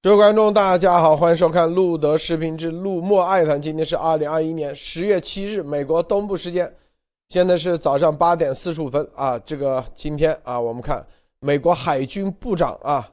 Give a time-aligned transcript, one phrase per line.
[0.00, 3.60] 各位观众，大家好，欢迎收看路德视频之路莫爱谈。
[3.60, 6.72] 今天是二零二一年十月七日，美国东部时间，
[7.30, 9.36] 现在是早上八点四十五分啊。
[9.40, 11.04] 这个今天啊，我们看
[11.40, 13.10] 美国海军部长啊，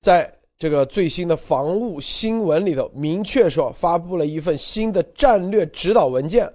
[0.00, 6.52] 在这个最新的防务新闻里头，明确说发布了一份新的战略指导文件，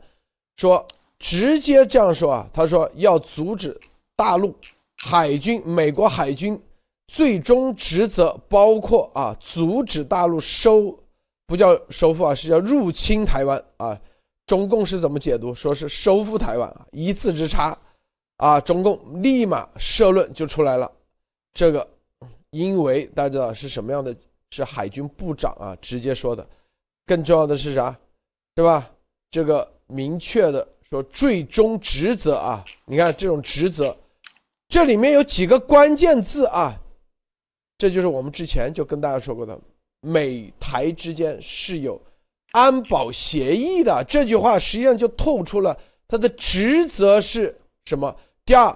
[0.58, 0.86] 说
[1.20, 3.80] 直接这样说啊，他说要阻止
[4.18, 4.54] 大陆
[4.98, 6.62] 海军，美国海军。
[7.08, 10.98] 最终职责包括啊，阻止大陆收，
[11.46, 14.00] 不叫收复啊，是叫入侵台湾啊。
[14.46, 15.54] 中共是怎么解读？
[15.54, 17.78] 说是收复台湾啊，一字之差
[18.38, 18.60] 啊。
[18.60, 20.92] 中共立马社论就出来了，
[21.54, 21.88] 这个
[22.52, 24.16] 因为大家知道是什么样的？
[24.52, 26.48] 是海军部长啊直接说的。
[27.08, 27.98] 更重要的是啥？
[28.54, 28.88] 对吧？
[29.32, 33.98] 这个明确的说最终职责啊，你看这种职责，
[34.68, 36.80] 这里面有几个关键字啊。
[37.84, 39.60] 这就是我们之前就跟大家说过的，
[40.00, 42.02] 美台之间是有
[42.54, 44.02] 安保协议的。
[44.08, 47.54] 这句话实际上就透出了它的职责是
[47.84, 48.16] 什么。
[48.46, 48.74] 第二，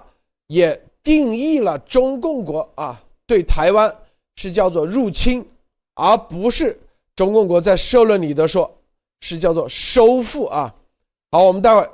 [0.47, 3.89] 也定义了中共国啊对台湾
[4.35, 5.41] 是叫做入侵，
[5.93, 6.77] 而不是
[7.15, 8.69] 中共国在社论里的说
[9.21, 10.75] 是叫做收复啊。
[11.31, 11.89] 好，我们待会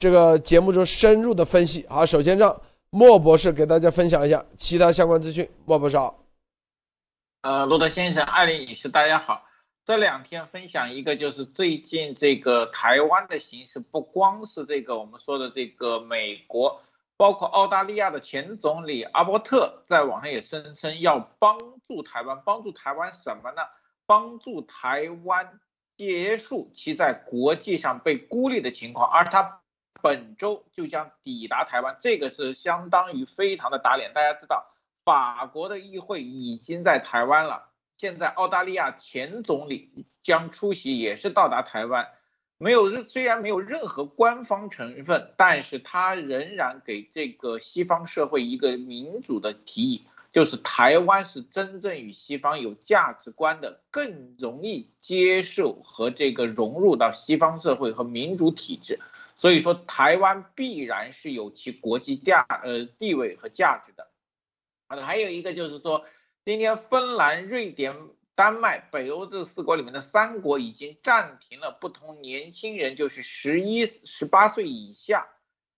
[0.00, 1.86] 这个节目中深入的分析。
[1.88, 5.48] 好，首先让莫博士给大家分享一下其他相关资讯。
[5.64, 6.12] 莫博士好。
[7.46, 9.46] 呃，罗德先生、艾琳女士，大家好。
[9.84, 16.82] 这两天分享一个，就是最近这个台湾的形势，不光是这个我们说的这个美国，
[17.16, 23.62] 包括澳大利亚的前总理阿伯特在网上也声称要帮助台湾，帮助台湾什么呢？
[24.06, 25.60] 帮助台湾
[25.96, 29.60] 结束其在国际上被孤立的情况，而他
[30.02, 34.12] 本周就将抵达台湾，这个是相当于非常的打脸。
[34.12, 34.66] 大家知道。
[35.06, 42.08] 法国的议会已经在台湾了，现在澳大利亚前总理将出席，也是到达台湾，
[42.58, 58.98] 没有虽然没有任何官方成分，但是他仍然给这个西方社会一个民主的提议，就是台湾是真正与西方有价值观的，更容易接受和这个融入到西方社会和民主体制，
[59.36, 64.05] 所以说台湾必然是有其国际价呃地位和价值的。
[64.88, 66.04] 好的，还有一个就是说，
[66.44, 67.96] 今天芬兰、瑞典、
[68.36, 75.26] 丹麦、北欧这四国里面的三国已经暂停了不同年轻人，就是十一、十八岁以下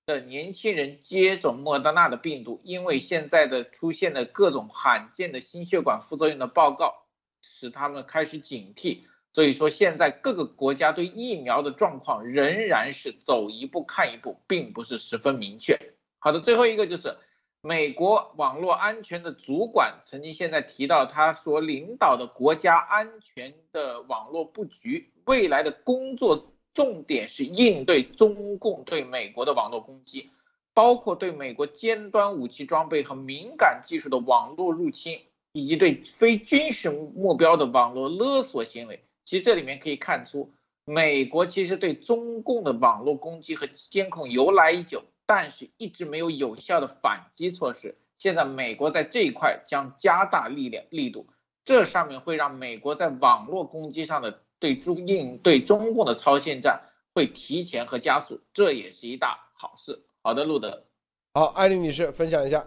[0.04, 7.06] 的年轻人接种莫德纳的病毒，因为现在的出现的各种罕见的心血管副作用的报告，
[7.40, 9.04] 使他们开始警惕。
[9.32, 15.94] 所以说，现在各个国家对疫苗的状况仍然是走一步看一步，并不是十分明确。
[16.18, 17.16] 好的，最后一个就是。
[17.60, 30.30] 美国网络安全的主管曾经现在提到，他所领导的国家安全的网络布局，未来的工作重点是应对中共对美国的网络攻击，
[30.72, 35.20] 包括对美国尖端武器装备和敏感技术的网络入侵，
[35.50, 39.02] 以及对非军事目标的网络勒索行为。
[39.24, 40.52] 其实这里面可以看出，
[40.84, 45.02] 美国其实对中共的网络攻击和监控由来已久。
[45.28, 47.98] 但是一直没有有效的反击措施。
[48.16, 51.28] 现在美国在这一块将加大力量力度，
[51.64, 56.80] 这上面会让美国在网络攻击上的对中应对中共的超限战
[57.14, 60.02] 会提前和加速，这也是一大好事。
[60.22, 60.86] 好的，路德，
[61.34, 62.66] 好，艾丽女士分享一下。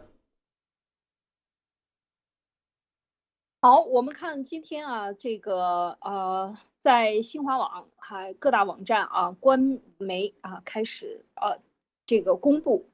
[3.61, 11.59] 好，我们看今天啊，这个呃，在新华网还各大网站啊，官媒啊开始呃。
[12.11, 12.89] 这个公布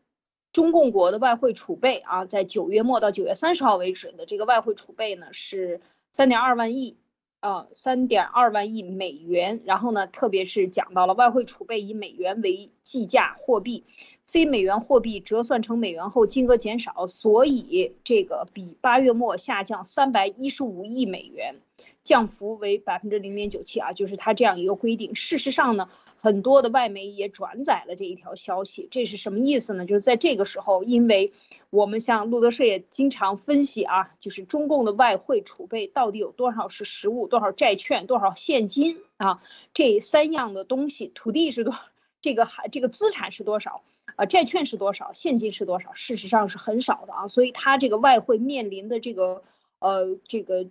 [0.53, 6.97] 中共国的外汇储备啊，在九月末到九月三十号为止的这个外汇储备呢是三点二万亿
[7.39, 9.63] 啊，三点二万亿美元。
[9.65, 13.85] 然后呢，特别是讲到了外汇储备以美元为计价货币，
[14.27, 21.55] 非美元货币折算成美元后金额减少，所以这个比八月末下降三百一十五亿美元。
[22.03, 25.13] 降幅为百分之零点九七啊，就是它这样一个规定。
[25.13, 25.89] 事实上呢，
[26.27, 28.89] 很多的外媒也转载了这一条消息。
[28.91, 29.85] 这是什么意思呢？
[29.85, 31.31] 就是在这个时候，因为
[31.69, 39.41] 我们像路德社也经常分析啊，就是中共的外汇储备到底有多少是实物，多少债券，多少现金啊？
[39.73, 41.73] 这三样的东西，土地是多，
[42.19, 43.83] 这个还这个资产是多少
[44.17, 44.25] 啊？
[44.25, 45.13] 债券是多少？
[45.13, 45.93] 现金是多少？
[45.93, 47.27] 事实上是很少的啊。
[47.29, 49.43] 所以它这个外汇面临的这个
[49.79, 50.67] 呃这个。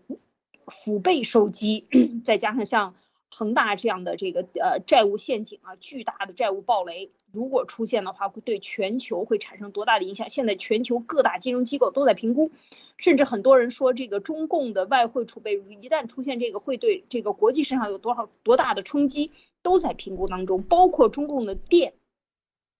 [0.68, 1.86] 腹背受击，
[2.24, 2.96] 再加上像
[3.38, 10.30] 恒大这样的这个呃债务陷阱啊，巨大的债务暴雷，如果出现的话，会对全球会产生多大的影响？
[10.30, 12.50] 现在全球各大金融机构都在评估，
[12.96, 20.62] 甚至很多人说，这个中共的外汇储备一旦出现这个，会对这个国际市场有多少多大的冲击，都在评估当中。
[20.62, 21.92] 包括中共的电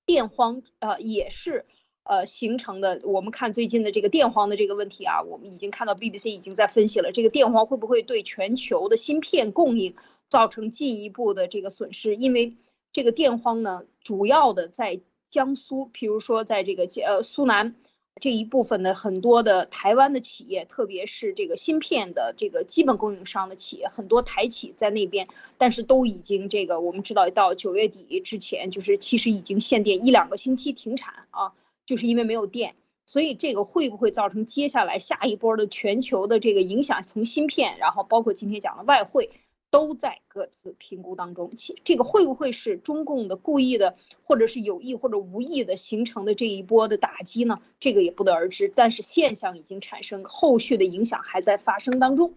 [0.06, 1.67] 电荒呃也是
[2.03, 3.03] 呃形成的。
[3.05, 9.94] 我们看最近的这个电荒的这个问题啊，我们已经看到 BBC 已经在分析了，这个电荒会不会对全球的芯片供应？
[10.28, 12.56] 造成进一步的这个损失，因为
[12.93, 17.75] 这个电荒呢，主要的在江苏，譬如说在这个呃苏南
[18.20, 25.28] 这一部分的很多的台湾的企业，特别是这个芯片的这个基本供应商的企业，很多台企在那边，
[25.58, 31.52] 但是都已经这个我们知道到九月底之前，就是其实已经限电一两个星期停产啊，
[31.84, 32.75] 就是因为没有电，
[33.05, 37.02] 所以这个会不会造成接下来下一波的全球的这个影响？
[37.02, 39.31] 从芯片，然后包括今天讲的外汇。
[39.71, 47.61] 都在各自评估当中，其这个会不会是中共的故意的，或者是有意或者无意的形成的这一波的打击呢？
[47.81, 48.73] 这个也不得而知。
[48.75, 52.35] 但是现象已经产生，后续的影响还在发生当中。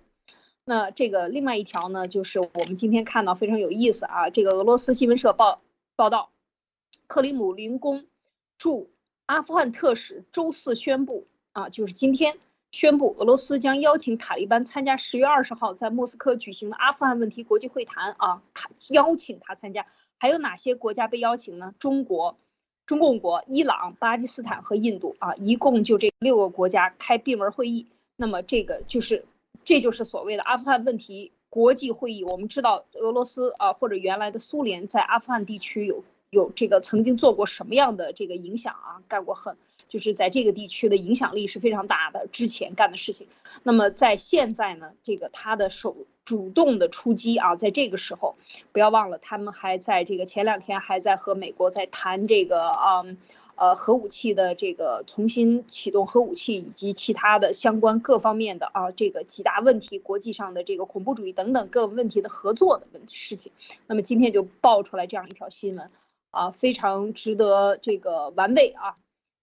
[0.66, 5.62] 那这个另外一条呢，就是我们今天看到非常有意思啊，这个俄罗斯新闻社报
[5.96, 6.32] 报道，
[7.08, 8.06] 克里姆林宫
[8.58, 8.90] 驻
[9.26, 12.38] 阿富汗特使周四宣布啊，就是今天。
[12.72, 19.88] 宣布，俄罗斯将邀请塔利班参加十月二十号在莫斯科举行的阿富汗问题国际会谈啊，他邀请他参加。
[20.18, 21.74] 还有哪些国家被邀请呢？
[21.80, 22.38] 中国、
[22.86, 27.88] 中共国、伊朗、巴基斯坦和印度啊，一共就这六个国家开闭门会议。
[28.16, 29.26] 那么这个就是，
[29.64, 32.24] 这就是所谓的阿富汗问题国际会议。
[32.24, 39.58] 我们知道俄罗斯啊，或者原来的苏联在阿富汗地区有有这个曾经做过什么样的这个影响啊，干过很。
[39.90, 43.28] 就是在这个地区的影响力是非常大的，之前干的事情。
[43.64, 48.36] 那么在现在呢，这个他的手主动的出击啊，在这个时候，
[48.72, 53.04] 不要忘了，他们还在这个前两天还在和美国在谈这个啊
[53.56, 63.52] 呃核武器的这个重新启动核武器以及其他的相关各方面的啊这个几大问题，国际上的这个恐怖主义等等各问题的合作的问题事情。
[63.88, 65.90] 那么今天就爆出来这样一条新闻
[66.30, 68.96] 啊，非常值得这个玩味啊。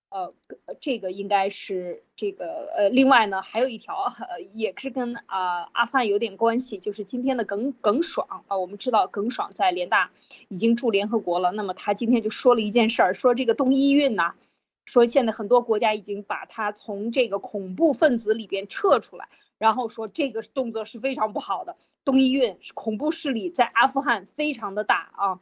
[0.09, 0.33] 呃，
[0.81, 10.11] 这个应该是这个呃，另外呢，还有一条呃，也是跟啊阿富汗有点关系，就是今天的耿耿爽啊，我们知道耿爽在联大
[10.49, 14.35] 已经驻联合国了，那么他今天就说了一件事儿，说这个东伊运呐，
[14.85, 19.29] 说现在很多国家已经把他从这个恐怖分子里边撤出来，
[19.59, 25.41] 然后说这个动作是非常不好的，东伊运恐怖势力在阿富汗非常的大啊。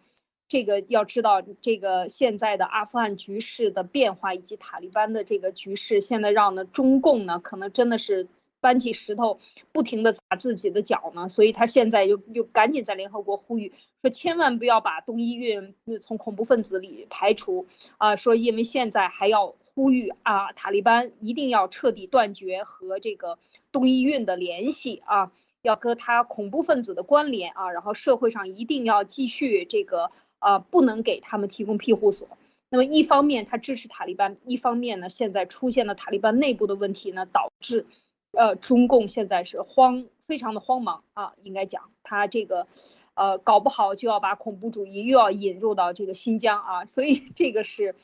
[0.54, 8.28] 这个要知道，这个现在的阿富汗局势的变化，以及塔利班的这个局势，现在让呢中共呢可能真的是
[8.60, 9.40] 搬起石头，
[9.72, 11.28] 不停的砸自己的脚呢。
[11.28, 17.66] 所以他现在又又赶紧在联合国呼吁，说千万不要把东伊运从恐怖分子里排除
[17.98, 23.40] 啊，说因为现在还要呼吁啊，塔利班一定要彻底断绝和这个
[23.72, 30.12] 东伊运的联系啊，要和他恐怖分子的关联啊，然后社会上一定要继续这个。
[30.44, 32.28] 啊，不能给他们提供庇护所。
[32.68, 37.86] 那么一方面他支持塔利班，一方面呢，现在出现了塔利班内部的问题呢，导致，
[38.32, 41.32] 呃，中共现在是慌，非常的慌忙啊。
[41.40, 42.66] 应该讲，他这个，
[43.14, 46.84] 呃，搞不好就要把恐怖主义又要引入到这个新疆啊。
[46.84, 47.94] 所以这个是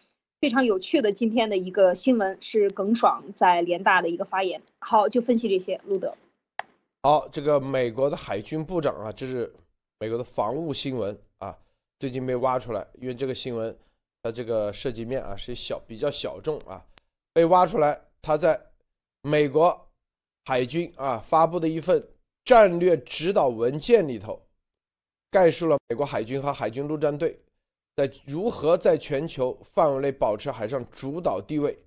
[0.41, 1.13] 非常有趣的。
[1.13, 4.63] 今天的一个新闻是耿爽在联大的一个发言。
[4.79, 5.79] 好，就分析这些。
[5.85, 6.15] 路德，
[7.03, 9.53] 好，这个美国的海军部长啊，这是
[9.99, 11.19] 美国的防务新闻。
[12.01, 13.79] 最近被挖出来，因为这个新闻，
[14.23, 16.83] 它这个涉及面啊是小比较小众啊，
[17.35, 18.59] 被挖出来，他在
[19.21, 19.89] 美国
[20.47, 22.03] 海军啊发布的一份
[22.43, 24.41] 战略指导文件里头，
[25.31, 27.39] 概述了美国海军和海军陆战队
[27.95, 31.79] 在如何在全球范围内保持海上主导地位，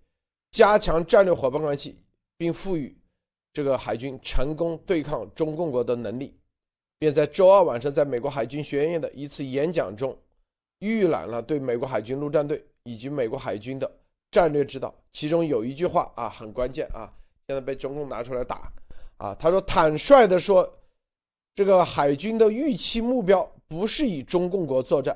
[0.52, 1.98] 加强战略伙伴关系，
[2.38, 2.96] 并赋予
[3.52, 6.38] 这个海军成功对抗中共国的能力。
[7.04, 10.18] 便在周二晚上，在美国海军学院的一次演讲中，
[10.80, 13.92] 预览了对美国海军陆战队以及美国海军的
[14.32, 14.96] 战略指导。
[15.12, 17.12] 其中有一句话啊，很关键啊，
[17.46, 18.72] 现在被中共拿出来打
[19.18, 19.36] 啊。
[19.36, 20.80] 他说：“坦率的说，
[21.54, 25.14] 这个海军的预期目标不是以中共国作战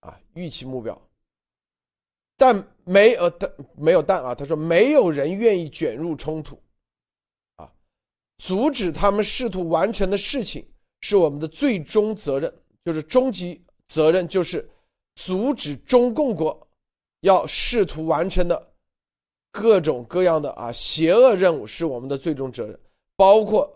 [0.00, 1.00] 啊，预期目标，
[2.36, 4.34] 但没呃，但没有但啊。
[4.34, 6.60] 他说，没有人愿意卷入冲突
[7.56, 7.72] 啊，
[8.36, 10.62] 阻止他们试图完成的事情。”
[11.00, 12.52] 是我们的最终责任，
[12.84, 14.68] 就是终极责任，就是
[15.14, 16.68] 阻止中共国
[17.20, 18.72] 要试图完成的
[19.50, 22.78] 各种各样的啊邪恶任务，是我们的最终责任，
[23.16, 23.70] 包括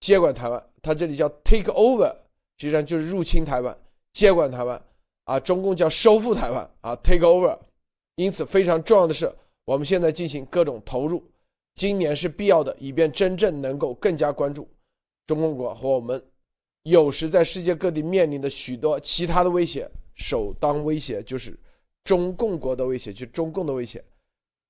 [0.00, 0.62] 接管台湾。
[0.82, 2.14] 他这里叫 take over
[2.58, 3.76] 实际上就是入侵台湾、
[4.12, 4.80] 接管台湾
[5.24, 7.58] 啊，中共叫收复台湾啊，take over。
[8.14, 9.30] 因此，非常重要的是，
[9.64, 11.22] 我们现在进行各种投入，
[11.74, 14.68] 今年是必要的，以便真正能够更加关注
[15.26, 16.24] 中共国和我们
[16.86, 19.88] 有时在世界各地面临的许多其他的威胁。
[20.14, 21.58] 首当威胁就是
[22.04, 24.02] 中共国的威胁，就中共的威胁。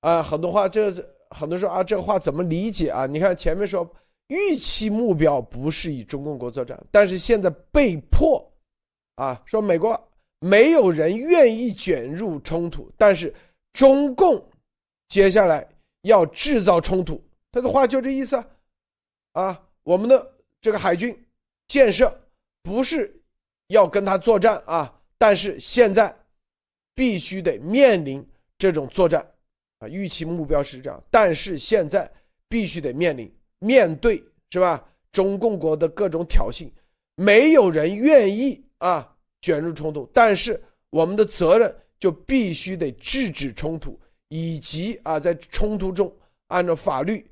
[0.01, 0.91] 啊，很多话这
[1.29, 3.05] 很多说啊，这话怎么理解啊？
[3.05, 3.89] 你看前面说
[4.27, 8.45] 预期目标不是以中共国作战，但是现在被迫
[9.15, 9.97] 啊，说美国。
[10.39, 13.33] 没有人愿意卷入冲突，但是
[13.73, 14.47] 中共
[15.07, 15.67] 接下来
[16.03, 17.19] 要制造冲突，
[17.51, 18.47] 他的话就这意思啊！
[19.31, 20.31] 啊，我们的
[20.61, 21.17] 这个海军
[21.67, 22.17] 建设
[22.63, 23.13] 不是
[23.67, 26.15] 要跟他作战啊，但是现在
[26.95, 28.25] 必须得面临
[28.57, 29.25] 这种作战
[29.79, 32.09] 啊，预期目标是这样，但是现在
[32.47, 34.87] 必须得面临面对是吧？
[35.11, 36.69] 中共国的各种挑衅，
[37.15, 39.13] 没有人愿意啊。
[39.39, 43.97] 卷入冲突，但是我们的责任就必须得制止冲突，
[44.29, 46.13] 以及啊，在冲突中
[46.47, 47.29] 按照法律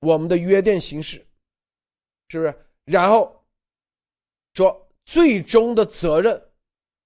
[0.00, 1.26] 我们的约定行事，
[2.28, 2.54] 是不是？
[2.84, 3.42] 然后
[4.56, 6.42] 说最终的责任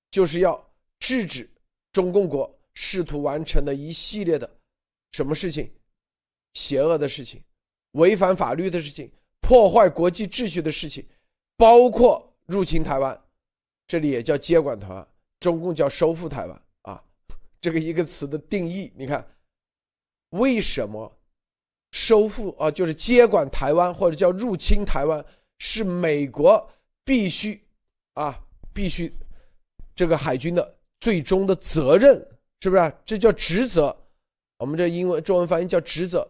[0.09, 1.51] 就是要制止
[1.91, 4.49] 中共国试图完成的一系列的
[5.11, 5.69] 什么事情，
[6.55, 7.43] 邪恶的事情，
[7.93, 11.05] 违反法律的事情，破坏国际秩序的事情，
[11.57, 13.21] 包括入侵台湾。
[13.89, 15.09] 这里也叫接管台湾，
[15.41, 17.03] 中共叫收复台湾啊，
[17.61, 19.29] 这个一个词的定义，你看，
[20.29, 21.13] 为什么
[21.91, 25.25] 收复啊，就是接管台湾或者叫入侵台湾，
[25.59, 26.71] 是美国
[27.05, 27.61] 必须
[28.15, 28.39] 啊，
[28.73, 29.13] 必须
[29.95, 32.15] 这个海军的最终的责任，
[32.61, 32.93] 是不是？
[33.05, 33.97] 这叫职责，
[34.59, 36.27] 我们这英文中文翻译叫职责。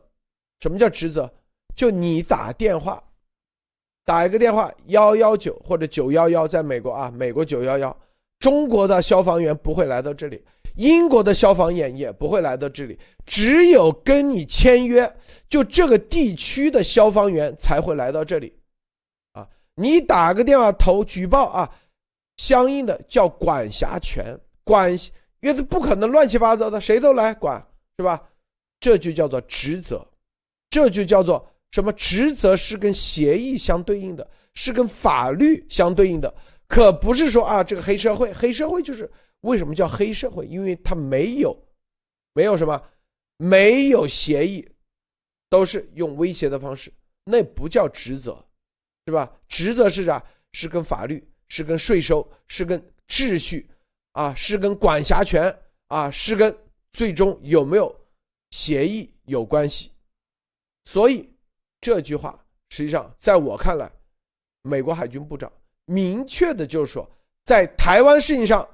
[0.61, 1.33] 什么叫职责？
[1.75, 3.03] 就你打电话。
[4.05, 7.97] 打一个电话幺幺九或者九幺幺，在美国啊，美国九幺幺，
[8.41, 10.43] 中国的消防员不会来到这里，
[10.75, 15.09] 英国的消防员也不会来到这里，只有跟你签约，
[15.49, 18.53] 就这个地区的消防员才会来到这里，
[19.81, 21.75] 你打个电话投举报啊，
[22.37, 24.93] 相应的叫管辖权，管，
[25.41, 28.29] 因为他不可能乱七八糟的谁都来管，是吧？
[28.79, 30.07] 这就叫做职责，
[30.69, 31.47] 这就叫做。
[31.73, 36.35] 什么职责是跟协议相对应的，是跟法律相对应的，
[36.67, 39.09] 可不是说啊，这个黑社会，黑社会就是
[39.43, 40.45] 为什么叫黑社会？
[40.47, 41.57] 因为他没有，
[42.35, 42.83] 没有什么，
[43.37, 44.69] 没有协议，
[45.49, 48.45] 都是用威胁的方式，那不叫职责，
[49.11, 49.31] 是吧？
[49.49, 50.25] 职责是啥？
[50.53, 53.69] 是跟法律，是跟税收，是跟秩序，
[54.13, 55.55] 啊，是跟管辖权，
[55.89, 56.57] 啊，是跟
[56.93, 57.95] 最终有没有
[58.51, 59.93] 协议有关系，
[60.85, 61.29] 所以。
[61.83, 62.39] 这句话
[62.69, 63.91] 实际上，在我看来，
[64.61, 65.51] 美国海军部长
[65.87, 67.11] 明确的就是说，
[67.43, 68.69] 在台湾事情上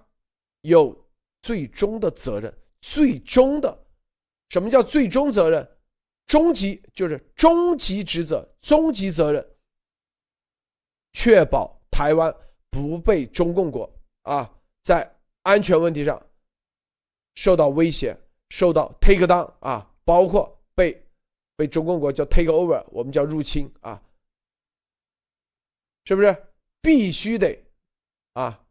[0.62, 0.92] 有
[1.40, 2.52] 最终的责任。
[2.80, 3.78] 最终的，
[4.48, 5.64] 什么叫最终责任？
[6.26, 9.48] 终极就是终极职责、终极责任，
[11.16, 12.30] 确保台湾
[12.70, 13.90] 不被中共国
[14.24, 15.10] 啊在
[15.44, 16.20] 安全问题上
[17.36, 18.14] 受到威胁、
[18.50, 21.02] 受到 take down 啊，包括被。
[21.58, 23.98] 被中共国叫 take over，我们叫入侵啊，
[26.04, 26.36] 是不是
[26.82, 27.58] 必须得
[28.34, 28.62] 啊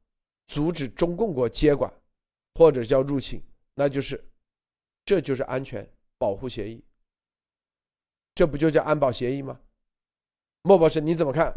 [0.46, 1.92] 阻止中共国接管
[2.54, 3.42] 或者叫入侵？
[3.74, 4.24] 那就是
[5.04, 5.84] 这就是安全
[6.20, 6.80] 保护协议，
[8.36, 9.60] 这不就叫安保协议吗？
[10.62, 11.52] 莫博士你怎么看？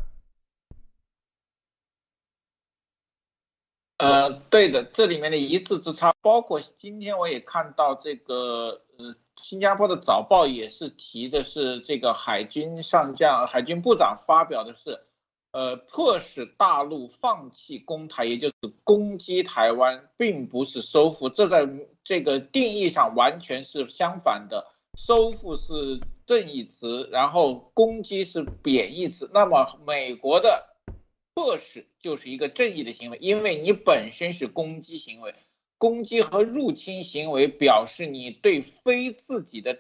[3.99, 9.15] 呃，对的，这里面的一字之差，包括今天我也看到这个呃。
[9.41, 14.99] 新加坡的早报也是提的是这个海军上将、海军部长发表的是，
[15.53, 21.69] 呃，迫使大陆放弃攻台，也就是攻击台湾，并不是收复，这在
[22.03, 24.67] 这个定义上完全是相反的。
[24.97, 29.31] 收复是正义词，然后攻击是贬义词。
[29.33, 30.68] 那么美国的
[31.39, 35.33] 迫使就是一个正义的行为，因为你本身是攻击行为。
[35.79, 39.79] 攻击和入侵行为表示你对非自己的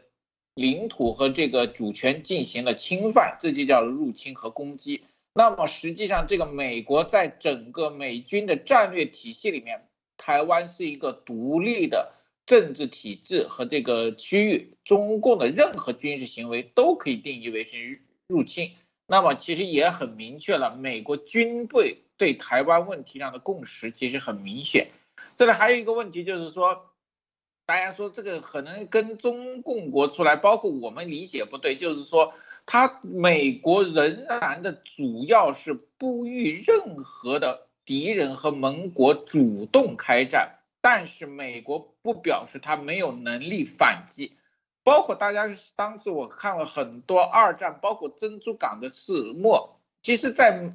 [0.54, 5.02] 领土和这个主权进行了侵犯，这就叫入侵和攻击。
[5.32, 12.12] 那么实际上，这个美国在整个美军的战略体系里面，台湾是一个独立的
[12.46, 18.70] 政治体制和这个区域，中共的任何军事行为都可以定义为是入侵。
[19.10, 24.88] 那么其实也很明确了，美国军队对台湾问题上的共识其实很明显。
[25.34, 26.90] 这里还有一个问题，就是说，
[27.64, 32.34] 大家说这个可能跟中共国出来，包括我们理解不对，就是说，
[32.66, 44.36] 他美国仍然的主要是不与任何的敌人和盟国主动开战，但是美国不表示他没有能力反击。
[44.88, 49.78] 包括大家当时我看了很多二战，包括珍珠港的始末。
[50.00, 50.72] 其实，在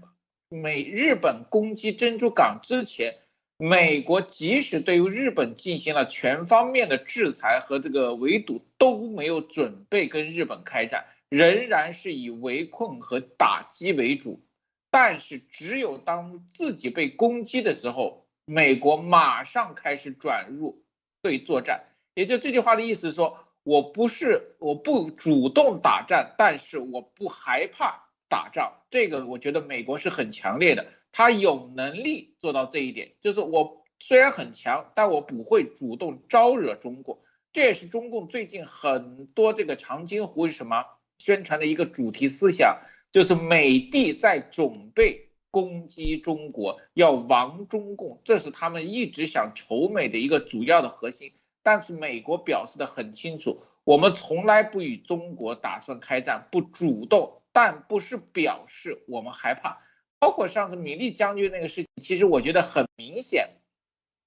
[0.49, 3.15] 美日本攻击珍珠港之前，
[3.57, 14.43] 美国即使对于日本进行了全方面的制裁和这个围堵，都没有准备跟日本开战，仍然是以围困和打击为主。
[14.91, 20.83] 但是，只有当自己被攻击的时候，美国马上开始转入
[21.23, 21.85] 对作战。
[22.13, 23.39] 也就这句话的意思是说。
[23.63, 28.73] 我不是我不主动打战，但是我不害怕打仗。
[28.89, 33.13] 这个我觉得美国是很强烈的，他有能力做到这一点。
[33.21, 37.23] 就是我虽然很强，但我不会主动招惹中国。
[37.53, 40.85] 这也是中共最近很多这个长津湖是什么
[41.17, 51.31] 宣传的一个主题思想，就是美帝在准备攻击中国，要亡中共，这是他们一直想筹美的一个主要的核心。
[51.63, 59.81] 但是美国表示的很清楚，我们从来不与中国打算开战，不主动，但不是表示我们害怕。
[60.19, 63.51] 包括上次米利将军那个事情，其实我觉得很明显，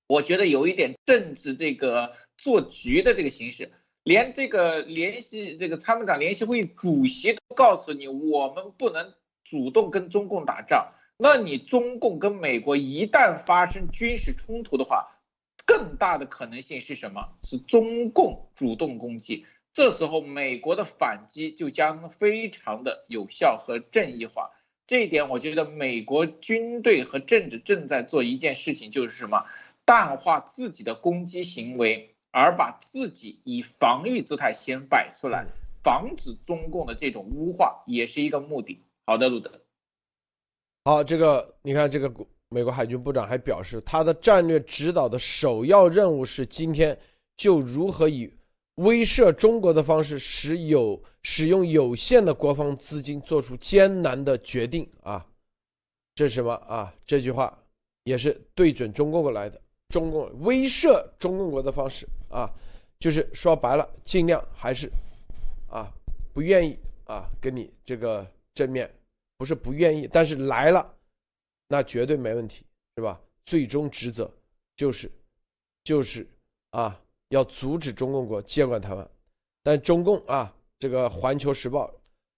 [0.07, 10.93] 我觉得有一点政治这个做局的这个形式，连这个联系这个参谋长联席会议主席都告诉你，我们不能主动跟中共打仗。
[11.17, 15.16] 那你中共跟美国一旦发生军事冲突的话，
[15.67, 17.37] 更大的可能性是什么？
[17.43, 24.53] 是中共主动攻击，这时候美国的反击就将非常的有效和正义化。
[24.87, 29.45] 这一点，我觉得美国军队和政治正在做一件事情，就是什么？
[29.85, 35.47] 淡化自己的攻击行为，而把自己以防御姿态先摆出来，
[35.83, 38.81] 防止中共的这种污化，也是一个目的。
[39.05, 39.61] 好的，路德。
[40.85, 42.13] 好，这个你看这个。
[42.49, 46.97] 美国海军部长还表示，他的战略指导的首要任务是今天
[47.37, 48.33] 就如何以
[48.77, 55.27] 威慑中国的方式，使有使用有限的国防资金做出艰难的决定啊！
[56.15, 56.95] 这是什么啊？
[57.05, 57.59] 这句话
[58.05, 62.49] 也是对准中共国来的，中共威慑中共国的方式啊，
[63.01, 64.89] 就是说白了，尽量还是
[65.69, 65.93] 啊
[66.33, 68.89] 不愿意啊跟你这个正面，
[69.37, 70.96] 不是不愿意，但是来了。
[71.69, 72.65] 那绝对没问题，
[72.97, 73.21] 是吧？
[73.45, 74.29] 最终职责
[74.75, 75.11] 就是，
[75.85, 76.27] 就是
[76.71, 79.11] 啊，要阻止中共国接管台湾。
[79.63, 81.87] 但中共啊，这个《环球时报》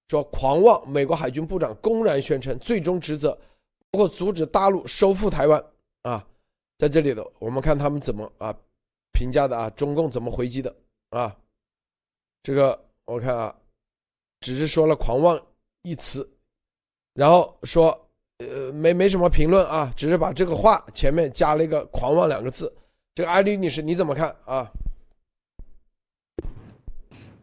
[0.08, 3.38] 说狂妄，美国海军部长公然宣称，最终职责
[3.90, 5.62] 包括阻止大陆收复台湾
[6.02, 6.26] 啊。
[6.78, 8.54] 在这里头，我们看他们怎么啊
[9.12, 10.74] 评价的啊，中共怎么回击的
[11.10, 11.36] 啊？
[12.42, 13.54] 这个我看啊，
[14.40, 15.38] 只是说了“狂妄”
[15.82, 16.28] 一词，
[17.14, 18.07] 然后说。
[18.38, 22.72] 呃，没没什么评论啊，只是把这个话前面加了一个“狂妄”两个字。
[23.12, 24.70] 这个艾丽女士你怎么看啊？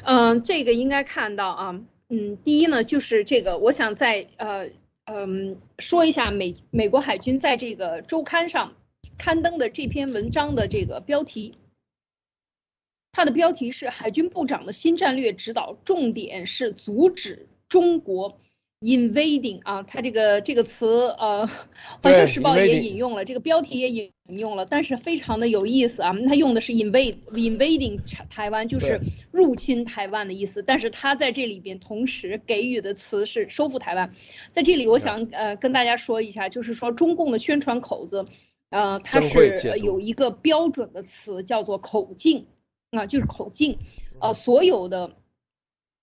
[0.06, 4.70] 嗯，这个应该看到啊，嗯，第一呢，就是这个，我想在呃
[5.04, 8.74] 嗯说一下美美国海军在这个周刊上
[9.18, 11.58] 刊登的这篇文章的这个标题，
[13.12, 18.40] 它的标题是“海军部长的新战略指导重点是阻止中国”。
[18.82, 21.48] Invading 啊，它这个这个词，呃，
[22.02, 29.00] 环球时报也引用了，这个标题也引用了，但是非常的有意思啊，它用的是 invade，invading 台湾就是
[29.32, 34.14] 入侵台湾的意思，但是它在这里边同时给予的词是收复台湾，
[34.52, 38.28] 在这里我想呃跟大家说一下，就是说中共的宣传口子，
[38.70, 42.46] 呃，它是有一个标准的词叫做口径，
[42.92, 43.80] 啊，就是口径，
[44.20, 45.16] 呃，所有的。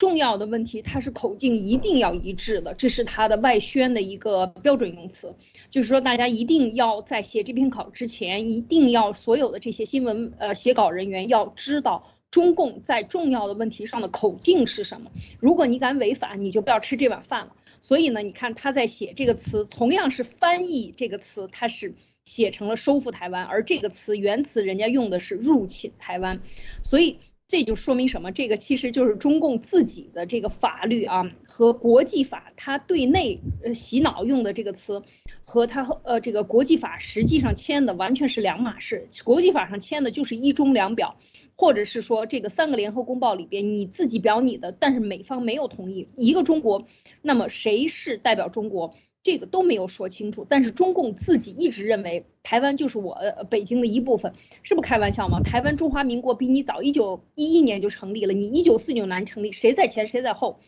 [0.02, 5.36] 重要的问题，它是口径一定要一致的，这是它的外宣的一个标准用词。
[5.70, 15.08] 就是说，大家一定要在写这篇稿之前，一定要所有的这些新闻呃写稿人员要知道中共在重要的问题上的口径是什么。
[15.38, 17.52] 如果你敢违反，你就不要吃这碗饭了。
[17.80, 26.40] 所以呢，你看他在写这个词，同样是翻译这个词，他是写成了收复台湾，而这个词原词人家用的是入侵台湾，
[26.82, 27.18] 所以。
[27.52, 28.32] 这就说明什么？
[28.32, 35.02] 这个其实就是中共自己的这个法律啊和国际法，它对内呃洗脑用的这个词，
[35.44, 39.06] 和它呃这个国际法实际上签的完全是两码事。
[39.22, 41.16] 国际法上签的就是一中两表，
[41.54, 46.86] 或者是说这个三个联合公报里边你自己表你的，但是美方没有同意一个中国，
[47.20, 48.94] 那么谁是代表中国？
[49.22, 55.40] 这个都没有说清楚，但是中共自己一直认为台湾就是我北京的一部分，是不开玩笑吗？
[55.40, 60.58] 台湾中华民国比你早，一九一一年就成立了，你一九四九年成立，谁在前谁在后？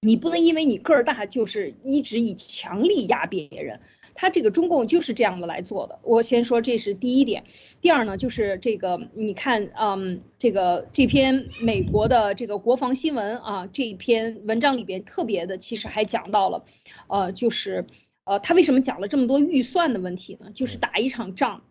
[0.00, 3.80] 你不能因为你个儿大就是一直以强力压别人。
[4.14, 5.98] 他这个中共就是这样的来做的。
[6.02, 7.44] 我先说这是第一点，
[7.80, 16.64] 第二呢就是这个你看，嗯，这个这篇美国的这个国防新闻啊，这篇文章里边特别的其实还讲到了，
[17.08, 17.86] 呃，就是
[18.24, 20.50] 呃他为什么讲了这么多预算的问题呢？
[20.54, 21.62] 就是打一场仗。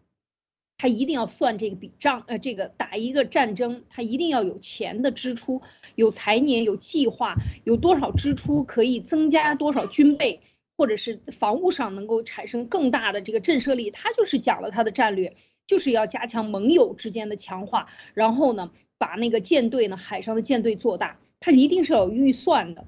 [0.78, 5.62] 他一定要算这个笔账，呃，这个打一个战争，他一定要有钱的支出，
[5.94, 10.42] 有财年，有计划，有多少支出可以增加多少军备，
[10.82, 13.92] 或者是防务上能够产生更大的这个震慑力。
[13.92, 15.36] 他就是讲了他的战略，
[15.68, 22.88] 就是要加强盟友之间的强化，然后呢，把那个舰队呢，海上的舰队做大，他一定是要有预算的。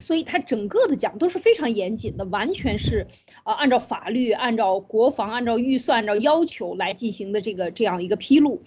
[0.00, 3.06] 所以他整个的讲都是非常严谨的，完全是，
[3.44, 8.64] 呃，按照法律、按照国防、按照预算、按照要求来进行的这个这样一个披露，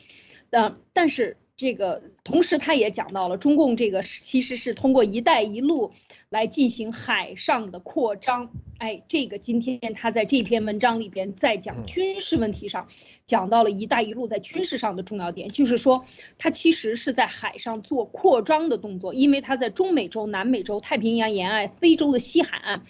[0.52, 5.94] 呃，但是这个同时他也讲到了中共这个其实是通过“一带一路”
[6.30, 12.88] 来进行海上的扩张，哎，这个今天他在这篇文章里边在讲军事问题上。
[13.26, 16.06] 讲到了“一带一路”在军事上的重要点，就是说，
[16.38, 22.84] 它其实是在海上做扩张的动作，因为他在中美洲、南美洲、太平洋沿岸、非洲的西海岸，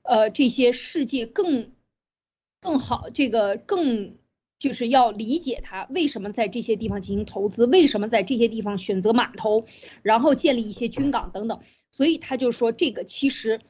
[0.00, 1.72] 呃，这些世界更
[2.62, 4.16] 更好，这个更
[4.64, 9.66] 就是要理解它为什么在这些地方进行投资，为什么在这些地方选择码头，
[10.00, 13.60] 然后建立一些军港等等，所以他就说这个其实。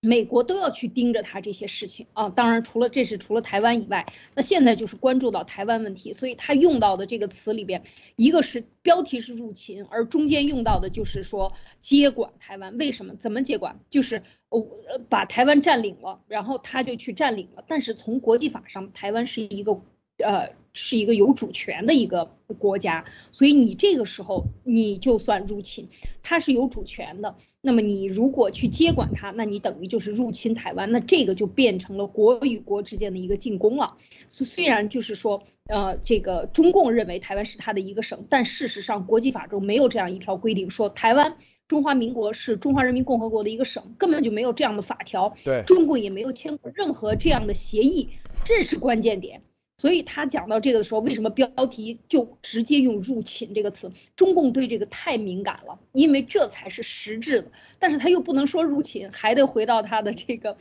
[0.00, 7.82] 美国都要去盯着他这些事情啊，当然除了这是除了台湾以外，那现在就是关注到台湾问题，所以他用到的这个词里边，
[8.14, 12.76] 一个是标题是入侵，而中间用到的就是说接管台湾。
[12.76, 13.16] 为什么？
[13.16, 13.80] 怎么接管？
[13.90, 14.68] 就是我
[15.08, 17.64] 把台湾占领了，然后他就去占领了。
[17.66, 19.80] 但是从国际法上，台湾是一个
[20.18, 25.88] 呃是一个有主权的一个国家，所以你这个时候你就算入侵，
[26.22, 27.34] 它是有主权的。
[27.62, 33.96] 那么你如果去接管它，那你等于就是入侵台湾，那这个就变成了国与国之间的一个进攻了。
[34.28, 45.34] 虽虽然就是说，呃，这个中共认为台湾是它的一个省，但事实上国际法中没有这样一条规定，说台湾中华民国是中华人民共和国的一个省，根本就没有这样的法条。
[45.42, 48.10] 对，中共也没有签过任何这样的协议，
[48.44, 49.42] 这是关键点。
[49.86, 53.88] 所以他讲到这个的时候，为什么标题就直接用入侵这个词？
[54.16, 57.52] 中共对这个太敏感了，因为这才是实质的。
[57.78, 60.56] 但是他又不能说入侵，还得回到他的这个，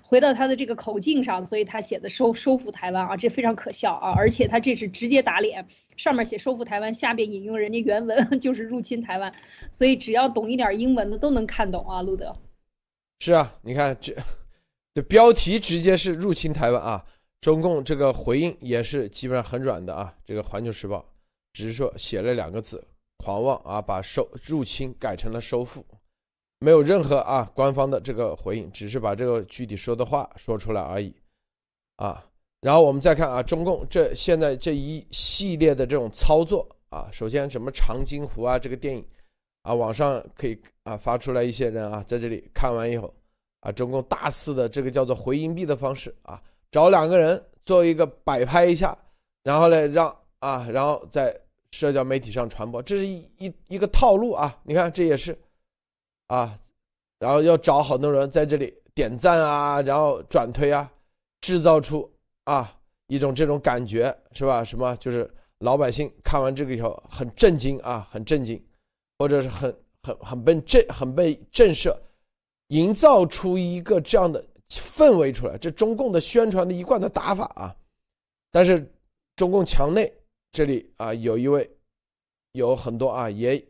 [0.00, 1.44] 回到他的这个口径上。
[1.44, 4.14] 所以他写的收收复台湾啊，这非常可笑啊！
[4.16, 5.66] 而且他这是直接打脸，
[5.98, 9.34] 上面写收复台湾，下边引用人家原文 就是入侵台湾。
[9.70, 12.34] 所以只要懂一点英文的都能看懂啊，路德。
[13.18, 14.16] 是啊，你看这，
[14.94, 17.04] 这标题直接是入侵台湾啊。
[17.40, 20.98] 中共这个回应也是基本上很软的啊，这个《环球时报》
[21.52, 22.86] 只是说写了两个字
[23.24, 25.82] “狂妄”啊，把收入侵改成了收复，
[26.58, 31.14] 没有任何啊官方的这个回应，只是把这个具体说的话说出来而已
[31.96, 32.22] 啊。
[32.60, 39.02] 然后我们再看啊，中共这现在这一系列的这种操作啊，首先什么长津湖啊这个电影
[39.62, 43.14] 啊，网上可以啊发出来一些人啊在这里看完以后
[43.60, 46.38] 啊，中共大肆的这个叫做回音壁的方式啊。
[46.70, 48.96] 找两个人做一个摆拍一下，
[49.42, 51.38] 然后呢，让啊，然后在
[51.72, 54.56] 社交媒体上传播，这是一一一个套路啊。
[54.64, 55.36] 你看，这也是
[56.28, 56.58] 啊，
[57.18, 60.90] 然后要找好多人在这里点赞啊，然后转推啊，
[61.40, 62.10] 制造出
[62.44, 62.76] 啊
[63.08, 64.62] 一种这种感觉，是吧？
[64.64, 65.28] 什么就是
[65.58, 68.62] 老百姓看完这个以后很震惊啊，很震惊，
[69.18, 71.96] 或者是很很很被震很被震慑，
[72.68, 74.44] 营造出一个这样的。
[74.78, 77.74] 氛围出来，这中共的宣传的一贯的打法啊，
[78.52, 78.88] 但是
[79.34, 80.12] 中共墙内
[80.52, 81.68] 这里啊，有一位
[82.52, 83.60] 有很多啊，也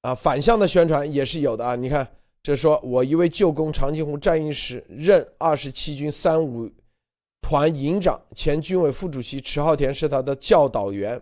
[0.00, 1.76] 啊反向的宣传也是有的啊。
[1.76, 2.10] 你看，
[2.42, 6.70] 这说我一位舅公长津湖战役时任二十七军三五
[7.42, 11.20] 团营长，前军委副主席迟浩田是他的教导员，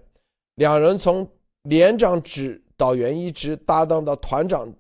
[0.54, 1.28] 两人从
[1.62, 4.72] 连长指导员一直搭档到团长、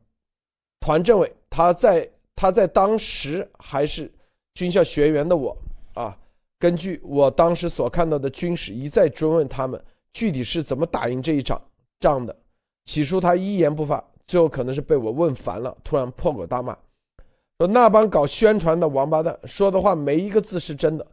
[0.78, 2.08] 团政委，他在。
[2.40, 4.08] 他在当时还是
[4.54, 5.56] 军校学员的我
[5.94, 6.16] 啊，
[6.56, 11.60] 根据我当时所看到的军史，一再追问他们具体是怎么打赢这一场
[11.98, 12.36] 仗的。
[12.84, 16.78] 起初他一言不发，最后可能是被我问烦了，突然破口大骂，
[17.58, 21.04] 说那帮搞宣传的王八蛋说的话没一个字是真的。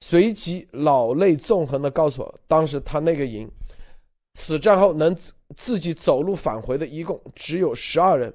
[0.00, 3.46] 随即老泪纵横地告诉我，当时他那个营，
[4.32, 5.14] 此战后能
[5.54, 8.32] 自己走路返回的一共只有十二人。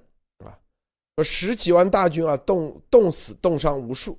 [1.23, 4.17] 十几万大军啊，冻冻死、冻伤无数。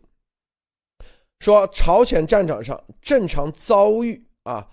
[1.40, 4.68] 说朝鲜战场上正常遭遇啊，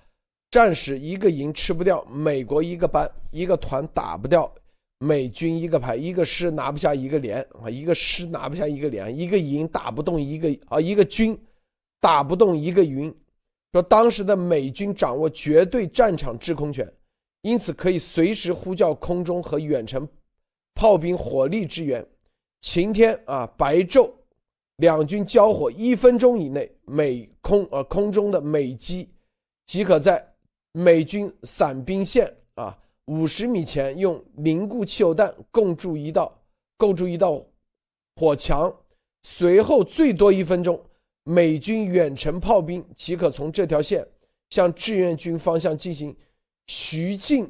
[0.52, 4.54] 战士一个营吃不掉美国一个班、一个团打不掉
[5.00, 11.40] 美军一个排，一个师拿不下一个连啊，一个师拿不下一个连，一个营打不动一个啊，一个军
[12.02, 13.16] 打不动一个云。
[13.72, 16.92] 说当时的美军掌握绝对战场制空权，
[17.44, 20.08] 因此可以随时呼叫空中和远程
[20.74, 22.06] 炮兵火力支援。
[22.70, 24.12] 晴天啊，白昼，
[24.76, 29.10] 两军交火一分钟以内，美空呃空中的美机
[29.68, 30.22] 即可在
[30.74, 36.38] 美军伞兵线啊五十米前用凝固汽油弹构筑一道
[36.76, 37.42] 构筑一道
[38.18, 38.70] 火墙，
[39.24, 40.78] 随后最多一分钟。
[41.24, 44.06] 美军远程炮兵即可从这条线
[44.50, 46.14] 向志愿军方向进行
[46.66, 47.50] 徐进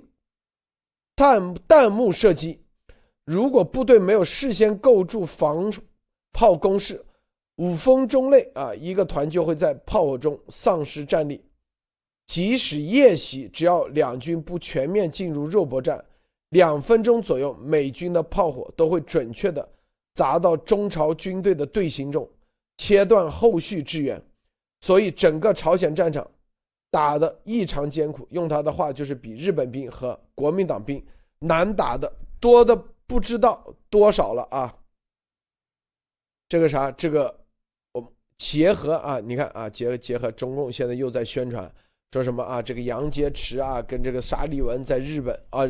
[1.15, 2.62] 弹弹幕射击。
[3.27, 5.69] 如果部队没有事先构筑防
[6.31, 7.03] 炮工事，
[7.57, 11.43] 五分钟内啊，一个团就会在炮火中丧失战力。
[12.25, 16.01] 即使夜袭，只要两军不全面进入肉搏战，
[16.51, 19.67] 两分钟左右，美军的炮火都会准确的
[20.13, 22.25] 砸到中朝军队的队形中。
[22.77, 24.21] 切断后续支援，
[24.79, 26.25] 所以整个朝鲜战场
[26.89, 28.25] 打得异常艰苦。
[28.31, 31.03] 用他的话就是比日本兵和国民党兵
[31.39, 32.09] 难打的
[32.39, 34.78] 多的不知道多少了啊！
[36.50, 36.91] 这个啥？
[36.91, 37.46] 这个
[37.93, 41.74] 我结合啊，你看啊，结合结合中共现在又在宣传
[42.12, 42.62] 说什么啊？
[42.62, 45.62] 这个杨洁篪啊，跟这个沙利文在日本啊，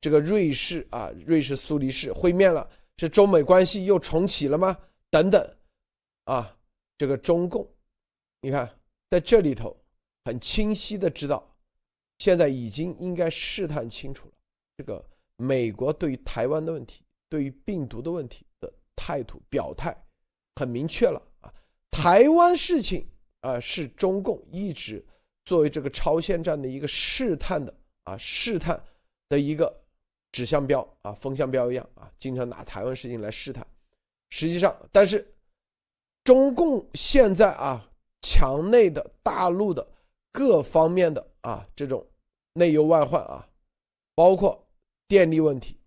[0.00, 4.76] 这个瑞士啊，瑞士苏黎世会面了，是中美关系又重启了吗？
[5.10, 5.56] 等等
[6.24, 6.56] 啊！
[6.98, 7.70] 这个中共，
[8.40, 8.68] 你看
[9.10, 9.76] 在这里头
[10.24, 11.46] 很清晰的知道，
[12.18, 14.34] 现在已经应该试探清楚了。
[14.78, 15.04] 这个
[15.36, 19.96] 美国对于台湾的问题，对于病毒的问题的态度表态
[20.56, 21.52] 很明确了啊。
[21.90, 23.06] 台湾事情
[23.40, 25.04] 啊，是中共一直
[25.44, 28.82] 作为这个朝鲜战的一个试探的啊试探
[29.28, 29.74] 的一个
[30.32, 33.66] 指向标啊风向标一样啊，经常拿台湾事情来试探。
[34.30, 35.26] 实际上，但是。
[36.24, 37.88] 中共现在啊，
[38.20, 39.86] 墙内的大陆的
[40.32, 42.04] 各方面的啊这种
[42.54, 43.48] 内忧外患啊，
[44.12, 44.65] 包括
[45.08, 45.78] 电力问题。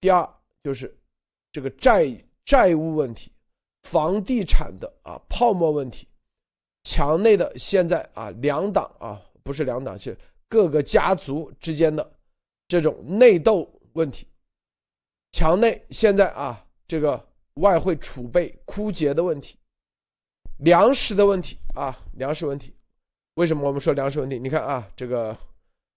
[0.00, 0.28] 第二
[0.62, 0.96] 就是
[1.52, 2.06] 这个债
[2.44, 3.32] 债务问题，
[3.82, 6.08] 房地产的啊泡沫问题，
[6.82, 10.16] 墙内的现在啊两党啊不是两党是
[10.48, 12.12] 各个家族之间的
[12.68, 14.26] 这种内斗问题，
[15.32, 17.28] 墙内现在啊这个。
[17.58, 19.56] 外汇储备枯竭的问题，
[20.58, 22.74] 粮食的问题啊，粮食问题，
[23.34, 24.40] 为什么我们说粮食问题？
[24.40, 25.38] 你看啊，这个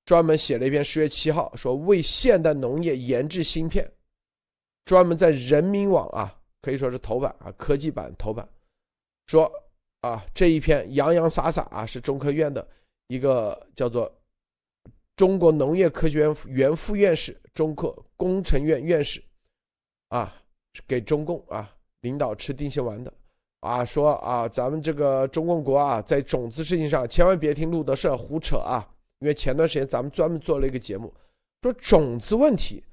[0.07, 3.85] 专门写了一篇十月七号说为现代农业研制芯片，
[4.85, 8.47] 专门在人民网啊可以说是头版啊科技版头版，
[9.25, 9.51] 说
[9.99, 12.65] 啊这一篇洋洋洒洒啊是中科院的
[13.07, 14.09] 一个叫做
[15.17, 19.21] 中国农业科学院原副院士、中科工程院院士
[20.07, 20.33] 啊。
[20.87, 23.11] 给中共啊领导吃定心丸的，
[23.61, 28.87] 啊说啊咱们这个中共国啊在种子事情上千万别听路德社胡扯啊，
[29.19, 31.13] 因为前段时间咱们专门做了一个节目，
[31.61, 32.83] 说种子问题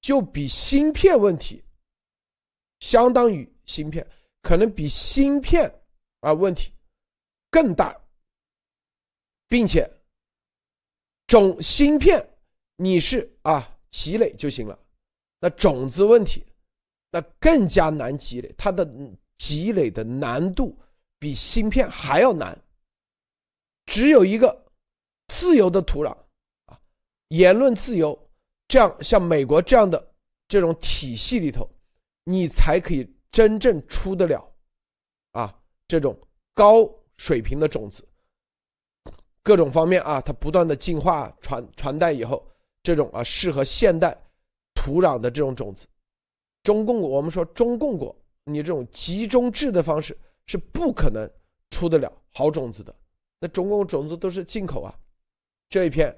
[0.00, 1.62] 就比芯片问题，
[2.80, 4.06] 相当于芯片
[4.42, 5.72] 可能比芯片
[6.20, 6.72] 啊问题
[7.50, 7.98] 更大，
[9.48, 9.90] 并且
[11.26, 12.24] 种芯片
[12.76, 14.78] 你是啊积累就行了，
[15.40, 16.44] 那种子问题。
[17.12, 18.88] 那更加难积累，它的
[19.36, 20.78] 积累的难度
[21.18, 22.56] 比芯片还要难。
[23.86, 24.64] 只有一个
[25.30, 26.10] 自由的土壤
[26.66, 26.78] 啊，
[27.28, 28.18] 言论自由，
[28.66, 30.12] 这样像美国这样的
[30.48, 31.68] 这种体系里头，
[32.24, 34.52] 你才可以真正出得了
[35.30, 36.18] 啊这种
[36.52, 38.04] 高水平的种子。
[39.42, 42.44] 各种方面啊，它不断的进化传传代以后，
[42.82, 44.16] 这种啊适合现代
[44.74, 45.86] 土壤的这种种子。
[46.62, 48.14] 中共，我们说中共国，
[48.44, 50.16] 你这种集中制的方式
[50.46, 51.28] 是不可能
[51.70, 52.94] 出得了好种子的。
[53.38, 54.94] 那中共种子都是进口啊，
[55.70, 56.14] 这一篇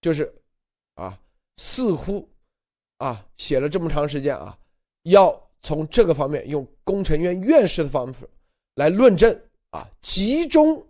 [0.00, 0.34] 就是
[0.94, 1.16] 啊，
[1.58, 2.28] 似乎
[2.96, 4.58] 啊写了这么长时间啊，
[5.02, 8.28] 要从这个方面用工程院院士的方式
[8.74, 9.38] 来论证
[9.70, 10.84] 啊，集中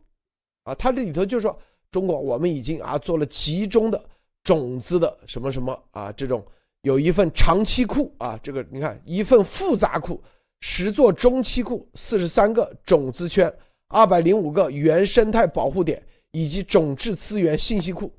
[0.63, 4.03] 啊，他这里头就说中国我们已经啊做了集中的
[4.43, 6.43] 种子的什么什么啊这种。
[6.83, 10.19] 有一份长期库啊，这个你看，一份复杂库，
[10.61, 13.55] 十座中期库，四十三个种子圈，
[13.89, 18.13] 二百零五个原生态保护点，以及种质资源信息库。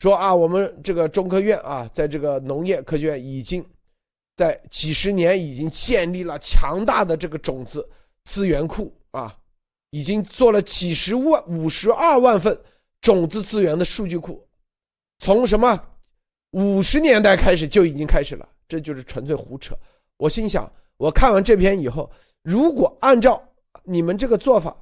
[0.00, 3.64] 说啊，我们这个中科院啊，在这个农业科学院已经
[4.34, 7.88] 在几十年已经建立了强大的这个种子
[8.24, 9.36] 资源库啊，
[9.90, 12.58] 已经做了几十万、五十二万份
[13.00, 14.44] 种子资源的数据库，
[15.18, 15.80] 从什么？
[16.50, 19.74] 五十年代开始就已经开始了，这就是纯粹胡扯。
[20.16, 22.10] 我心想，我看完这篇以后，
[22.42, 23.42] 如果按照
[23.84, 24.76] 你们这个做法，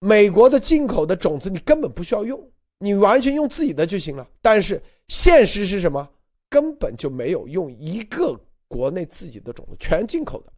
[0.00, 2.42] 美国的进口的种子你根本不需要用，
[2.78, 4.26] 你完全用自己的就行了。
[4.42, 6.08] 但是现实是什么？
[6.48, 8.34] 根本就没有用一个
[8.66, 10.52] 国内自己的种子，全进口的，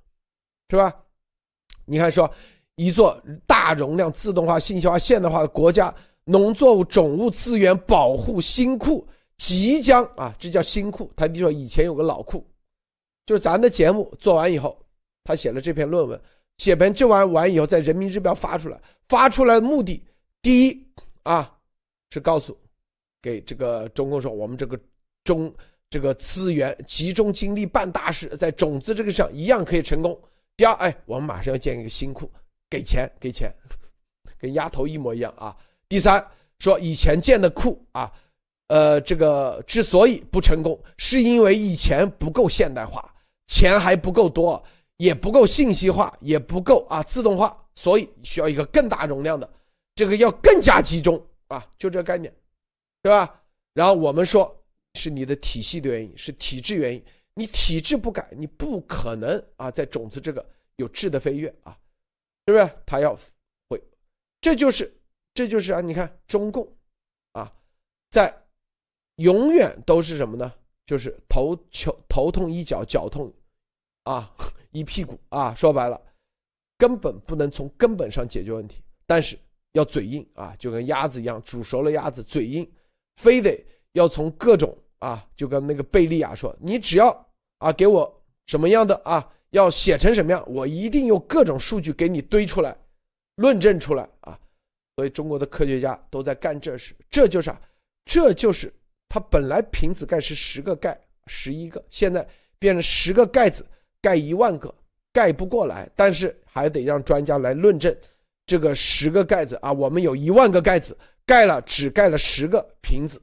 [0.71, 0.95] 是吧？
[1.85, 2.33] 你看说
[2.77, 11.11] 一座大容量自动化、信息化、现代化的国家农作物种物资源保护新库即将啊，这叫新库。
[11.17, 12.47] 他就说以前有个老库，
[13.27, 14.79] 就是咱的节目做完以后，
[15.25, 16.19] 他写了这篇论文。
[16.59, 18.81] 写完这完完以后，在人民日报发出来，
[19.13, 20.03] 发出来的目的，
[20.41, 20.87] 第一
[21.25, 21.55] 啊，
[22.09, 22.59] 是告诉
[23.21, 24.81] 给这个中共说，我们这个
[25.23, 25.55] 中
[25.91, 30.19] 这个资源集中精力办大事，在种子这个上一样可以成功。
[30.57, 32.31] 第二，哎，我们马上要建一个新库，
[32.71, 33.55] 给钱给钱，
[34.41, 35.55] 跟丫头一模一样啊。
[35.91, 36.27] 第三，
[36.59, 38.11] 说以前建的库啊，
[38.69, 43.15] 呃，这个之所以不成功，是因为以前不够现代化，
[43.47, 44.65] 钱还不够多。
[44.99, 49.51] 也不够信息化，也不够啊自动化，所以需要一个更大容量的，
[49.95, 52.35] 这个要更加集中啊，就这概念，
[53.03, 53.43] 对吧？
[53.73, 57.05] 然后我们说是你的体系的原因，是体制原因，
[57.35, 60.45] 你体制不改，你不可能啊在种子这个
[60.77, 61.77] 有质的飞跃啊，
[62.47, 62.71] 是不是？
[62.85, 63.17] 他要
[63.69, 63.83] 会，
[64.41, 64.93] 这就是
[65.33, 66.71] 这就是啊，你看中共
[67.33, 67.53] 啊，
[68.11, 68.35] 在
[69.17, 70.53] 永远都是什么呢？
[70.85, 73.33] 就是头球头痛一脚，脚痛
[74.05, 74.31] 啊。
[74.73, 75.55] 一屁股啊！
[75.55, 76.01] 说白了，
[76.79, 79.39] 根本不能从根本上解决问题，但是
[79.73, 82.69] 要嘴硬啊，就跟鸭子一样，煮熟了鸭子嘴硬，
[83.17, 87.27] 非得要从各种啊，就跟那个贝利亚说，你只要
[87.59, 92.77] 啊给我什么样的啊，要写成什么样，我一定用各种数据给你堆出来，
[93.37, 94.39] 论证出来啊。
[94.97, 97.61] 所以中国的科学家都在干这事，这就是啊，
[98.05, 98.73] 这就是
[99.09, 103.65] 他本来瓶子盖是十个盖十一个，现在变成十个盖子。
[104.03, 104.75] 盖一万个
[105.13, 107.97] 盖不过来，但是还得让专家来论证，
[108.45, 113.19] 这个十个盖子啊，我们有一万个盖子盖了，只盖了十个瓶子，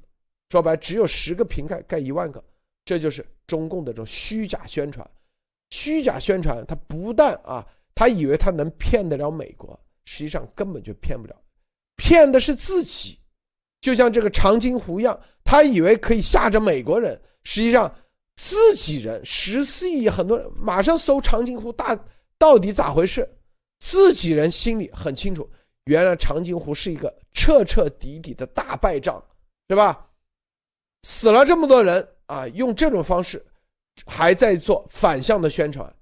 [0.49, 2.43] 说白只有十个瓶盖盖一万个，
[2.83, 5.07] 这就是中共的这种虚假宣传。
[5.69, 7.63] 虚假宣传，他不但啊，
[7.93, 11.35] 他以为他能骗得了美国，实际上根本就骗不了，
[11.97, 13.19] 骗的是自己。
[13.79, 17.93] 就像这个长津湖一样，他以为可以吓着美国人，实际上。
[18.41, 21.93] 自己人十四亿，很多人马上搜长津湖大
[22.39, 23.29] 到底咋回事？
[23.79, 25.47] 自己人心里很清楚，
[25.85, 29.23] 原来长津湖是一个彻彻底底的大败仗，
[29.67, 30.09] 对吧？
[31.03, 33.45] 死了这么多人啊，用这种方式
[34.05, 35.93] 还在做反向的宣传，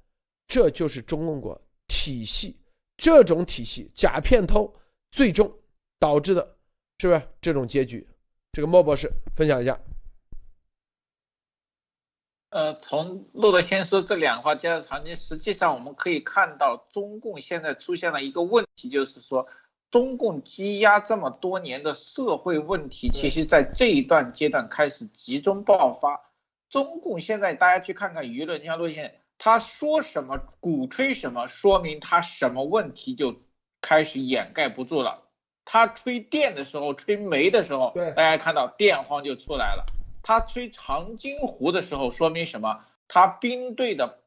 [0.48, 2.58] 这就是中共国体系
[2.98, 4.74] 这种体系假骗偷
[5.12, 5.52] 最终
[6.00, 6.56] 导致的，
[7.00, 8.08] 是不是这种结局？
[8.54, 9.80] 这个莫博士分享一下。
[12.50, 19.48] 呃，从路德先说这两话加上长津，实际上我们可以看到，中共现在出现了一个问题，就是说，
[19.92, 26.22] 中共积压这么多年的社会问题，其实在这一段阶段开始集中爆发。
[26.70, 33.36] 中共现在大家去看看舆论，你像路线，他说什么，鼓吹什么，说明他什么问题就
[33.82, 35.24] 开始掩盖不住了。
[35.66, 39.86] 他吹电的时候，吹煤的时候，对，大家看到电荒就出来了。
[40.28, 42.84] 他吹长津湖的时候，说明什么？
[43.08, 44.20] 他兵队的，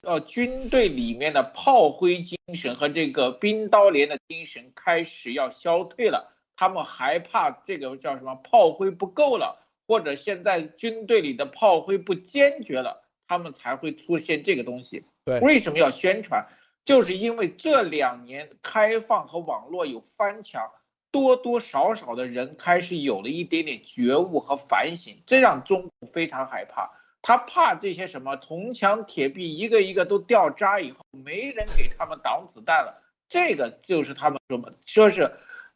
[0.00, 6.32] 呃，军队里面的炮灰精神和这个冰刀连的精神开始要消退了。
[6.56, 8.34] 他们害怕这个叫什么？
[8.36, 15.04] 炮灰不够了，或者现在军队里的炮灰不坚决了，他们才会出现这个东西。
[15.26, 16.46] 对，为什么要宣传？
[16.86, 20.70] 就是因为这两年开放和网络有翻墙。
[21.12, 26.90] 多多少少的人开始有了一点点觉悟和反省，这让中共非常害怕。
[27.20, 33.00] 他怕这些什么铜墙铁壁一个一个都掉渣以后，没人给他们挡子弹了。
[33.28, 35.30] 这个就是他们说么说是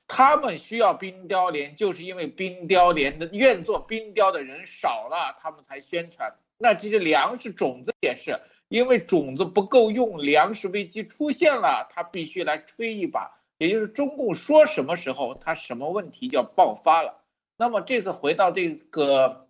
[0.08, 6.34] 他们需要冰雕连，就是因为冰雕连的愿做冰雕的人少了，他们才宣传。
[6.58, 13.35] 那其实粮食种子也是因为种子不够用，粮食危机出现了，他必须来吹一把。
[13.58, 17.22] 也就是中共说什么时候，他什么问题就要爆发了。
[17.56, 19.48] 那么这次回到这个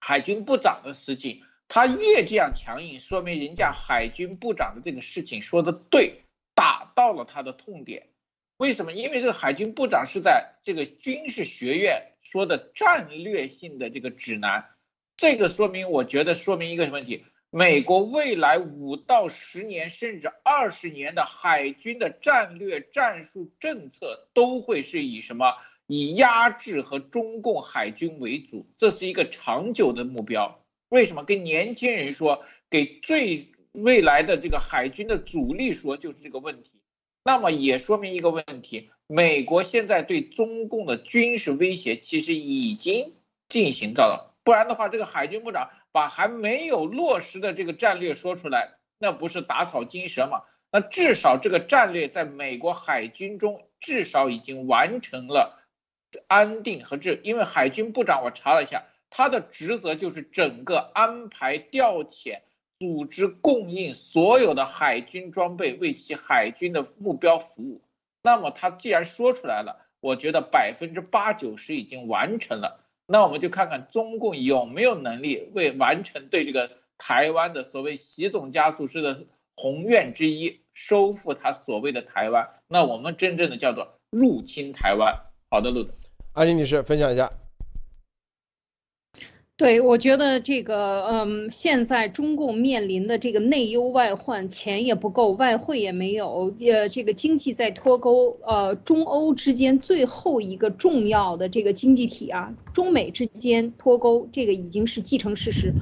[0.00, 6.22] 海军部长的事情，他越这样强硬，说明人家海军部长的这个事情说的对，
[6.54, 8.08] 打到了他的痛点。
[8.56, 8.92] 为什么？
[8.92, 14.70] 因为这个海军部长是在这个军事学院说的战略性的这个指南，
[15.16, 17.24] 这个说明，我觉得说明一个什么问题？
[17.56, 25.54] 美国未来五到十年甚至二十年的海军的战略战术政策都会是以什么？
[25.86, 30.64] 以压制和中共海军为主，这是一个长久的目标。
[30.88, 31.22] 为什么？
[31.22, 36.72] 跟年轻人说，给最未来的这个海军的主力说，就是这个问题。
[37.22, 43.12] 那么也说明一个问题：美国现在对中共的军事威胁其实已经
[43.48, 50.42] 进行到了，不然的话，这个海军部长把还没有落实的这个战略说出来，那不是打草惊蛇吗？
[50.72, 55.62] 那至少这个战略在美国海军中至少已经完成了
[56.26, 62.40] 安定和治，因为海军部长我查了一下，他的职责就是整个安排调遣。
[62.80, 67.80] 组织供应所有的海军装备，为其海军的目标服务。
[68.20, 72.83] 那么他既然说出来了，我觉得百分之八九十已经完成了。
[73.06, 79.26] 那我们就看看中共有没有能力为完成对这个台湾的所谓习总加速式的
[79.56, 82.48] 宏愿之一，收复他所谓的台湾。
[82.66, 85.14] 那我们真正的叫做入侵台湾。
[85.50, 85.92] 好的，路德，
[86.32, 87.30] 阿林女士分享一下。
[89.56, 105.72] 对，我觉得这个，嗯，现在中共面临的这个内忧外患，钱也不够，外汇也没有，呃，这个经济在脱钩，呃，中欧之间最后一个重要的这个经济体啊，中美之间脱钩，这个已经是既成事实。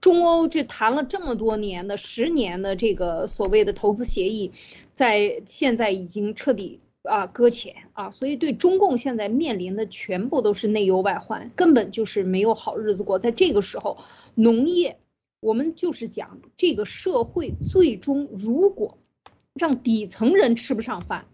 [0.00, 4.50] 中欧这谈了这么多年的十年的这个所谓的投资协议，
[4.92, 6.80] 在现在已经彻底。
[7.02, 13.18] 啊，搁浅啊，所以对中共现在面临的全部都是内忧外患，根本就是没有好日子过。
[13.18, 13.98] 在这个时候，
[14.34, 14.98] 农业，
[15.40, 18.98] 我们就是讲这个社会最终如果
[19.54, 21.26] 让底层人吃不上饭，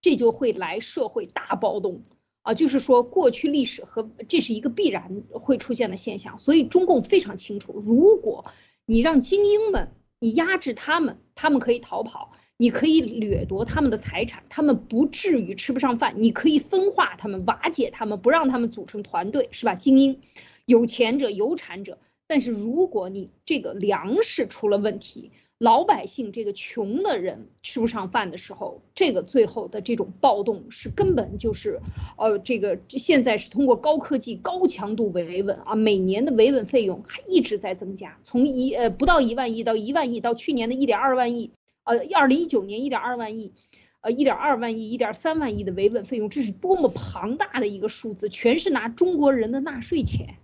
[0.00, 2.02] 这就会来社会大暴动
[2.42, 2.54] 啊！
[2.54, 6.38] 就是说，过去历史和这是一个必然会出现的现象。
[6.38, 8.44] 所以中共非常清楚，如果
[8.84, 9.88] 你让精英们，
[10.20, 12.30] 你压制他们，他们可以逃跑。
[12.58, 16.14] 你可以掠夺他们的财产，他们不至于吃不上饭。
[16.16, 19.74] 你可以分化他们，瓦解他们，不让他们组成团队，是吧？
[19.74, 20.20] 精英、
[20.64, 21.98] 有钱者、有产者。
[22.26, 31.80] 但是如果你这个粮食出了问题，老百姓这个穷的人吃不上饭的时候，这个最后的这种暴动是根本就是，
[32.18, 41.50] 呃，这个现在是通过高科技、高强度维稳啊，每年的维稳费用还一直在增加，从一呃不到一万亿到一万亿，到去年的一点二万亿。
[41.86, 43.54] 呃，二零一九年一点二万亿，
[44.00, 48.28] 呃，一点二万亿、一点三万亿的维稳费用，这是多么庞大的一个数字！
[48.28, 50.34] 全是拿中国人的纳税钱，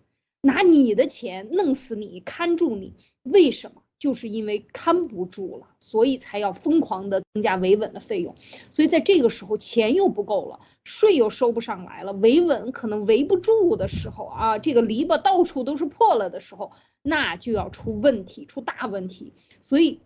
[0.41, 2.95] 拿你的钱弄死你，看住你。
[3.25, 3.83] 为什么？
[3.99, 8.37] 就是因为看不住了，所以才要疯狂的增加维稳的费用。
[8.71, 16.71] 所以在这个时候，钱又不够了，税又收不上来了，维稳可能维不住的时候啊，这个篱笆到处都是破了的时候，
[17.03, 19.33] 那就要出问题，出大问题。
[19.61, 19.99] 所以。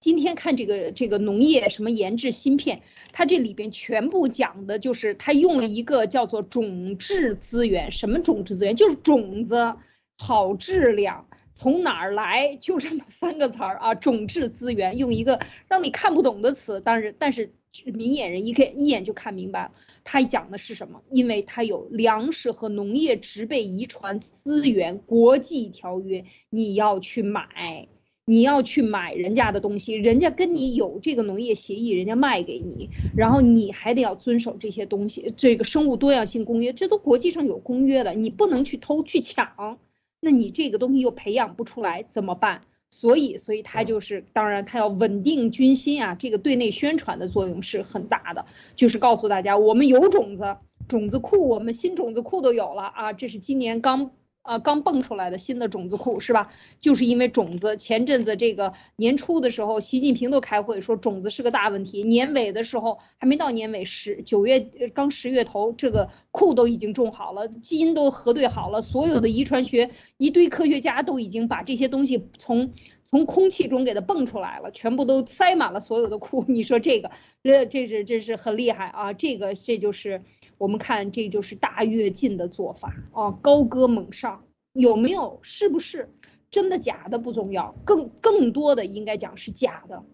[0.00, 2.82] 今天看这个这个农业什么研制芯片，
[3.12, 8.76] 它这里边全部讲的就是它用了一个叫做种质资源，什么种质资源？
[8.76, 9.74] 就是种子
[10.16, 12.56] 好质量从哪儿来？
[12.60, 17.52] 就这么三个词儿啊，种质资源用一个让你看不懂的词，但是但是
[17.84, 19.72] 明眼人一看一眼就看明白了，
[20.04, 21.02] 它讲的是什么？
[21.10, 27.88] 因为它有粮食和农业植被遗传资源国际条约，你要去买。
[28.28, 35.32] 你要去买人家的东西，人家跟你有这个农业协议，人家卖给你，然后你还得要遵守这些东西。
[35.34, 39.78] 这个生物多样性公约，这都国际上有公约的，你不能去偷去抢，
[40.20, 42.60] 那你这个东西又培养不出来怎么办？
[42.90, 48.44] 所以，所以他就是，当然他要稳定军心啊，这个对内宣传的作用是很大的，
[48.76, 54.10] 就是告诉大家我们有种子，种子库，我们新种子库都有了啊，这是今年刚。
[54.48, 56.50] 啊，刚蹦出来的新的种子库是吧？
[56.80, 62.02] 就是因为种子，前阵子这个年初的时候，习近平都开会说种子是个大问题。
[62.02, 64.60] 年尾的时候还没到年尾，十九月
[64.94, 72.72] 刚十月头，这个库都已经种好了，基因都核对好了，所有的遗传学一堆科学家都已经把这些东西从
[73.04, 76.46] 从空气中给它蹦出来了，全部都塞满了所有的库。
[76.48, 77.10] 你说这个，
[77.42, 79.12] 这这是这是很厉害啊！
[79.12, 80.22] 这个这就是。
[80.58, 85.38] 我们看，这就是大跃进的做法啊，高歌猛上，有没有？
[85.42, 86.10] 是不是
[86.50, 90.04] 真的假的不重要，更更多的应该讲是假的，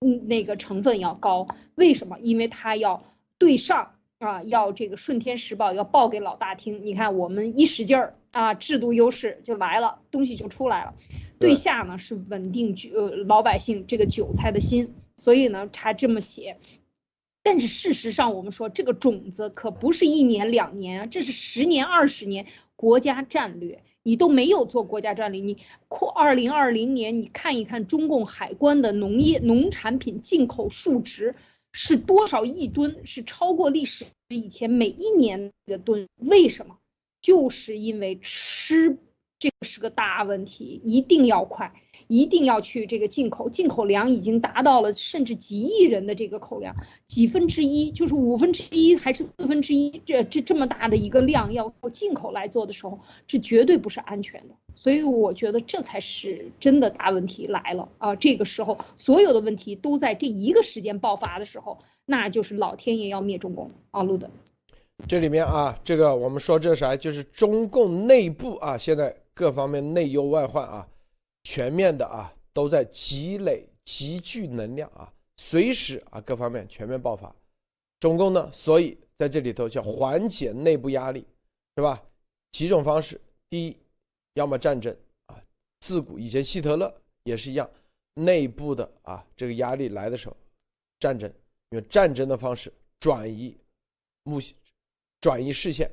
[0.00, 1.48] 嗯，那个成分要高。
[1.74, 2.18] 为什么？
[2.20, 3.02] 因为它要
[3.38, 6.84] 对上啊，要这个顺天时报要报给老大听。
[6.84, 10.94] 你看我们一使劲儿啊，制度优势就来了，东西就出来了。
[11.38, 16.58] 对下呢是稳定呃老百姓这个韭菜的心，所以呢他这么写。
[17.44, 23.84] 但是事实上，我们说这个种子可不是一年两年啊，这是十年二十年国家战略。
[24.06, 25.56] 你都没有做国家战略，你
[25.88, 31.34] 扩二零二零年，你看一看中共海关的农业农产品进口数值
[31.72, 36.06] 是多少亿吨，是超过历史以前每一年的吨。
[36.16, 36.76] 为什么？
[37.22, 38.98] 就是因为吃
[39.44, 41.70] 这个是个大问题，一定要快，
[42.06, 46.74] 一定要去这个进口，进口量已经达到了甚至几亿人的这个口量，
[47.06, 54.54] 几分之一就是五分之一还是四分之一，这这这么大的一个量要进口来做的时候，这绝对不是安全的。
[54.74, 58.16] 所以我觉得这才是真的大问题来了啊！
[58.16, 64.02] 这个时候所有的问题都在这一个时间爆发的时候，那就是老天爷要灭中共啊！
[64.02, 64.30] 路德。
[65.06, 70.88] 这里面啊，这个我们说这啥，就是中共内部啊，现在各方面内忧外患啊，
[71.42, 77.34] 全面的啊，都在积累积聚能量啊，随时啊，各方面全面爆发。
[78.00, 81.26] 中共呢，所以在这里头叫缓解内部压力，
[81.76, 82.02] 是吧？
[82.52, 83.20] 几种方式，
[83.50, 83.76] 第一，
[84.34, 85.42] 要么战争啊，
[85.80, 87.68] 自古以前希特勒也是一样，
[88.14, 90.36] 内部的啊，这个压力来的时候，
[90.98, 91.32] 战争，
[91.70, 93.56] 用战争的方式转移
[94.22, 94.38] 目。
[95.20, 95.90] 转移视线，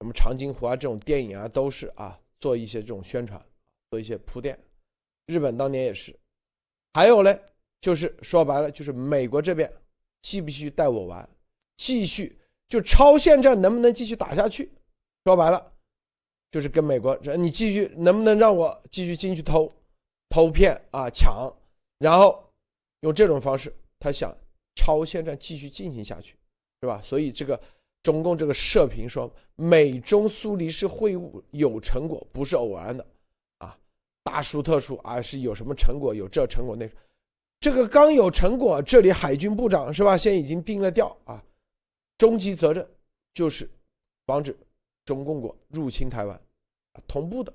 [0.00, 3.40] 什么长津湖啊这种电影啊都是啊做一些这种宣传，
[3.88, 4.58] 做一些铺垫。
[5.26, 6.18] 日本当年也是，
[6.92, 7.32] 还有呢，
[7.80, 9.72] 就是说白了就是美国这边
[10.22, 11.30] 继不继续带我玩，
[11.76, 12.36] 继续
[12.66, 14.68] 就超限战能不能继续打下去？
[15.24, 15.72] 说白了
[16.50, 19.72] 就是跟美国你继续能不能让我继续进去偷
[20.28, 21.48] 偷骗啊抢，
[21.98, 22.52] 然后
[23.02, 24.36] 用这种方式他想
[24.74, 26.36] 超限战继续进行下去，
[26.80, 27.00] 是吧？
[27.00, 27.58] 所以这个。
[28.02, 33.06] 中共这个社评说，美中苏黎世会晤有成果，不是偶然的，
[33.58, 33.78] 啊，
[34.24, 36.12] 大书特书啊，是有什么成果？
[36.12, 36.90] 有这成果那，
[37.60, 40.16] 这个刚有成果，这里海军部长是吧？
[40.16, 41.40] 现在已经定了调啊，
[42.18, 42.84] 终极责任
[43.32, 43.70] 就是
[44.26, 44.56] 防止
[45.04, 46.36] 中共国入侵台湾，
[46.94, 47.54] 啊，同步的，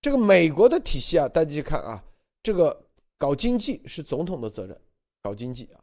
[0.00, 2.02] 这个美国的体系啊，大家去看啊，
[2.42, 2.82] 这个
[3.18, 4.80] 搞经济是总统的责任，
[5.22, 5.80] 搞经济啊，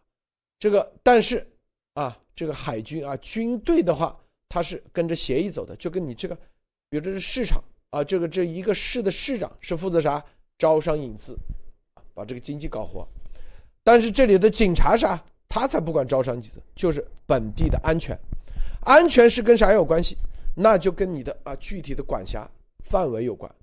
[0.58, 1.48] 这个但是。
[1.94, 4.20] 啊，这个海军啊，军队的话，
[4.50, 6.36] 它是跟着协议走的，就跟你这个，
[6.89, 10.24] 比如这是市场啊，这个这一个市的市长是负责啥？
[10.58, 11.36] 招商引资，
[12.14, 13.08] 把这个经济搞活。
[13.84, 15.22] 但是这里的警察啥？
[15.50, 18.18] 他才不管招商引资，就是本地的安全。
[18.86, 20.18] 安全是跟啥有关系？
[20.56, 22.50] 那就跟你的啊具体的管辖
[22.84, 23.54] 范围有关，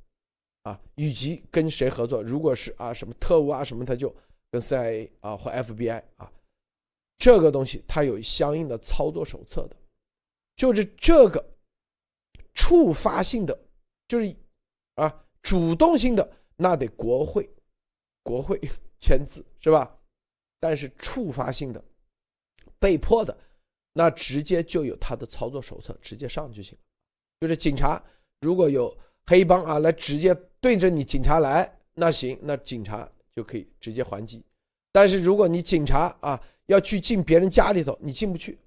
[0.64, 2.22] 啊，以及跟谁合作。
[2.22, 4.14] 如果是啊什么特务啊什么，他就
[4.50, 6.30] 跟 CIA 啊或 FBI 啊。
[7.20, 9.76] 这个东西它有相应的操作手册的，
[10.56, 11.54] 就是这个
[12.54, 13.56] 触发性的，
[14.08, 14.34] 就是
[14.94, 17.48] 啊主动性的，那得国会
[18.22, 18.58] 国会
[18.98, 19.98] 签字是吧？
[20.58, 21.84] 但是触发性的、
[22.78, 23.36] 被迫的，
[23.92, 26.80] 那直接就有他的操作手册，直接上就行了。
[27.40, 28.02] 就是警察
[28.40, 28.96] 如果有
[29.26, 34.42] 黑帮啊来直接对着你警察来，那行，那警察就可以直接还击。
[34.92, 38.58] 但是如果你警察啊，要去进别人家里头，你进不去，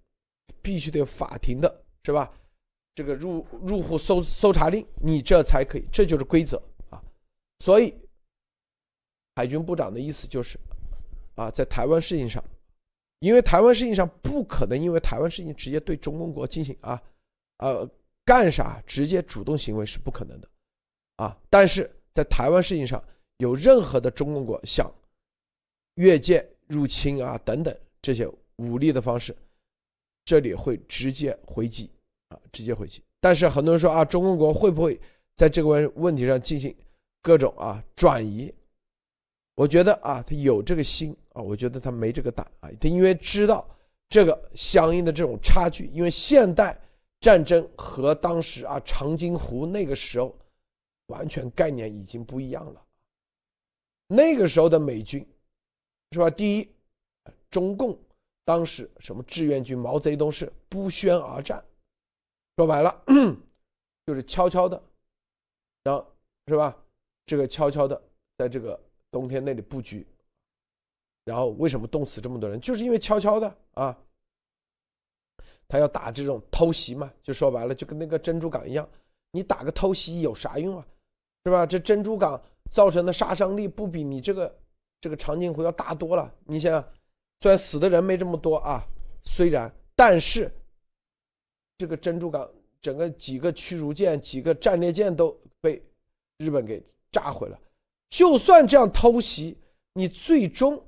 [0.62, 2.32] 必须得有法庭的，是吧？
[2.96, 7.02] 这个入入户搜搜查令，你这才可以，这就是规则啊。
[7.60, 7.94] 所以，
[9.36, 10.60] 海军部长的意思就是，
[11.36, 12.44] 啊，在台湾事情上，
[13.20, 17.02] 因为台湾事情上不可能因为台湾事情直接对中共国进行啊，
[17.58, 17.90] 呃，
[18.24, 20.48] 干啥直接主动行为是不可能的，
[21.16, 23.04] 啊，但是在台湾事情上
[23.38, 24.94] 有任何的中共国想
[25.96, 27.76] 越界入侵啊等等。
[28.02, 29.36] 这些武力的方式，
[30.26, 31.90] 这里会直接回击
[32.28, 33.02] 啊，直接回击。
[33.22, 35.00] 但是很多人说啊，中国会不会
[35.38, 36.76] 在这个问问题上进行
[37.22, 38.54] 各种啊转移？
[39.56, 42.70] 我觉得啊，他有这个心啊，我觉得他没这个胆啊。
[42.82, 43.66] 他因为知道
[44.10, 46.78] 这个相应的这种差距，因为现代
[47.22, 50.36] 战争和当时啊长津湖那个时候
[51.08, 52.82] 完全概念已经不一样了。
[54.08, 55.26] 那个时候的美军
[56.14, 56.30] 是吧？
[56.30, 56.70] 第一。
[57.50, 57.96] 中共
[58.44, 61.64] 当时什么志愿军，毛泽东是不宣而战，
[62.58, 63.04] 说白了
[64.08, 64.84] 就是悄悄的，
[65.84, 66.04] 然后
[66.48, 66.76] 是吧？
[67.28, 68.02] 这个悄悄的
[68.40, 68.80] 在这个
[69.12, 70.04] 冬天那里布局，
[71.26, 72.60] 然后为什么冻死这么多人？
[72.60, 73.96] 就是因为悄悄的啊，
[75.68, 78.90] 他要打这种偷袭嘛，就说白了就跟那个珍珠港一样，
[79.30, 80.88] 你打个偷袭有啥用啊？
[81.46, 81.68] 是吧？
[81.68, 82.42] 这珍珠港
[82.72, 84.60] 造成的杀伤力不比你这个
[85.04, 86.94] 这个长津湖要大多了，你想想。
[87.42, 88.88] 虽然死的人没这么多啊，
[89.26, 90.50] 虽然，但是
[91.78, 92.50] 这个珍珠港
[92.80, 95.84] 整个几个驱逐舰、几个战列舰都被
[96.38, 96.82] 日本给
[97.12, 97.60] 炸毁了。
[98.08, 99.58] 就算这样偷袭，
[99.92, 100.82] 你最终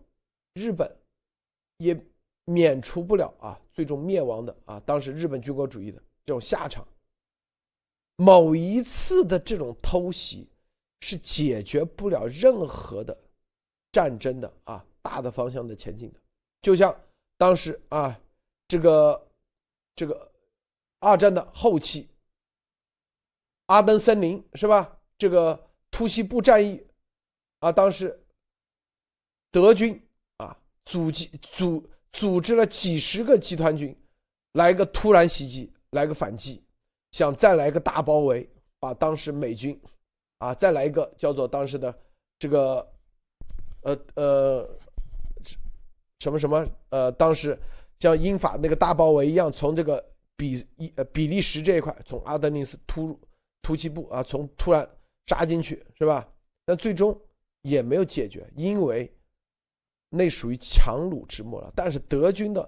[0.53, 0.89] 日本
[1.79, 2.01] 也
[2.45, 6.87] 免除不了啊，最终灭亡的啊，当时日本军国主义的这种下场。
[8.15, 10.47] 某一次的这种偷袭
[11.01, 13.17] 是解决不了任何的
[13.95, 16.19] 战争的啊，大的方向的前进的。
[16.59, 16.93] 就像
[17.37, 18.19] 当时啊，
[18.67, 19.27] 这个
[19.95, 20.29] 这个
[20.99, 22.09] 二战的后期，
[23.67, 24.99] 阿登森林是吧？
[25.17, 25.57] 这个
[25.91, 26.85] 突袭部战役
[27.59, 28.21] 啊，当时
[29.49, 29.97] 德军
[30.39, 33.97] 啊组织组组织了几十个集团军，
[34.51, 36.61] 来个突然袭击，来个反击，
[37.13, 38.45] 想再来个大包围，
[38.77, 39.81] 把当时美军
[40.39, 41.97] 啊再来一个叫做当时的
[42.37, 42.85] 这个
[43.85, 44.69] 呃呃
[46.19, 47.57] 什么什么呃，当时
[47.99, 50.03] 像英法那个大包围一样，从这个
[50.35, 53.19] 比一呃比利时这一块，从阿德尼斯突入
[53.61, 54.87] 突击部啊，从突然
[55.25, 56.27] 扎进去是吧？
[56.65, 57.15] 但最终
[57.61, 59.09] 也没有解决，因为
[60.09, 61.71] 那属于强弩之末了。
[61.75, 62.67] 但是德军的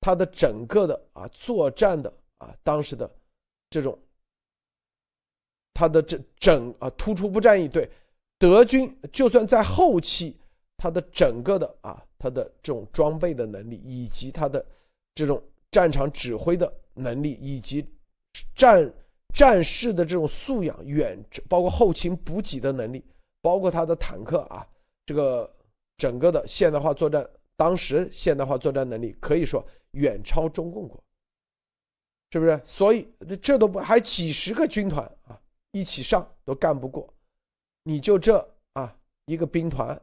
[0.00, 3.10] 他的整个的啊作战的啊当时的
[3.68, 3.98] 这种
[5.74, 7.90] 他的这整啊突出部战役，对
[8.38, 10.34] 德军就算在后期，
[10.76, 14.64] 他的整个的啊他的这种装备的能力，以及他的
[15.14, 17.86] 这种战场指挥的能力，以及
[18.54, 18.92] 战
[19.34, 21.18] 战士的这种素养，远
[21.48, 23.04] 包括后勤补给的能力，
[23.42, 24.66] 包括他的坦克啊，
[25.04, 25.50] 这个
[25.96, 31.02] 整个的现代化作战，当时现代化作战能力可以说远超中共国，
[32.30, 32.60] 是不是？
[32.64, 33.08] 所以
[33.40, 35.40] 这都不还几十个军团啊
[35.72, 37.12] 一起上都干不过，
[37.82, 38.36] 你就这
[38.72, 38.96] 啊
[39.26, 40.00] 一个兵团，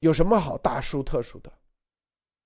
[0.00, 1.52] 有什么好大书特书的？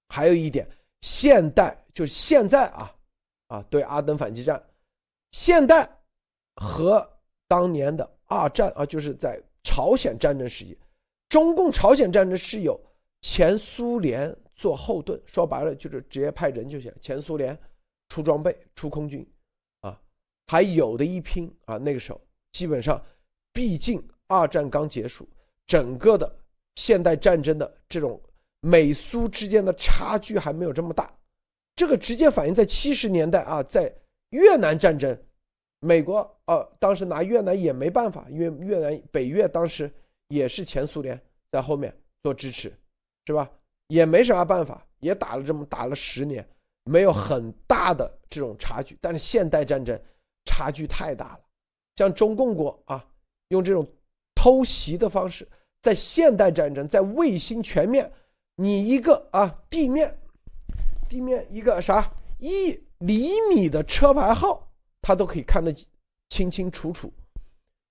[0.09, 0.69] 还有一点，
[1.01, 2.97] 现代就是现在啊
[3.49, 4.63] 啊对阿登反击战。
[5.33, 5.89] 现代
[6.57, 7.07] 和
[7.47, 10.79] 当年的二战啊，就是在朝鲜战争时期，
[11.29, 12.81] 中共朝鲜战争是有
[13.21, 16.91] 前苏联做后盾，说白了就是直接派人就行。
[17.03, 17.59] 前苏联
[18.09, 19.29] 出装备、出空军，
[19.81, 20.01] 啊，
[20.47, 21.77] 还有的一拼啊。
[21.77, 22.21] 那个时候
[22.53, 23.05] 基本上，
[23.53, 25.29] 毕竟二战刚结束，
[25.67, 26.38] 整个的
[26.79, 28.21] 现代战争的这种
[28.61, 31.13] 美苏之间的差距还没有这么大，
[31.75, 33.93] 这个直接反映在七十年代啊，在。
[34.31, 35.19] 越南战争，
[35.81, 39.91] 美国呃当时拿越南也没办法，因为越南北越当时
[40.29, 41.19] 也是前苏联
[41.51, 41.91] 在后面
[42.23, 42.71] 做支持，
[43.25, 43.51] 是吧？
[43.87, 46.47] 也没啥办法，也打了这么打了十年，
[46.85, 48.99] 没有很大的这种差距。
[49.01, 49.99] 但是现代战争
[50.45, 51.41] 差距太大了，
[51.97, 53.03] 像中共国啊，
[53.49, 53.87] 用这种
[54.35, 55.49] 偷袭的方式，
[55.81, 58.13] 在现代战争，在卫星全面，
[58.57, 60.19] 你一个啊地面，
[61.09, 62.79] 地面一个啥一。
[62.99, 64.69] 厘米的车牌号，
[65.01, 65.73] 他都可以看得
[66.31, 67.13] 清清楚楚。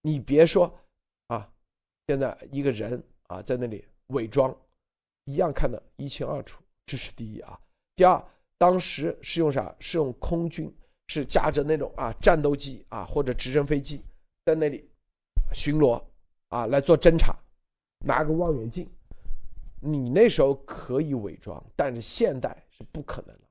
[0.01, 0.69] 你别说
[1.27, 1.49] 啊，
[2.07, 4.53] 现在一个人啊在那里伪装，
[5.23, 6.61] 一样看得一清二楚。
[6.85, 7.57] 这是第一啊。
[7.95, 8.21] 第二，
[8.57, 9.73] 当时是用啥？
[9.79, 10.69] 是用空军，
[11.07, 14.01] 是驾着那种啊战斗机啊或者直升飞机
[14.43, 14.89] 在那里
[15.53, 16.03] 巡逻
[16.49, 17.33] 啊来做侦察，
[17.99, 18.89] 拿个望远镜。
[19.79, 23.41] 你那时候可以伪装，但是现代是不可能的。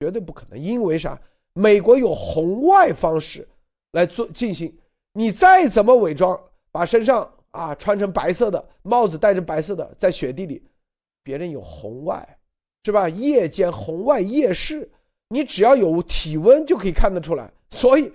[0.00, 1.20] 绝对不可能，因为啥？
[1.52, 3.46] 美国有红外方式
[3.92, 4.76] 来做进行。
[5.12, 6.38] 你再怎么伪装，
[6.72, 10.62] 把身上啊穿成白色的帽子，戴着白色的，在雪地里，
[11.22, 12.38] 别人有红外，
[12.84, 13.08] 是吧？
[13.08, 14.90] 夜间红外夜视，
[15.28, 17.52] 你只要有体温就可以看得出来。
[17.70, 18.12] 所以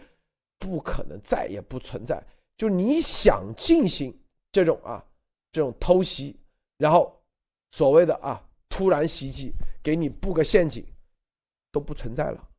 [0.58, 2.22] 不可能，再也不存在。
[2.58, 4.14] 就你想进行
[4.52, 5.04] 这种啊
[5.52, 6.39] 这种偷袭，
[6.78, 7.22] 然后
[7.70, 9.52] 所谓的啊突然袭击，
[9.84, 10.86] 给你布个陷阱。
[11.72, 12.50] 都不存在了，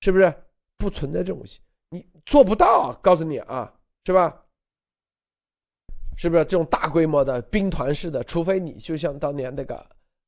[0.00, 0.32] 是不是
[0.78, 1.42] 不存在这种？
[1.90, 3.76] 你做不到，告诉你啊，
[4.06, 4.46] 是吧？
[6.16, 8.22] 是不是这种大规模的兵团式的？
[8.22, 9.84] 除非你就像当年那个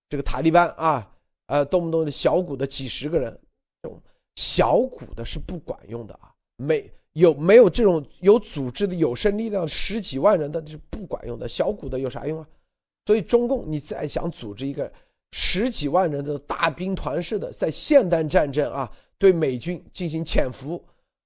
[0.08, 1.08] 这个塔利班啊，
[1.46, 3.40] 呃，动不动的小股的几十个人，
[3.80, 4.02] 这种
[4.34, 6.34] 小股的是不管用的啊。
[6.56, 12.46] 没有没有这种有组织的有生力量十几万人的是不管用的，小股的有啥用啊？
[13.06, 14.92] 所以中共你再想组织一个。
[15.36, 18.88] 十几万人的大兵团式的在现代战争啊，
[19.18, 20.80] 对美军进行潜伏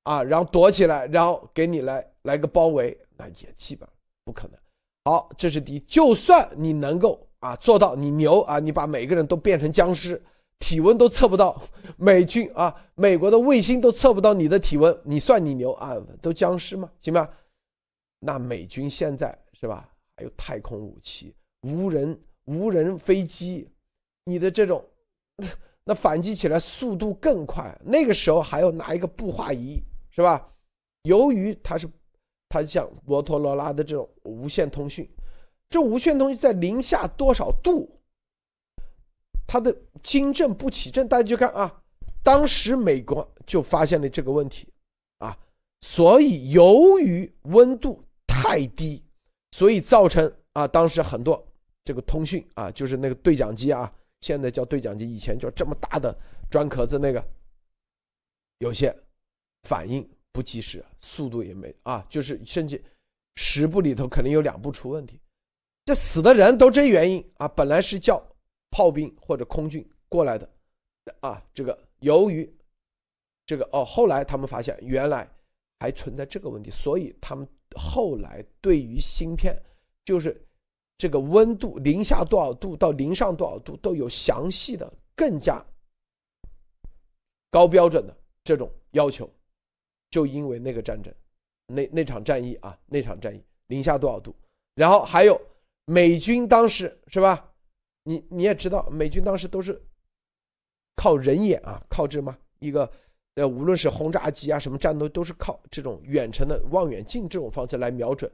[0.05, 3.87] 啊，然后躲起来，然后给你来来个包围，那也基本
[4.25, 4.59] 不可能。
[5.05, 5.81] 好，这是第一。
[5.81, 10.19] 就算你能够啊做到，你牛啊，你把每个人都变成僵尸，
[10.59, 11.61] 体温都测不到，
[11.97, 15.97] 美军啊，美国的卫星都测不到你的体温，你算你牛啊？
[16.21, 16.91] 都僵尸吗？
[17.01, 17.29] 行吧？
[18.21, 19.89] 那美军现在是吧？
[20.17, 23.69] 还有太空武器、无人无人飞机。
[24.25, 24.85] 你的这种，
[25.85, 27.75] 那反击起来速度更快。
[27.83, 29.81] 那个时候还要拿一个步话仪，
[30.11, 30.53] 是吧？
[31.05, 31.89] 由于它是，
[32.49, 35.09] 它像摩托罗拉的这种无线通讯，
[35.71, 37.89] 这无线通讯在零下多少度，
[39.49, 41.09] 它的惊震不起震。
[41.09, 41.83] 大家就看啊，
[42.23, 44.69] 当时美国就发现了这个问题
[45.19, 45.37] 啊，
[45.81, 49.03] 所以由于温度太低，
[49.51, 51.45] 所以造成啊，当时很多
[51.83, 53.93] 这个通讯啊，就是那个对讲机啊。
[54.21, 56.13] 现在叫对讲机，以前就这么大的
[56.51, 57.25] 砖壳子那个，
[58.59, 58.93] 有些
[59.63, 62.83] 反应不及时，速度也没啊，就是甚至
[63.37, 65.21] 十步里头肯定有两步出问题。
[65.85, 68.21] 这死的人都这原因啊，本来是叫
[68.71, 70.49] 炮兵或者空军过来的
[71.21, 72.49] 啊，这个由于
[73.47, 75.29] 这个哦，后来他们发现原来
[75.81, 79.57] 还存在这个问题，所以他们后来对于芯片
[80.05, 80.39] 就是
[80.97, 85.65] 这个温度零下多少度到零上多少度都有详细的、更加
[87.51, 89.31] 高标准的这种要求。
[90.11, 91.15] 就因为那个战争，
[91.67, 94.35] 那那场战役啊，那场战役零下多少度？
[94.75, 95.39] 然后还有
[95.85, 97.53] 美军当时是吧？
[98.09, 99.79] 你你也知道，美军当时都是
[100.97, 102.91] 靠人眼啊，靠这么一个
[103.35, 108.33] 呃，无论是轰炸机啊，什么战斗都是靠这种远程的望远镜这种方式来瞄准。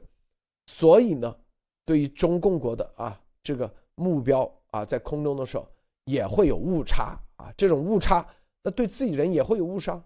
[0.67, 1.35] 所以呢，
[1.83, 5.67] 对于中共国的啊这个目标啊，在空中的时候
[6.05, 8.25] 也会有误差啊，这种误差
[8.63, 10.01] 那对自己人也会有误伤。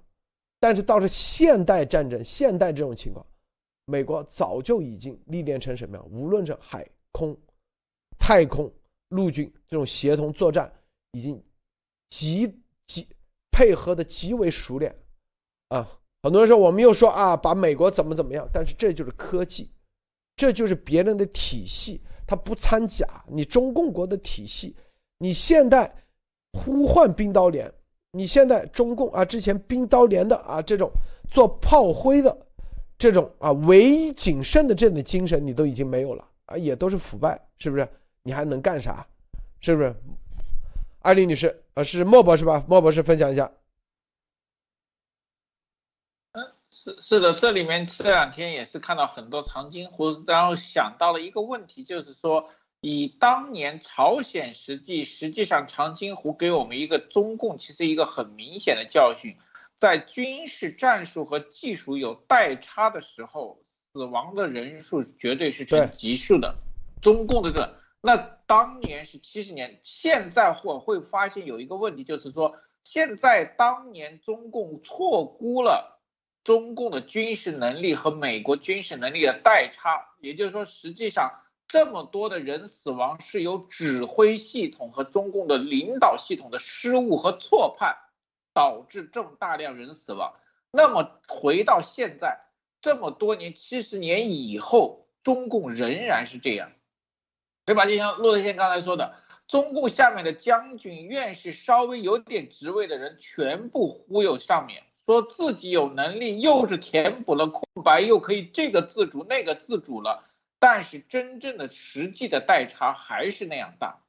[0.59, 3.23] 但是到了现代战争，现代这种情况，
[3.85, 6.05] 美国早就已经历练成什么样？
[6.09, 7.37] 无论是海空、
[8.17, 8.69] 太空、
[9.09, 10.71] 陆军这种协同作战，
[11.11, 11.41] 已经
[12.09, 12.51] 极
[12.87, 13.07] 极
[13.51, 14.95] 配合的极为熟练
[15.69, 15.87] 啊！
[16.21, 18.47] 很多人说我们又说啊，把美国怎么怎么样？
[18.51, 19.69] 但是这就是科技，
[20.35, 23.05] 这就是别人的体系，它不掺假。
[23.27, 24.75] 你中共国的体系，
[25.17, 25.89] 你现在
[26.53, 27.71] 呼唤冰刀连。
[28.11, 30.91] 你现在中共啊，之前冰刀连的啊，这种
[31.29, 32.35] 做炮灰的，
[32.97, 37.87] 这种啊唯一谨慎的这种精神，你都已经没有了啊，也都是腐败，是不是？
[38.29, 39.07] 你还能干啥？
[39.59, 39.95] 是不是？
[41.01, 42.63] 艾丽女士，呃，是莫博士吧？
[42.67, 43.51] 莫博士分享一下。
[46.33, 52.51] 嗯，是是的，这里面这两天也是看到很多长津湖，然后想到了一个问题，就是说。
[52.81, 59.35] 以当年朝鲜实际，实际上长津湖给我们一个中共其实一个很明显的教训，
[59.77, 63.59] 在军事战术和技术有代差的时候，
[63.91, 66.55] 死亡的人数绝对是呈急数的。
[67.01, 67.69] 中共的这
[68.01, 75.99] 那当年是七十年，现在或会发现有一个问题，就是说现在当年中共错估了
[76.43, 81.31] 中共的军事能力和美国军事能力的代差，也就是说实际上。
[81.71, 87.95] 这么多的人死亡是由指挥系统和中共的领导系统的失误和错判
[88.55, 90.33] 导致这么大量人死亡。
[90.71, 92.39] 那么回到现在
[92.81, 96.71] 这么多年，七十年以后，中共仍然是这样，
[97.69, 97.85] 对吧？
[97.85, 99.13] 就像骆德先刚才说的，
[99.47, 110.23] 中共下面的将军、院士，稍微有点职位的人，全部忽悠上面，说自己有能力，又是填补了空白，又可以这个自主那个自主了。
[110.57, 113.99] 但是真正的实际的代差还是那样大，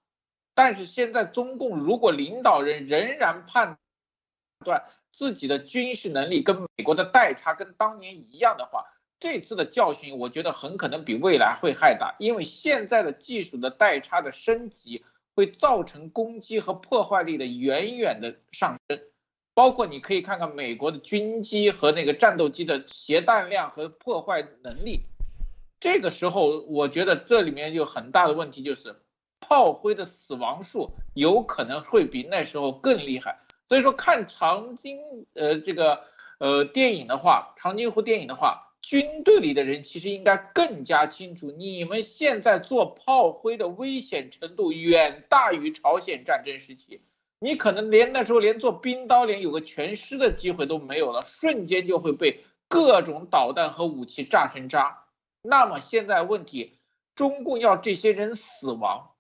[0.55, 3.77] 但是现在中共如果领导人仍然判
[4.65, 8.87] 断自己的军事能力跟美国的代差跟当年一样的话，
[9.21, 15.05] 这次的教训我觉得很可能比未来会害大，因为现在的技术的代差的升级
[15.35, 18.99] 会造成攻击和破坏力的远远的上升，
[19.53, 25.03] 包括你可以看看美国的军机和那个战斗机的携弹量和破坏能力。
[25.79, 28.97] 这个时候，我觉得这里面有很大的问题，就是
[29.39, 33.39] 炮灰的死亡数有可能会比那时候更厉害。
[33.69, 34.99] 所以说，看长津
[35.35, 36.01] 呃这个
[36.39, 47.01] 呃电影的话，长津湖电影的话，军队里的人其实应该更加清楚，你们现在做炮灰的危险程度远大于朝鲜战争时期，
[47.39, 55.05] 你可能连那时候连做冰刀连有个全尸的机会都没有了，瞬间就会被各种导弹和武器炸成渣。
[55.43, 56.79] 那么现在问题，
[57.15, 59.13] 中共要这些人死亡，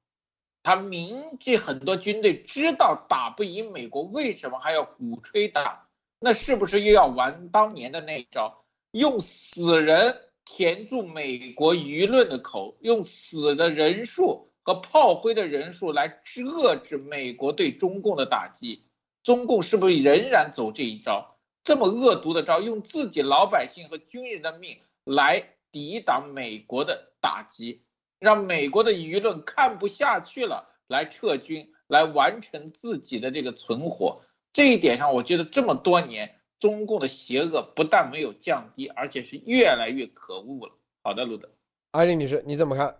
[0.63, 5.87] 他明知很多军队知道打不赢美国，为什么还要鼓吹打？
[6.19, 18.85] 那是不是又要玩当年的那一招，用死人填住美国舆论的口，用死的人数和炮灰的人数来遏制美国对中共的打击？
[19.23, 21.37] 中共是不是仍然走这一招？
[21.63, 25.57] 这么恶毒的招，用自己老百姓和军人的命来？
[25.73, 27.85] 抵挡美国的打击，
[28.19, 34.23] 让美国的舆论看不下去了，来撤军，来完成自己的这个存活。
[34.53, 40.75] 这一点上，我觉得这么多年，中共的邪恶不但没有降低，而且是越来越可恶了。
[41.03, 41.49] 好的，路德，
[41.91, 42.99] 艾丽女士，你怎么看？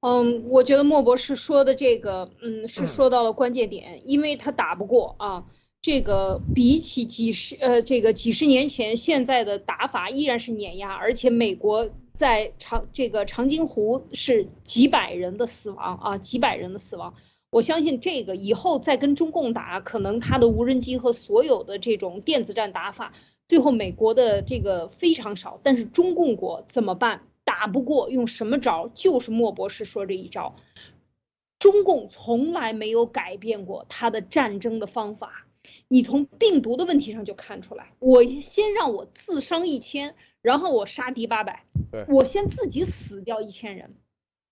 [0.00, 5.46] 嗯，我觉得莫博士说的这个，嗯，是说到了关键点，因为他打不过啊。
[5.80, 17.14] 这个比起几十呃，这个几十年前，现在的打法依然是碾压，而且美国在长这个长津湖是几百人的死亡啊，几百人的死亡。
[17.50, 23.14] 我相信这个以后再跟中共打，可能他的无人机和所有的这种电子战打法
[23.48, 27.22] 最后美国的这个非常少，但是中共国怎么办？
[27.44, 28.90] 打不过用什么招？
[28.94, 30.56] 就是莫博士说这一招，
[31.58, 35.46] 中共从来没有改变过他的战争的方法。
[35.88, 41.64] 你从病毒的问题上就看出来，我先让我自伤一千，然后我杀敌八百，
[42.08, 43.96] 我先自己死掉一千人，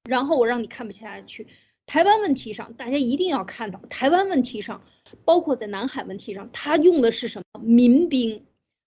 [0.04, 1.46] 然后我让你看不下去。
[1.86, 4.82] 台湾问题上，大家一定要看到，台湾问题上，
[5.24, 8.44] 包括在南海问题上，他用的是什么民兵？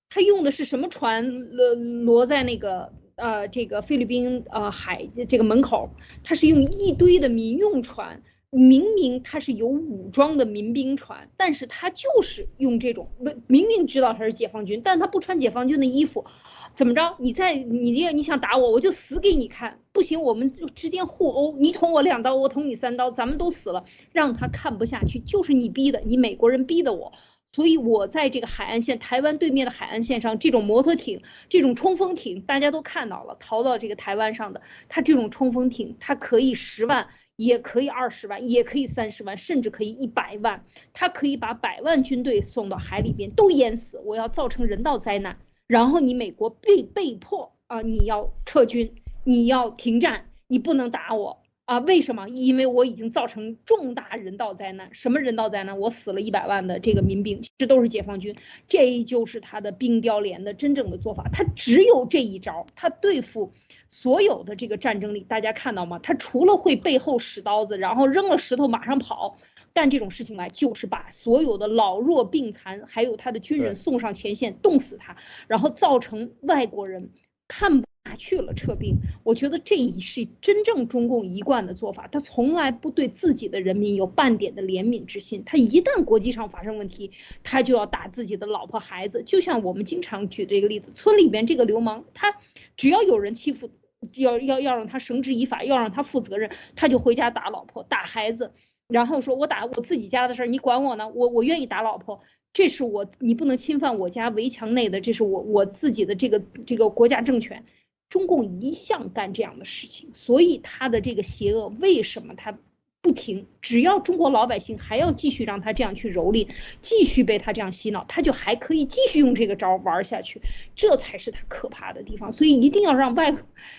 [0.10, 1.26] 他用的是什么船？
[1.26, 5.89] 呃，挪在那个呃这个菲律宾呃海这个门口，
[6.24, 8.22] 他是用一堆的民用船。
[8.52, 13.12] 明明他是有武装的民兵船，但是他就是用这种，
[13.45, 16.26] 明明知道他是解放军，但他不穿解放军的衣服，
[16.74, 17.16] 怎么着？
[17.20, 27.14] 你在你你你想打我，我就死给你看，不行，我们就之间互殴，你捅我两刀，我捅你三刀，咱们都死了，让他看不下去，就是你逼的，你美国人逼的我，
[27.52, 37.10] 所以我在这个海岸线，台湾对面的海岸线上，这种摩托艇，这种冲锋艇，大家都看到了，逃到这个台湾上的，他这种冲锋艇，它可以十万。
[37.40, 40.66] 也可以二十万，也可以三十万，甚至可以一百万。
[40.92, 43.98] 他可以把百万军队送到海里边都淹死。
[44.04, 51.80] 我要造成人道灾难，然后你美国被被迫啊，你要撤军，你要停战，你不能打我啊？
[51.80, 52.28] 为什么？
[52.28, 54.90] 因为我已经造成重大人道灾难。
[54.92, 55.80] 什么人道灾难？
[55.80, 58.36] 我死了一百万的这个民兵，这都是解放军。
[58.68, 61.30] 这就是他的冰雕连的真正的做法。
[61.32, 63.54] 他只有这一招，他对付。
[63.92, 66.00] 所有的这个战争里，大家看到吗？
[66.00, 69.38] 他除了会背后使刀子，然后扔了石头马上跑，
[69.74, 75.18] 干这种事情来，就是把所有的老弱病残，还有他的军人送上前线，冻死他，
[75.48, 77.10] 然后造成外国人
[77.48, 78.96] 看不下去了，撤兵。
[79.24, 85.44] 我觉得这一是真正中共一贯的做法，他从来不对自己的人民有半点的怜悯之心。
[85.46, 87.12] 他一旦国际上发生问题，
[87.44, 89.24] 他就要打自己的老婆孩子。
[89.26, 92.38] 就像我们经常举这个例子，村里边这个流氓，他
[92.78, 93.72] 只要有人欺负。
[94.16, 98.54] 要要要让他绳之以法，要让他负责任，他就回家打老婆、打孩子，
[98.88, 101.10] 然后说：“我打我自己家的事儿，你管我呢？
[101.10, 102.22] 我我愿意打老婆，
[102.54, 107.66] 这是我你不能侵犯我家围墙内的，这是我我自己的这个这个国家政权。”
[108.10, 112.58] 中共一向干这样的事情，所以他的这个邪恶为什么他？
[113.02, 116.50] 不停，只要中国老百姓还要继续让他这样去蹂躏，
[116.82, 120.41] 继续被他这样洗脑，他就还可以继续用这个招玩下去，
[120.76, 122.34] 这才是他可怕的地方。
[122.34, 123.34] 所以一定要让外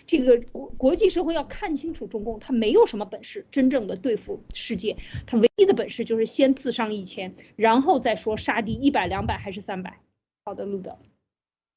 [0.07, 4.97] 这个国国际社会要看清楚，中共他没有什么本事真正的对付世界，
[5.27, 10.01] 他唯一的本事就是先自伤一千，然后再说杀敌一百、两百还是三百。
[10.47, 10.99] 好的，路德。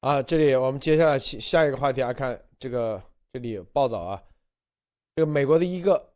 [0.00, 3.02] 啊，这里我们接下来下下一个话题啊看这个
[3.34, 4.22] 这里报道啊，
[5.14, 6.13] 这个美国的一个。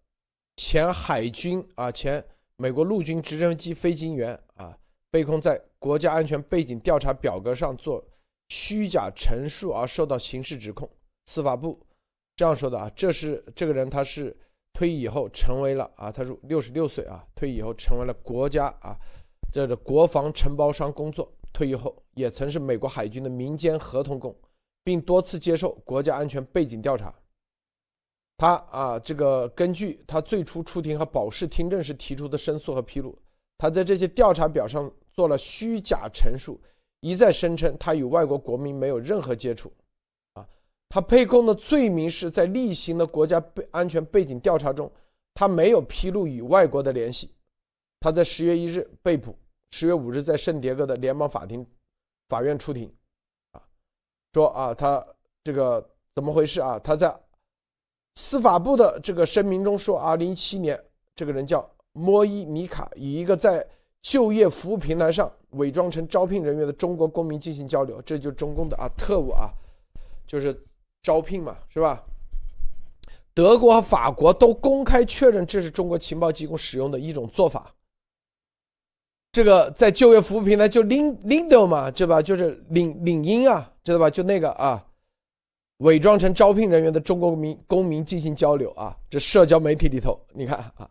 [0.58, 2.22] 前海军啊，前
[2.56, 4.76] 美国陆军直升机飞行员啊，
[5.08, 8.04] 被控在国家安全背景调查表格上做
[8.48, 10.90] 虚假陈述而受到刑事指控。
[11.26, 11.80] 司法部
[12.34, 14.36] 这样说的啊，这是这个人他是
[14.72, 18.98] 退役以后成为了啊，他是六十六岁啊，退役以后成为了国家啊，
[19.52, 21.32] 这个国防承包商工作。
[21.52, 24.34] 退役后也曾是美国海军的民间合同工，
[24.82, 27.14] 并多次接受国家安全背景调查。
[28.40, 33.18] 他啊，这个根据他最初出庭和保释听证时提出的申诉和披露，
[33.58, 36.60] 他在这些调查表上做了虚假陈述，
[37.00, 39.72] 一再声称他与外国国民没有任何接触。
[40.34, 40.46] 啊，
[40.88, 44.88] 他被控的罪名是在例行的国家背安全背景调查中，
[45.34, 47.34] 他没有披露与外国的联系。
[47.98, 49.36] 他在十月一日被捕，
[49.72, 51.66] 十月五日在圣迭戈的联邦法庭
[52.28, 52.88] 法院出庭。
[53.50, 53.60] 啊，
[54.32, 55.04] 说啊，他
[55.42, 55.84] 这个
[56.14, 56.78] 怎么回事啊？
[56.78, 57.12] 他在。
[58.20, 60.76] 司法部的这个声明中说，二零一七年，
[61.14, 63.64] 这个人叫莫伊尼卡，与一个在
[64.02, 69.54] 就业服务平台上伪装成招聘人员的中国公民进行交流，这就是中共的啊特务啊，
[70.26, 70.52] 就是
[71.00, 72.02] 招聘嘛，是吧？
[73.32, 77.72] 德国和法国都公开确认这是中国情报机构使用的一种做法。
[79.30, 82.20] 这个在就业服务平台就 Lin Lindo 嘛，对吧？
[82.20, 84.10] 就是领领英啊，知道吧？
[84.10, 84.84] 就那个啊。
[85.78, 90.90] 伪装成招聘人员的中国公民公民进行交流啊，这社交媒体里头你看啊，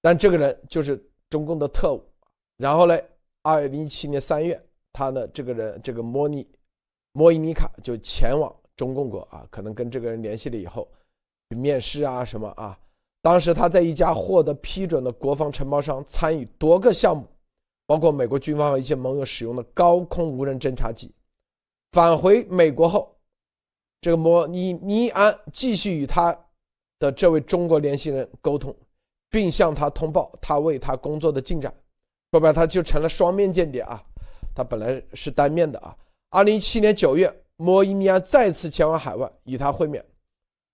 [0.00, 2.02] 但这个人就是中共的特务。
[2.56, 2.96] 然后呢，
[3.42, 4.60] 二零一七年三月，
[4.92, 6.46] 他呢这个人这个莫尼
[7.12, 10.86] 莫伊尼卡就前往中共国啊，可能跟这个人联系了以后，
[11.48, 12.78] 去面试啊什么啊。
[13.22, 17.26] 当时他在一家获得批准的国防承包商参与多个项目，
[17.86, 21.12] 包括美国军方和一些盟友使用的高空无人侦察机。
[21.90, 23.12] 返回美国后。
[24.00, 26.36] 这个摩尼尼安继续与他
[26.98, 28.74] 的这位中国联系人沟通，
[29.28, 31.72] 并向他通报他为他工作的进展。
[32.30, 34.02] 说白，他就成了双面间谍啊！
[34.54, 35.96] 他本来是单面的啊。
[36.30, 40.04] 二零一七年九月，莫伊尼安再次前往海外与他会面。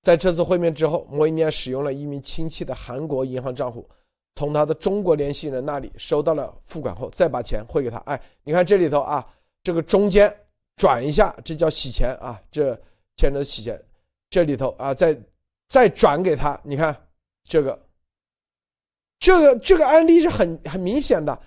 [0.02, 3.88] 在这次会面之后，莫伊尼安使用了一名亲戚的韩国银行账户，
[4.34, 7.96] 从他的中国联系人那里收到了付款后，再把钱汇给他。
[8.04, 9.26] 哎，你看这里头啊，
[9.62, 10.32] 这个中间
[10.76, 12.78] 转一下，这叫洗钱啊，这
[13.16, 13.82] 牵扯洗钱。
[14.30, 15.18] 这里头啊，再
[15.68, 17.08] 再转给他，你看
[17.44, 17.86] 这个，
[19.18, 21.38] 这个这个案例是很很明显的，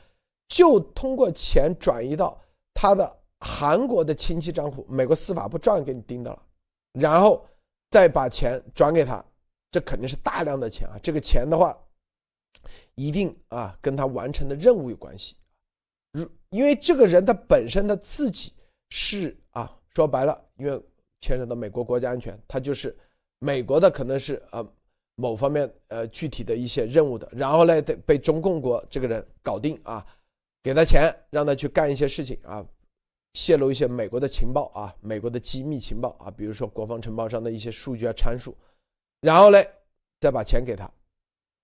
[0.47, 2.39] 就通过钱转移到
[2.73, 3.17] 他的。
[3.41, 6.43] 韩国的亲戚账户，美国司法部照样给你盯到了，
[6.91, 7.47] 然后
[7.89, 9.23] 再把钱转给他，
[9.71, 10.99] 这肯定是大量的钱啊！
[11.01, 11.73] 这个钱的话，
[12.95, 15.37] 一定啊跟他完成的任务有关系。
[16.11, 18.51] 如因为这个人他本身他自己
[18.89, 20.83] 是啊，说白了，因为
[21.21, 22.95] 牵扯到美国国家安全，他就是
[23.39, 24.65] 美国的可能是呃
[25.15, 30.05] 某方面呃具体的一些任务的，然后呢被中共国这个人搞定啊，
[30.63, 32.65] 给他钱让他去干一些事情啊。
[33.33, 38.57] 泄露一些美国的情报啊，美国的机密情报啊，比如说国防承包商的一些数据啊参数，
[39.21, 39.63] 然后呢，
[40.19, 40.91] 再把钱给他，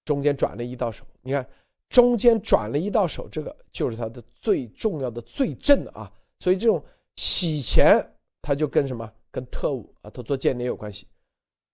[0.05, 1.03] 中间转了一到手。
[1.21, 1.45] 你看，
[1.89, 6.09] 中间转了一到手，这个就是他的最重要的罪证啊。
[6.39, 6.81] 所以这种
[7.15, 7.99] 洗钱，
[8.43, 9.11] 他就跟什么？
[9.35, 11.05] 跟特务啊，他做间谍有关系。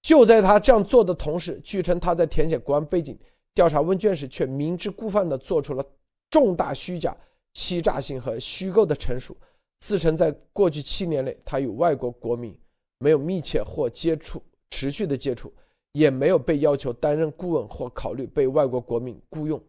[0.01, 3.15] 就在他这样做的同时，据称他在填写国安背景
[3.53, 5.85] 调查问卷时，却明知故犯的做出了
[6.31, 7.15] 重大虚假、
[7.53, 9.37] 欺诈性和虚构的陈述。
[9.77, 12.59] 自称在过去七年内，他与外国国民
[12.97, 14.41] 没有密切或接触、
[14.71, 15.53] 持续的接触，
[15.91, 19.63] 也没有被要求担任顾问或考虑被外国国民雇佣，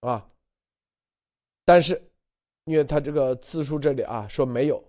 [0.00, 0.28] 啊。
[1.64, 2.00] 但是，
[2.64, 4.82] 因为他这个自述这里啊说没有，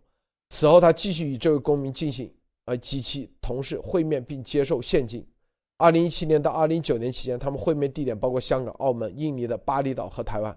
[0.49, 2.31] 此后他继续与这位公民进行
[2.65, 5.25] 呃及其同事会面并接受现金。
[5.77, 10.55] 二零一七年到二零一九年期间，他们会面地点包括香港、澳门、印尼的巴厘岛和台湾。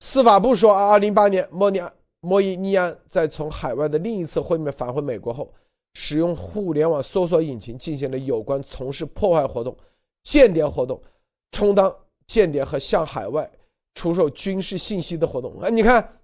[0.00, 1.80] 司法部说，二零一八年莫尼。
[2.24, 5.52] 莫伊尼安在从海外的另一次会面返回美国后，
[5.94, 9.76] 使用互联网搜索引擎进行了有关从事破坏活动、
[10.22, 11.02] 间谍活动、
[11.50, 11.92] 充当
[12.28, 13.50] 间谍和向海外
[13.94, 15.60] 出售军事信息的活动。
[15.62, 16.16] 哎，你看，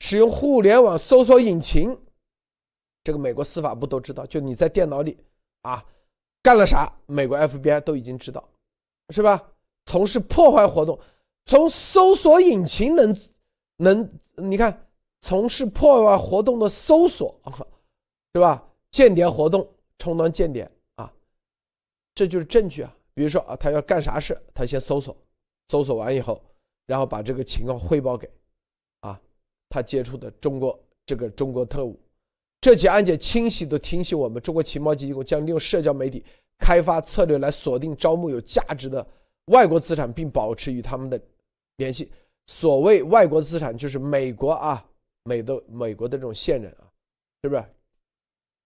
[0.00, 1.98] 使用互联网搜索引擎，
[3.04, 4.24] 这个美国司法部都知道。
[4.26, 5.18] 就你在电脑里
[5.62, 5.84] 啊
[6.42, 8.46] 干了啥，美国 FBI 都已经知道，
[9.10, 9.52] 是吧？
[9.84, 10.98] 从事破坏活动，
[11.44, 13.16] 从搜索引擎能
[13.76, 14.82] 能，你看。
[15.22, 17.34] 从事破坏活动的搜索，
[18.34, 18.62] 是吧？
[18.92, 19.66] 间谍活动，
[19.98, 21.12] 充当间谍啊，
[22.14, 22.94] 这就是证据啊。
[23.12, 25.16] 比如说啊，他要干啥事，他先搜索，
[25.66, 26.40] 搜索完以后，
[26.84, 28.30] 然后把这个情况汇报给，
[29.68, 31.98] 他接触的中国这个中国特务。
[32.60, 36.24] 这起案件清晰的提醒我们，中国情报机构将利用社交媒体
[36.58, 39.06] 开发策略来锁定招募有价值的
[39.46, 41.20] 外国资产，并保持与他们的
[41.76, 42.10] 联系。
[42.46, 44.84] 所谓外国资产，就是美国啊。
[45.28, 46.86] 美的美国的这种线人啊，
[47.42, 47.64] 是不是？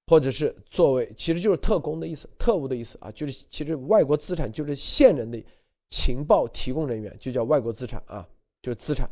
[0.09, 5.42] 或者是作为，其实就是特工的意思，特务的意思啊，就是其实外国资产就是线人的
[5.88, 8.28] 情报提供人员，就叫外国资产啊，
[8.61, 9.09] 就是资产。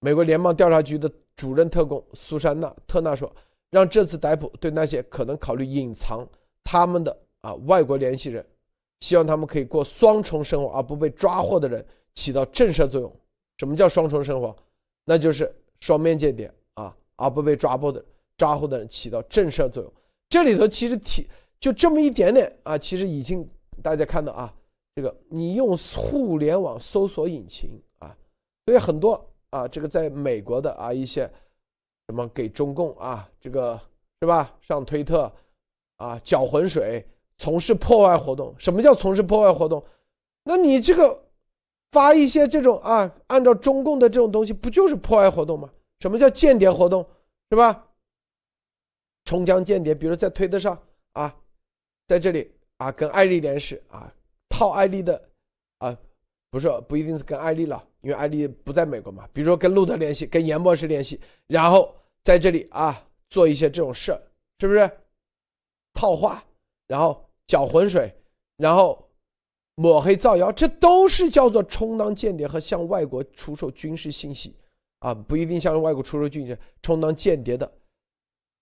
[0.00, 3.30] 美国联邦调查局的主任特工苏珊娜·特纳说
[3.70, 6.26] ：“让这次逮捕对那些可能考虑隐藏
[6.62, 8.44] 他们的啊外国联系人，
[9.00, 11.84] 希望他们可以过双重生活而不被抓获的人
[12.14, 13.20] 起到震慑作用。
[13.58, 14.54] 什么叫双重生活？
[15.04, 18.04] 那就是双面间谍啊。”而不被抓捕的
[18.36, 19.92] 抓获的人起到震慑作用。
[20.28, 21.26] 这里头其实提
[21.58, 23.44] 就这么一点点啊，其实已经
[23.82, 24.54] 大家看到啊，
[24.94, 28.16] 这个你用互联网搜索引擎啊，
[28.66, 31.30] 所以很多啊，这个在美国的啊一些
[32.06, 33.80] 什么给中共啊这个
[34.20, 35.32] 是吧上推特
[35.96, 38.54] 啊搅浑水，从事破坏活动。
[38.58, 39.84] 什么叫从事破坏活动？
[40.44, 41.24] 那你这个
[41.90, 45.70] 发一些这种啊，按照中共的这种东西，不就是破坏活动吗？
[46.00, 47.04] 什么叫间谍活动，
[47.50, 47.86] 是吧？
[49.24, 50.80] 冲江间谍，比如在推特上
[51.12, 51.36] 啊，
[52.06, 54.10] 在这里啊，跟艾丽联系啊，
[54.48, 55.28] 套艾丽的
[55.78, 55.94] 啊，
[56.50, 59.28] 不是不一定是跟艾丽了，因为艾丽不在美国嘛。
[59.32, 64.18] 比如说跟路德联系，跟严博士联系，然后在这里啊做一些这种事
[64.60, 64.90] 是不是？
[65.94, 66.44] 套话，
[66.86, 68.14] 然后搅浑水，
[68.56, 69.04] 然后
[69.74, 74.56] 抹黑造谣，这都是叫做充当间谍和向外国出售军事信息。
[75.00, 77.72] 啊，不一定向外国出售军事，充当间谍的，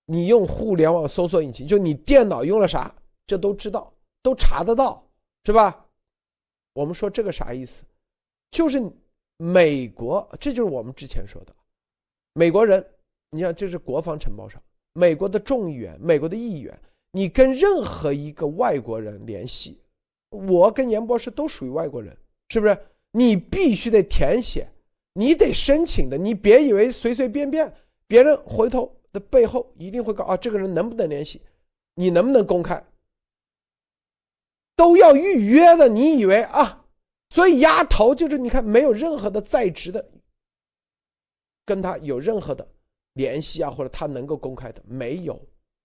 [0.04, 2.94] 你用互联网搜索引擎，就你电脑用了啥，
[3.26, 3.90] 这都知道，
[4.22, 5.02] 都查得到，
[5.44, 5.85] 是吧？
[6.76, 7.82] 我们说这个啥意思？
[8.50, 8.78] 就是
[9.38, 11.54] 美国，这就是我们之前说的，
[12.34, 12.84] 美国人，
[13.30, 14.62] 你看这是国防承包商，
[14.92, 16.78] 美国的众议员，美国的议员，
[17.12, 19.80] 你跟任何一个外国人联系，
[20.28, 22.14] 我跟严博士都属于外国人，
[22.50, 22.78] 是不是？
[23.12, 24.68] 你必须得填写。
[25.14, 27.72] 你得申请的，你别以为随随便便，
[28.06, 31.40] 别人回头的背后一定会告啊，这个人能不能联系，
[31.94, 32.84] 你能不能公开，
[34.76, 35.88] 都要预约的。
[35.88, 36.84] 你以为啊？
[37.30, 40.08] 所以丫头就是你看，没有任何的在职的
[41.64, 42.66] 跟他有任何的
[43.14, 45.40] 联系啊，或者他能够公开的没有，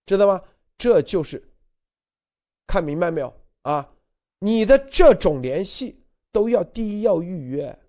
[0.05, 0.39] 知道吗？
[0.77, 1.43] 这就是
[2.67, 3.33] 看明白没有
[3.63, 3.89] 啊？
[4.37, 5.99] 你的这种联系
[6.31, 7.79] 都要第一要预约，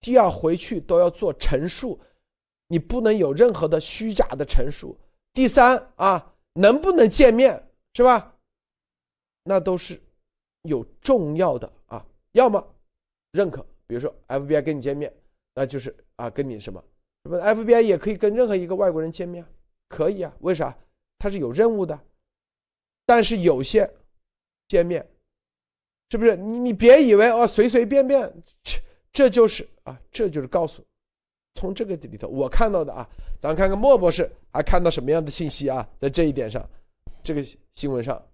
[0.00, 2.00] 第二回去都要做陈述，
[2.68, 4.98] 你不能有任何的虚假的陈述。
[5.32, 8.34] 第三啊，能不能见面是吧？
[9.44, 10.00] 那都是
[10.66, 12.64] 有重要的啊，要么。
[13.32, 15.12] 认可，比如说 FBI 跟你见面，
[15.54, 16.82] 那就是啊，跟你什么
[17.24, 19.44] 什么 FBI 也可以跟任何一个外国人见面，
[19.88, 20.34] 可以啊？
[20.40, 20.74] 为啥？
[21.18, 22.00] 他是有任务的。
[23.04, 23.88] 但是有些
[24.68, 25.06] 见面，
[26.10, 26.34] 是不是？
[26.34, 28.78] 你你别以为哦，随随便便，这
[29.12, 30.82] 这就是啊，这就是告诉，
[31.52, 33.06] 从这个里头我看到的啊，
[33.38, 35.86] 咱看看莫博士还看到什么样的信息啊？
[36.00, 36.66] 在这一点上，
[37.22, 37.42] 这个
[37.74, 38.24] 新闻上。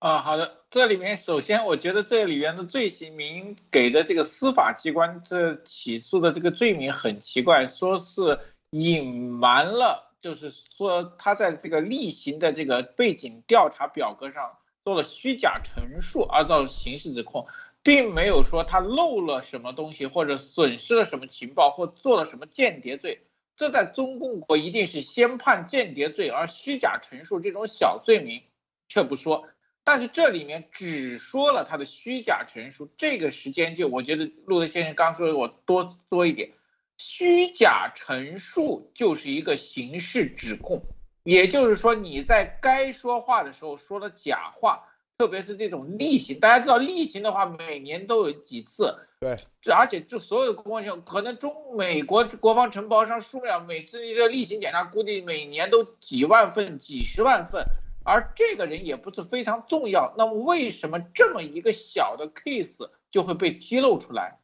[0.00, 8.38] 啊，好的，这里面首先我觉得这里面的罪行名给的这个司法机关这起诉的这个罪名很奇怪，说是
[8.70, 17.46] 隐瞒了，就是说他在这个例行的这个背景调查表格上做了虚假陈述而造刑事指控，
[17.82, 23.20] 并没有说他漏了什么东西或者损失了什么情报或做了什么间谍罪，
[23.54, 28.42] 这在中共国一定是先判间谍罪，而虚假陈述这种小罪名
[28.88, 29.46] 却不说。
[29.92, 36.50] 但是这里面只说了他的虚假陈述，这个时间就我觉得路德先生刚说的，我多说一点，
[36.96, 40.80] 虚假陈述就是一个刑事指控，
[41.24, 44.84] 也就是说你在该说话的时候说了假话，
[45.18, 49.36] 特别是这种例行，大家知道例行的话每年都有几次，对，
[49.74, 57.66] 而且这所有的公安性可能中美国国防承包商数量每次一个例行检查估计每年都几万份、几十万份。
[58.02, 64.38] 而这个人也不是非常重要，那么为什么这么一个小的 case 就会被披露出来？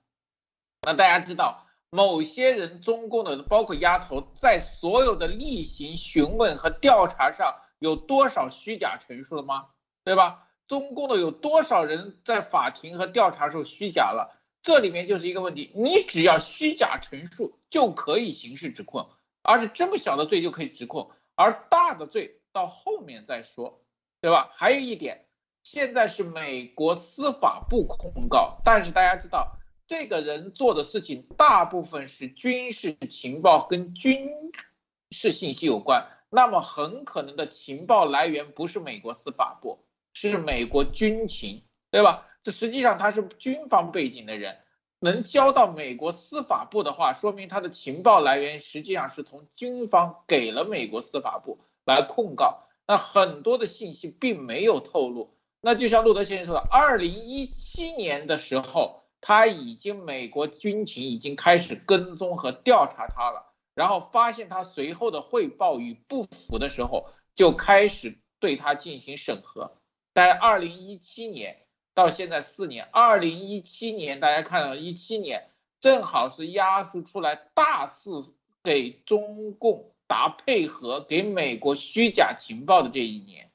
[0.82, 9.68] 那大家知道，某些人中共的包括丫头，在所有的例行询问和调查上有多少虚假陈述了吗？
[10.04, 10.48] 对吧？
[10.68, 14.36] 中共的有多少人在法庭和调查时候虚假了？
[14.62, 19.08] 这里面就是一个问题，你只要虚假陈述就可以刑事指控，
[19.42, 22.40] 而且这么小的罪就可以指控，而大的罪。
[22.56, 23.82] 到后面再说，
[24.22, 24.50] 对吧？
[24.54, 25.26] 还有一点，
[25.62, 34.30] 现在是美国司法部控告，但是大家知道，这个人做的事情大部分是军事情报跟军
[35.10, 39.84] 事信息有关，那么很可能的情报来源不是美国司法部，
[40.14, 42.26] 是美国军情，对吧？
[42.42, 44.56] 这实际上他是军方背景的人，
[44.98, 51.58] 能交到美国司法部的话，说明他的情报来源实际上是从军方给了美国司法部。
[51.86, 55.34] 来控告，那很多的信息并没有透露。
[55.62, 69.72] 那就像路德先生说的，二零一七年的时候，他已经美国军情已经开始跟踪和调查他了，然后发现他随后的汇报与不符的时候，就开始对他进行审核。
[70.14, 79.92] 在二零一七年到现在四年，二零一七年大家看到一七年正好是压缩出来大肆给中共。
[80.06, 83.50] 达配合给美国虚假情报的这一年，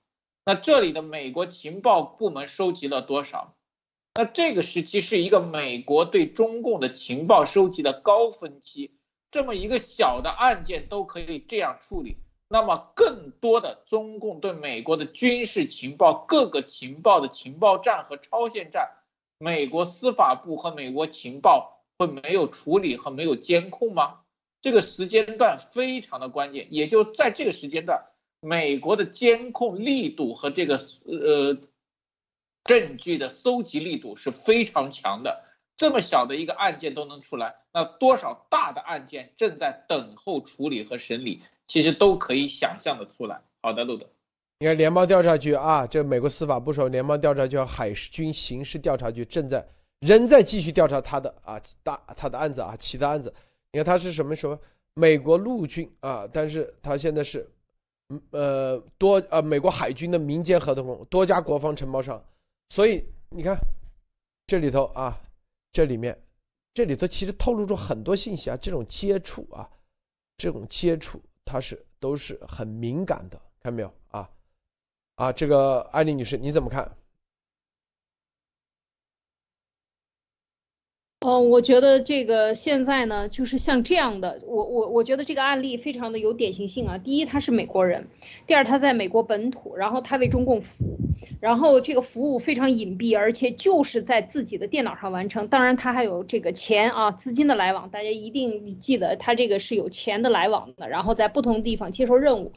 [0.46, 3.56] 那这里的美国情报部门收集了多少？
[4.14, 8.92] 那这个时期是一个美国对中共的情报收集的高峰期，
[9.32, 12.18] 这么一个小的案件都可以这样处理，
[12.50, 18.90] 那么更多的中共对美国的军事情报、各个情报的情报站和超限站，
[19.38, 24.21] 美国司法部和美国情报会没有处理和没有监控吗？
[24.62, 28.00] 这个时间段非常的关键，也就在这个时间段，
[28.42, 31.58] 美国的监控力度和这个呃
[32.66, 35.44] 证据的搜集力度是非常强的。
[35.78, 43.42] 这么小的一个案件都能出来，那多少大的案件正在等候处理和审理，其实都可以想象的出来。
[43.64, 44.06] 好的，路德，
[44.60, 49.66] 你看联邦调查局啊，这美国司法部首联邦调查局海军刑事调查局正在
[50.02, 53.34] 仍在继续调查他的啊大他的案子啊其他案子。
[53.72, 54.60] 你看他是什么什么？
[54.94, 57.50] 美国陆军啊，但是他现在是，
[58.32, 62.22] 呃，多呃，美国海军的民间合同工多家国防承包商，
[62.68, 63.58] 所以你看
[64.46, 65.18] 这里头啊，
[65.72, 66.22] 这里面
[66.74, 69.70] 这里头其实透露出很多信息啊，这种接触啊，
[70.36, 74.30] 这种接触它是都是很敏感的，看到没有啊？
[75.16, 76.92] 啊，这个艾丽女士你怎么看？
[81.24, 86.98] 嗯，我觉得这个现在呢，就是像这样的，我我我觉得这个案例非常的有典型性啊。
[86.98, 88.02] 第一，他是美国人；
[88.48, 90.98] 第二，他在美国本土，然后他为中共服务，
[91.40, 95.48] 然后这个服务非常隐蔽，而且就是在自己的电脑上完成。
[95.48, 102.54] 当然，他还有这个钱啊，资金的来往，大家一定记得他这个是有钱的来往的，然后在不同地方接受任务。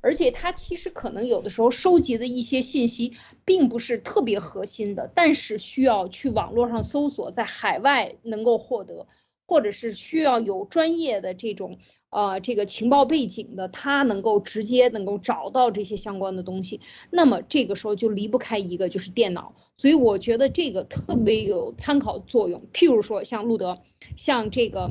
[0.00, 9.08] 而且他其实可能有的时候收集的一些信息并不是特别核心的，但是需要去网络上搜索，在海外能够获得，
[9.46, 11.78] 或者是需要有专业的这种
[12.10, 16.80] 呃这个情报背景的，他能够直接能够找到这些相关的东西。
[17.10, 22.62] 那么这个时候就离不开一个就是电脑，所以我觉得这个特别有参考作用。
[22.72, 23.82] 譬如说像路德，
[24.16, 24.90] 像这个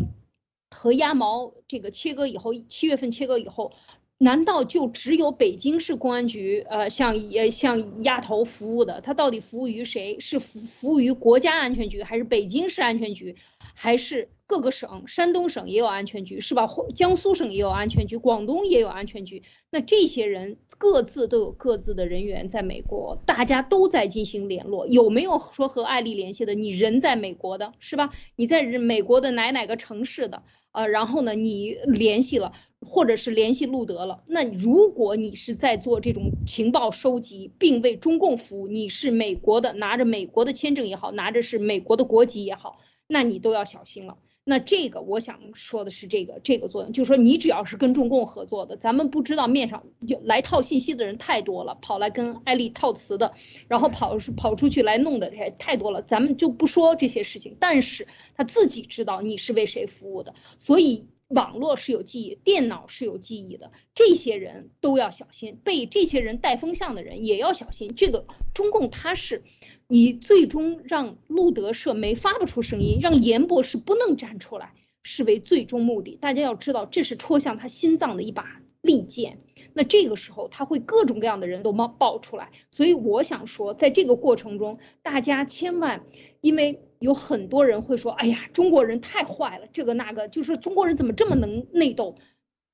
[0.69, 3.71] 和鸭毛这个切割以后，七月份切割以后。
[4.19, 8.99] 难道就只有北京市公安局，呃，向呃向丫头服务的？
[9.01, 10.19] 他到底服务于谁？
[10.19, 13.35] 是服服务于国家安全局，还是北京市安全局，
[13.75, 15.03] 还是各个省？
[15.07, 16.67] 山东省也有安全局，是吧？
[16.95, 19.43] 江苏省也有安全局，广东也有安全局。
[19.69, 24.87] 那这些人各自都有各自的人员在美国，大家都在进行联络。
[24.87, 26.55] 有没有说和艾丽联系的？
[26.55, 28.11] 你人在美国的，是吧？
[28.35, 30.41] 你在美国的哪哪个城市的？
[30.71, 32.53] 呃，然后呢，你联系了。
[32.79, 34.21] 或者是联系路德了。
[34.27, 44.19] 那如果你是在做这种情报收集，并为中共服务，你是美国的，拿着美国的签证也好，拿着是美国的国籍也好，那你都要小心了。
[44.47, 49.83] 那这个我想说的是这个这个作用，就是说你只要是跟中共合作的，咱们不知道面上
[50.23, 53.33] 来套信息的人太多了，跑来跟艾丽套词的，
[53.67, 57.57] 然后跑是跑出去来弄的也太多了，咱们就不说这些事情。
[57.59, 58.07] 但是
[58.37, 61.07] 他自己知道你是为谁服务的，所以。
[61.29, 67.93] 网络是有记忆，电脑是有记忆的，这些人都要小心，被这些人带风向的人也要小心。
[67.97, 69.43] 这个中共他是，
[69.87, 76.17] 你最终让路德社没发不出声音，让严博士不能站出来，是为最终目的。
[76.19, 79.39] 大家要知道，这是戳向他心脏的一把利剑。
[79.73, 82.51] 那这个时候他会各种各样的人都冒爆出来。
[82.71, 86.03] 所以我想说，在这个过程中，大家千万，
[86.41, 86.81] 因为。
[86.99, 92.15] 有很多人会说：“哎呀，中国人太坏了，这个那个，就是中国人怎么这么能内斗？”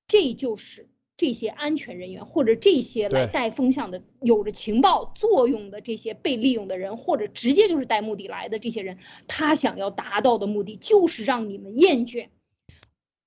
[0.07, 12.29] 这就是这些安全人员或者这些来带风向的、有着情报作用的这些被利用的人，或者直接就是带目的来的这些人，他想要达到的目的就是让你们厌倦，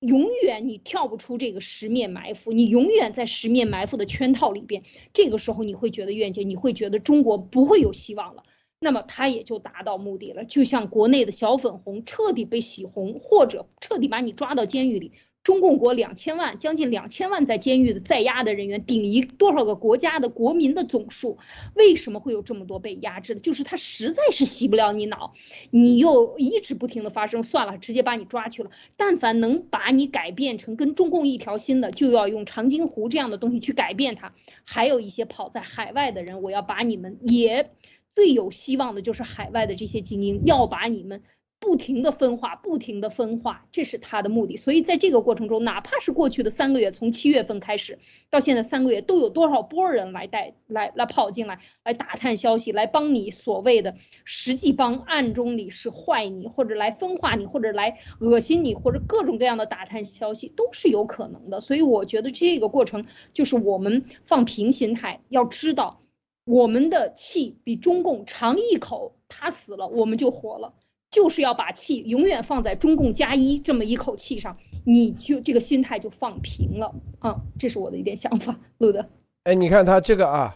[0.01, 4.83] 永远你跳不出这个十面埋伏，你永远在十面埋伏的圈套里边。
[5.13, 8.43] 这个时候你会觉得厌倦，你会觉得中国不会有希望了。
[8.79, 15.13] 那么他也就达到目的了，就像国内的小粉红彻底被洗红，或者彻底把你抓到监狱里。
[15.47, 21.37] 中共国两千万，将近两千万在监狱的在押的人员，顶一多少个国家的国民的总数？
[21.73, 23.39] 为什么会有这么多被压制的？
[23.39, 25.31] 就是他实在是洗不了你脑，
[25.69, 28.71] 你又一直不停的发生，算了，直接把你抓去了。
[28.97, 34.33] 但凡能把你改变成跟中共一条心的，就要用长津湖这样的东西去改变他。
[34.65, 37.71] 还有一些跑在海外的人，我要把你们也。
[38.15, 41.21] 最有希望的就是海外的这些精英，要把你们
[41.59, 44.57] 不停的分化，不停的分化，这是他的目的。
[44.57, 61.59] 所以在这个过程中，哪怕是过去的三个月，从七月份开始到现在三个月，都有多少波人来带来来跑进来，来打探消息，来帮你所谓的实际帮暗中里是坏你，或者来分化你，或者来恶心你，或者各种各样的打探消息都是有可能的。
[61.59, 66.01] 所以我觉得这个过程就是我们放平心态，要知道。
[66.45, 70.73] 我们的气比中共长一口，他死了，我们就活了。
[71.09, 77.41] 就是要把气永远放在中共加一这么一口气上，你就这个心态就放平了啊。
[77.57, 79.07] 这是我的一点想法，路德。
[79.43, 80.55] 哎，你看他这个啊，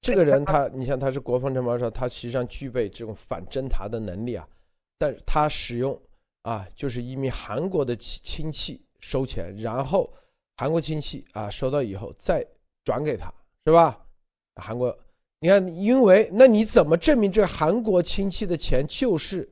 [0.00, 4.46] 这个人 他，你像他是国防承包商，他实际上具备这种反侦查的能力啊。
[4.98, 6.00] 但是他使用
[6.42, 10.08] 啊，就是一名韩国的亲亲戚收钱，然后
[10.56, 12.46] 韩国亲戚啊收到以后再
[12.84, 13.32] 转给他，
[13.64, 14.00] 是吧？
[14.54, 14.96] 韩国。
[15.40, 19.48] 你看，因为那你怎么证明这个韩国亲戚的钱就是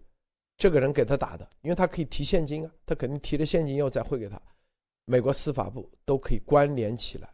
[0.56, 1.48] 这个人给他打的？
[1.62, 4.40] 因为他可以提现金啊，他肯定提了现金以后再汇给他。
[5.04, 7.28] 美国司法部都可以关联起来，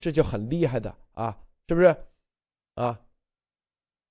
[0.00, 1.38] 这就很厉害的啊，
[1.68, 1.94] 是不是？
[2.74, 2.98] 啊，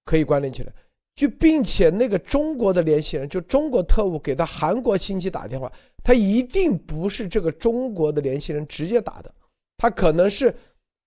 [0.05, 0.71] 可以关联起来，
[1.15, 5.71] 就并且那个中国的联系人，就中国特务给他韩国亲戚打电话，
[6.03, 9.33] 他一定不是这个中国的联系人直接打的，
[9.77, 10.55] 他可能是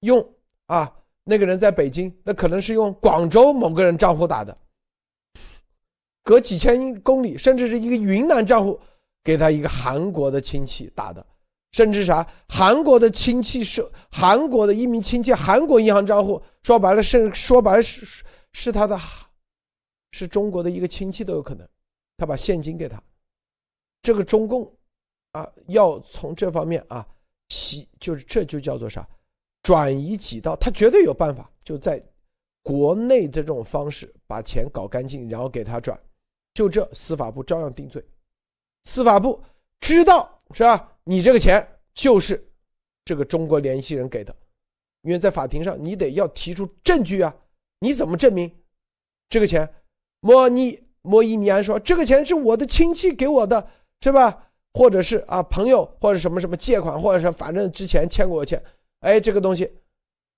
[0.01, 0.27] 用
[0.67, 0.95] 啊。
[1.27, 4.55] 那个人在北京，那可能是用广州某个人账户打的，
[6.25, 8.81] 隔几千公里，甚至是一个云南账户
[9.23, 11.25] 给他一个韩国的亲戚打的，
[11.73, 18.99] 甚至啥韩国的亲戚是韩国的一名亲戚，韩国银行账户说白了是说白了是是他的，
[20.13, 21.69] 是中国的一个亲戚都有可能，
[22.17, 23.01] 他把现金给他。
[24.01, 24.71] 这个中共
[25.33, 27.07] 啊，要从这方面啊
[27.49, 29.07] 洗，就是这就叫做啥？
[29.63, 32.03] 转移几道，他绝对有办法，就在
[32.63, 35.99] 国内的这种方式把钱搞干净，然后给他转。
[36.55, 38.03] 就这，司法部照样定罪。
[38.85, 39.43] 司法部
[39.81, 40.97] 知道是吧？
[41.05, 42.43] 你这个钱就是
[43.05, 44.35] 这个中国联系人给的，
[45.03, 47.35] 因为在法庭上你得要提出证据啊。
[47.81, 48.51] 你怎么证明
[49.29, 49.69] 这个钱？
[50.21, 53.69] 莫尼莫伊尼安说这个钱是我的亲戚给我的，
[54.01, 54.51] 是吧？
[54.73, 58.63] 或者是啊朋友或者什么什么借款，或者是反正之前欠过我钱。
[59.01, 59.71] 哎，这个东西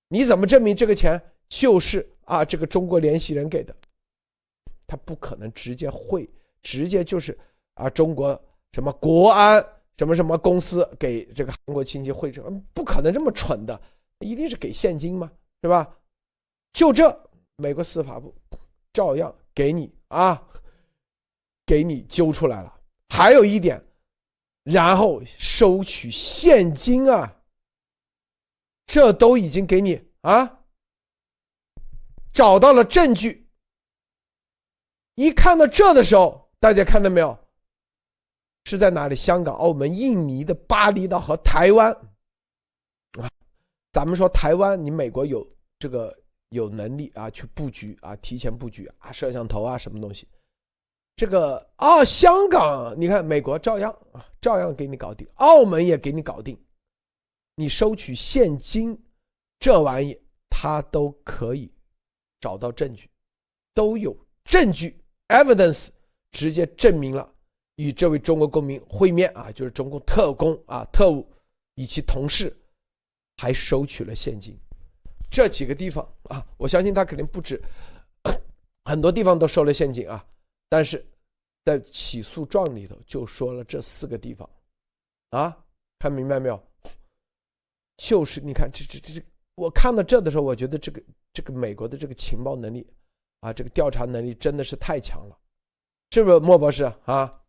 [0.09, 3.73] 你怎么证明这个钱就是啊这个中国联系人给的？
[4.87, 6.27] 他不可能直接汇，
[6.63, 7.37] 直接就是
[7.75, 8.41] 啊中国
[8.71, 9.63] 什么国安
[9.97, 13.79] 什么什么公司给这个韩国亲戚汇成，不可能这么蠢的，
[14.19, 15.31] 一定是给现金嘛，
[15.61, 15.95] 是吧？
[16.73, 17.15] 就这。
[17.59, 18.31] 美国司法部
[18.93, 20.39] 照样给你啊，
[21.65, 22.79] 给你揪出来了。
[23.09, 23.83] 还有一点，
[24.61, 27.35] 然后收取现金啊，
[28.85, 30.59] 这都已经给你啊，
[32.31, 33.46] 找到了证据。
[35.17, 37.37] 一看到这的时候，大家看到没有？
[38.63, 39.15] 是在哪里？
[39.15, 41.91] 香港、澳门、印尼的巴厘岛和台湾
[43.19, 43.29] 啊。
[43.91, 45.45] 咱们说台湾，你美国有
[45.77, 46.17] 这个。
[46.51, 50.25] 有能力啊，去布局啊，提前布局啊，摄像头啊，什么东西？
[51.17, 56.57] 这个啊，香港，你看美国照样啊，照样给你搞定，澳门也给你搞定。
[57.55, 58.97] 你收取现金，
[59.59, 60.17] 这玩意
[60.49, 61.69] 他都可以
[62.39, 63.09] 找到证据，
[63.73, 64.97] 都有证据
[65.29, 65.87] evidence，
[66.31, 67.33] 直接证明了
[67.75, 71.27] 与这位中国公民会面啊，就是中共特工啊，特务
[71.75, 72.55] 以及同事，
[73.37, 74.57] 还收取了现金。
[75.29, 77.61] 这几个地方啊，我相信他肯定不止，
[78.85, 80.25] 很多地方都收了现金啊。
[80.69, 81.05] 但是，
[81.65, 84.49] 在起诉状里头就说了这四个地方，
[85.31, 85.57] 啊，
[85.99, 86.61] 看明白没有？
[87.97, 89.25] 就是你看这这这这，
[89.55, 91.01] 我看到这的时候，我觉得这个
[91.33, 92.87] 这个美国的这个情报能力
[93.39, 95.37] 啊，这个调查能力真的是太强了，
[96.11, 97.41] 是不是莫博士啊？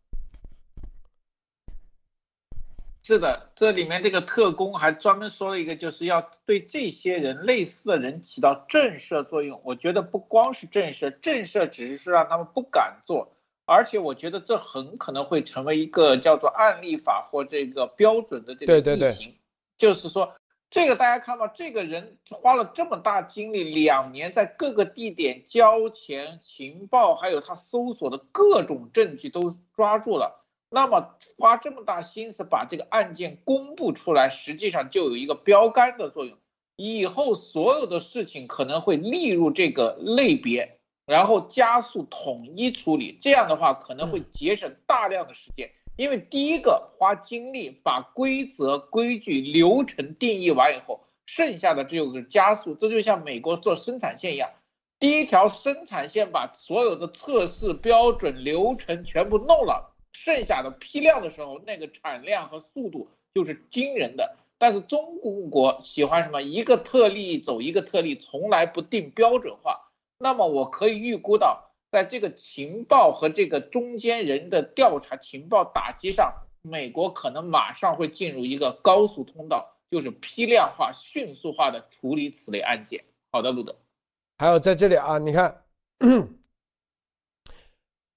[3.01, 9.59] 是的，这里面这个特工还专门说了一个，就是要对这些人类似的人起到震慑作用。
[9.63, 13.33] 我觉得不光是震慑，震慑只是说让他们不敢做，
[13.65, 19.35] 而且我觉得这很可能会成为一个叫做案例法或这个标准的这个例行。
[19.75, 20.35] 就是说，
[20.69, 30.45] 这个大家看到这个人花了这么大精力，两年在各个地点交钱、情报，还有他搜索的各种证据都抓住了。
[30.69, 36.37] 那么花这么大心思把这个案件公布出来，实际上就有一个标杆的作用。
[36.75, 43.17] 以后所有的事情可能会列入这个类别，然后加速统一处理。
[43.19, 52.73] 这样的话可能会节省大量的时间，因为第一个花精力把规则、规矩、流程定义完以后，剩下的只有个加速。
[52.73, 54.49] 这就像美国做生产线一样，
[54.97, 59.93] 第一条生产线把所有的测试标准、流程全部弄了。
[60.13, 64.37] 剩下的批量的时候，那个产量和速度就是惊人的。
[64.57, 65.19] 但是中
[65.49, 66.41] 国喜欢什么？
[66.41, 69.91] 一个特例走一个特例，从来不定标准化。
[70.17, 83.03] 那么我可以预估到，在这个情报和这个中间人的调查情报打击上，美国可能马上会进入一个高速通道，就是批量化、迅速化的处理此类案件。
[83.31, 83.75] 好的，路德。
[84.37, 85.63] 还有在这里啊，你看。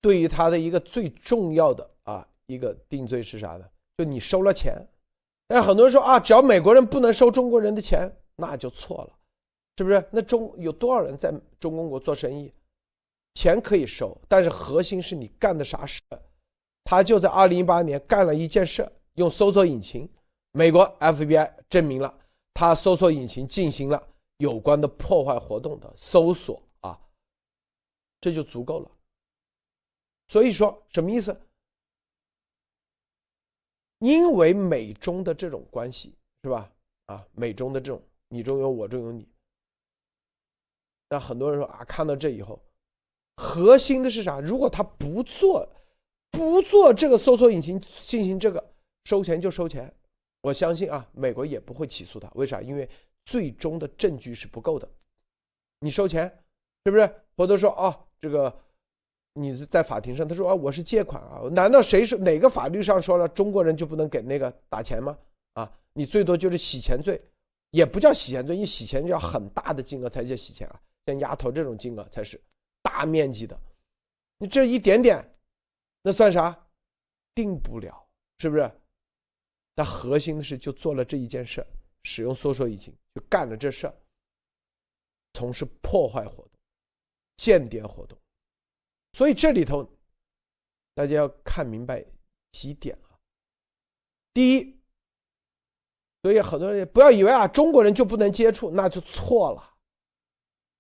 [0.01, 3.65] 对于他的一个最重要的啊一个定罪是啥呢？
[3.97, 4.85] 就你收了钱，
[5.47, 9.17] 但是很多人说啊，只要美国人不能收中国人的钱，那就错了，
[9.77, 10.05] 是不是？
[10.11, 12.53] 那中有多少人在中公国做生意？
[13.35, 16.03] 钱可以收，但是核心是你干的啥事？
[16.85, 20.09] 他就在二零一八年干了一件事，用搜索引擎，
[20.51, 22.19] 美国 FBI 证明了
[22.53, 24.07] 他搜索引擎进行了
[24.39, 27.01] 有关的破坏活动的搜索啊，
[28.21, 28.91] 这就足够了。
[30.27, 31.35] 所以说什么意思？
[33.99, 36.71] 因为美中的这种关系是吧？
[37.07, 39.29] 啊，美中的这种你中有我中有你，
[41.09, 42.61] 那很多人说啊，看到这以后，
[43.37, 44.41] 核心的是啥？
[44.41, 45.69] 如果他不做，
[46.31, 48.73] 不做这个搜索引擎进行这个
[49.05, 49.93] 收钱就收钱，
[50.43, 52.31] 我相信啊，美国也不会起诉他。
[52.35, 52.61] 为啥？
[52.61, 52.89] 因为
[53.25, 54.89] 最终的证据是不够的。
[55.81, 56.25] 你收钱
[56.85, 57.15] 是不是？
[57.37, 58.55] 或者说啊，这个。
[59.35, 65.17] 你是在法庭上，他说啊，我是借款啊，难道谁是哪个法律上说了中国人就不能给那个打钱吗？
[65.55, 67.19] 啊，你最多就是洗钱罪，
[67.71, 72.39] 也不叫洗钱罪，你洗钱就要很大的金额才叫洗钱啊，像丫头这种金额才是
[72.83, 73.59] 大面积的，
[74.39, 75.37] 你这一点点，
[76.03, 76.69] 那算啥？
[77.35, 78.07] 定不了，
[78.39, 78.71] 是不是？
[79.75, 81.67] 但核心的是就做了这一件事，
[82.03, 83.95] 使用搜索引擎就干了这事儿，
[85.33, 86.51] 从事破坏活动、
[87.39, 88.19] 间谍活动。
[89.15, 89.83] 所以这里头，
[90.95, 92.05] 大家要看明白
[92.51, 93.17] 几点啊。
[94.35, 94.79] 第一，
[96.23, 99.77] 所以很多人不要以为啊中国人就不能接触，那就错了，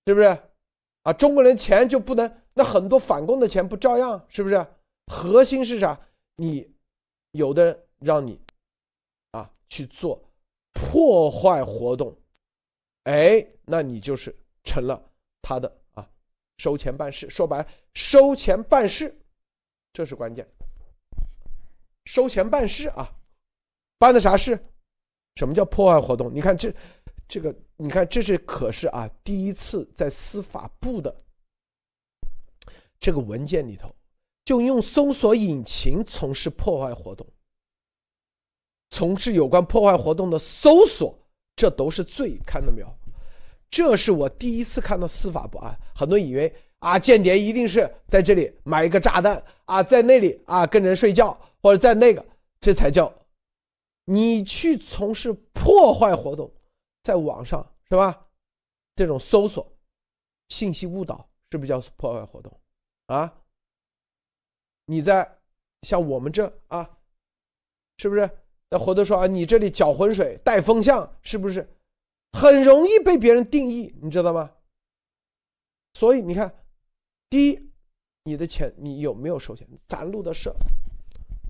[0.06, 0.51] 是不是？
[1.02, 2.32] 啊，中国人钱就不能？
[2.54, 4.24] 那很多反共的钱不照样？
[4.28, 4.66] 是不是？
[5.06, 5.98] 核心是啥？
[6.36, 6.70] 你
[7.32, 8.40] 有的人让你
[9.32, 10.22] 啊去做
[10.72, 12.16] 破坏活动，
[13.04, 15.02] 哎，那你就是成了
[15.40, 16.08] 他的啊
[16.58, 17.28] 收钱办事。
[17.28, 19.12] 说白了，收钱办事，
[19.92, 20.46] 这是关键。
[22.04, 23.10] 收钱办事啊，
[23.98, 24.58] 办的啥事？
[25.34, 26.32] 什么叫破坏活动？
[26.32, 26.72] 你看这。
[27.32, 31.16] 这个你看，这是可是啊，第一次在司法部的
[33.00, 33.90] 这个文件里头，
[34.44, 37.26] 就用搜索引擎从事破坏活动，
[38.90, 41.18] 从事有关破坏活动的搜索，
[41.56, 42.94] 这都是罪，看到没有？
[43.70, 52.22] 这是我第一次看到司法部啊，很多以为啊，间谍一定是在这里买一个炸弹啊，在那里啊跟人睡觉，或者在那个，
[52.60, 53.10] 这才叫
[54.04, 56.52] 你去从事破坏活动。
[57.02, 58.26] 在网上是吧？
[58.94, 59.70] 这种搜索、
[60.48, 62.60] 信息误导是不是叫破坏活动
[63.06, 63.42] 啊？
[64.86, 65.38] 你在
[65.82, 66.98] 像我们这啊，
[67.98, 68.30] 是不是？
[68.68, 71.68] 那或者说啊，你这里搅浑水、带风向，是不是
[72.32, 73.94] 很容易被别人定义？
[74.00, 74.50] 你知道吗？
[75.94, 76.54] 所以你看，
[77.28, 77.70] 第一，
[78.24, 79.66] 你的钱你有没有收钱？
[79.88, 80.50] 咱录的是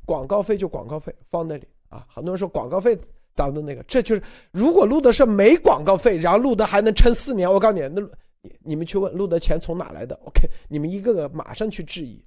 [0.07, 2.07] 广告费，就广告费放那里啊。
[2.09, 2.99] 很多人说广告费。
[3.35, 8.01] 当的那个，这就是如果路德是没广告费，然后路德还能撑四年，我告诉你，那
[8.41, 12.23] 你你们去问路德钱从哪来的？OK， 你们一个个马上去质疑，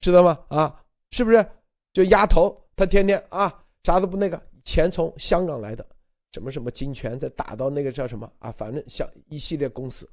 [0.00, 0.38] 知道吗？
[0.48, 1.44] 啊，是不是？
[1.92, 5.84] 就丫头，他天天啊啥都不那个，钱从香港来的，
[6.32, 8.52] 什么什么金泉再打到那个叫什么啊？
[8.52, 10.08] 反正像一系列公司，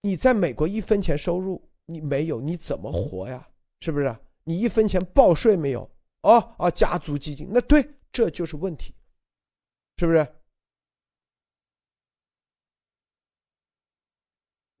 [0.00, 3.46] 你在美国一分钱收入你没有，你怎么活呀？
[3.80, 4.14] 是不是？
[4.44, 5.88] 你一分钱报税没有？
[6.22, 7.88] 哦哦，家族基金那对。
[8.10, 8.94] 这就是问题，
[9.96, 10.26] 是不是？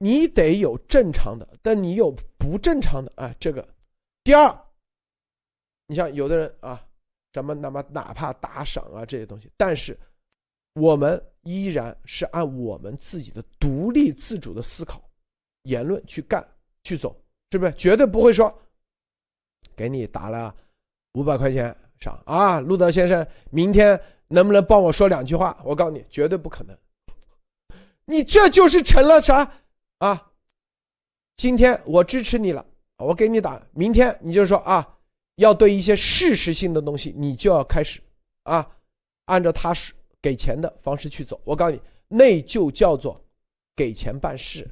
[0.00, 3.34] 你得有正常的，但你有不正常的啊。
[3.40, 3.68] 这个，
[4.22, 4.48] 第二，
[5.88, 6.88] 你像有的人啊，
[7.32, 9.98] 咱们那么哪怕打赏啊这些东西，但是
[10.74, 15.02] 我们依然是按我们自己的独立自主的思考、
[15.62, 16.46] 言论去干
[16.84, 17.72] 去走，是不是？
[17.72, 18.56] 绝对不会说
[19.74, 20.54] 给你打了
[21.14, 21.76] 五百块钱。
[22.00, 25.58] 上啊，路德先生，明天能不能帮我说两句话？
[25.64, 26.76] 我告诉你，绝对不可能。
[28.04, 29.52] 你这就是成了啥
[29.98, 30.30] 啊？
[31.36, 32.64] 今天我支持你了，
[32.96, 33.60] 我给你打。
[33.72, 34.96] 明天你就说啊，
[35.36, 38.00] 要对一些事实性的东西，你就要开始
[38.44, 38.68] 啊，
[39.26, 41.40] 按照他是给钱的方式去走。
[41.44, 43.22] 我告诉你，那就叫做
[43.76, 44.68] 给钱办事。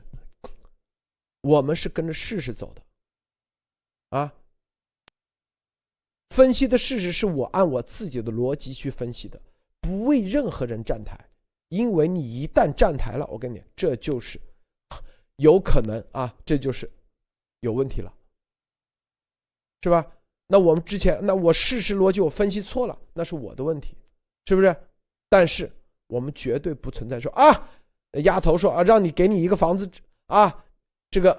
[1.42, 2.82] 我们是跟着事实走的，
[4.18, 4.32] 啊。
[6.30, 9.40] 分析的事实是我按我自己的逻辑去分析的，
[9.80, 11.18] 不为任何人站台，
[11.68, 14.40] 因为你一旦站台了，我跟你，这就是
[15.36, 16.90] 有可能啊，这就是
[17.60, 18.12] 有问题了，
[19.82, 20.04] 是吧？
[20.48, 23.96] 那我们之前，那我事实逻辑我分析错了，那是我的问题，
[24.46, 24.76] 是不是？
[25.28, 25.70] 但是
[26.08, 27.68] 我们绝对不存在说啊，
[28.24, 29.88] 丫头说啊，让你给你一个房子
[30.26, 30.64] 啊，
[31.10, 31.36] 这个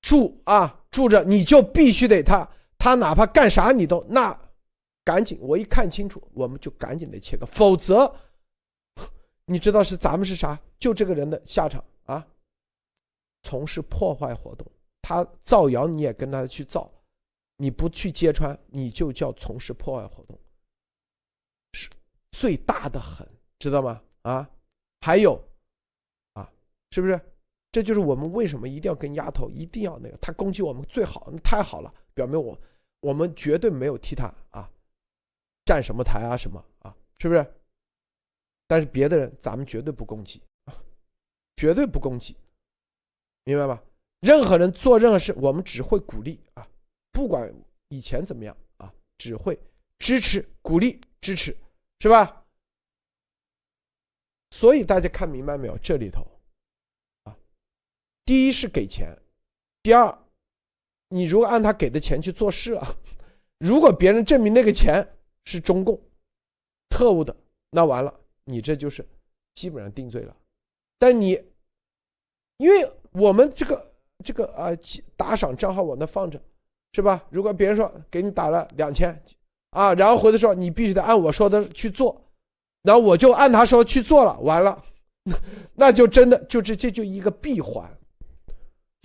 [0.00, 2.48] 住啊住着，你就必须得他。
[2.78, 4.38] 他哪怕干啥你都那，
[5.04, 8.14] 赶紧我一看清楚，我们就赶紧得切割，否则，
[9.44, 10.58] 你知道是咱们是啥？
[10.78, 12.26] 就这个人的下场啊！
[13.42, 14.70] 从事破坏活动，
[15.02, 16.90] 他造谣你也跟他去造，
[17.56, 20.38] 你不去揭穿，你就叫从事破坏活动，
[21.72, 21.88] 是
[22.30, 23.26] 最大的很，
[23.58, 24.00] 知道吗？
[24.22, 24.48] 啊，
[25.00, 25.42] 还有，
[26.34, 26.48] 啊，
[26.92, 27.20] 是不是？
[27.70, 31.92] 这就是我们为什么一定要跟丫头一定要那个，他攻击我们最好，那太好了。
[32.18, 32.58] 表明我，
[32.98, 34.68] 我们绝对没有替他啊，
[35.64, 37.54] 站什么台啊什么啊，是不是？
[38.66, 40.74] 但是别的人咱们绝对不攻击啊，
[41.54, 42.36] 绝对不攻击，
[43.44, 43.80] 明白吗？
[44.18, 46.68] 任何人做任何事，我们只会鼓励啊，
[47.12, 47.54] 不管
[47.88, 49.56] 以前怎么样啊，只会
[50.00, 51.56] 支持、鼓励、支持，
[52.00, 52.44] 是吧？
[54.50, 55.78] 所以大家看明白没有？
[55.78, 56.26] 这里头
[57.22, 57.38] 啊，
[58.24, 59.16] 第一是给钱，
[59.84, 60.18] 第二。
[61.10, 62.94] 你如果按他给的钱去做事啊，
[63.58, 65.06] 如果别人证明那个钱
[65.44, 65.98] 是中共
[66.90, 67.34] 特务的，
[67.70, 68.12] 那完了，
[68.44, 69.06] 你这就是
[69.54, 70.36] 基本上定罪了。
[70.98, 71.40] 但你，
[72.58, 73.84] 因为我们这个
[74.24, 74.70] 这个啊
[75.16, 76.40] 打赏账号我那放着，
[76.92, 77.24] 是吧？
[77.30, 79.22] 如果别人说给你打了两千，
[79.70, 82.22] 啊，然后回头说你必须得按我说的去做，
[82.82, 84.84] 那我就按他说去做了，完了，
[85.74, 87.97] 那就真的就这这就一个闭环。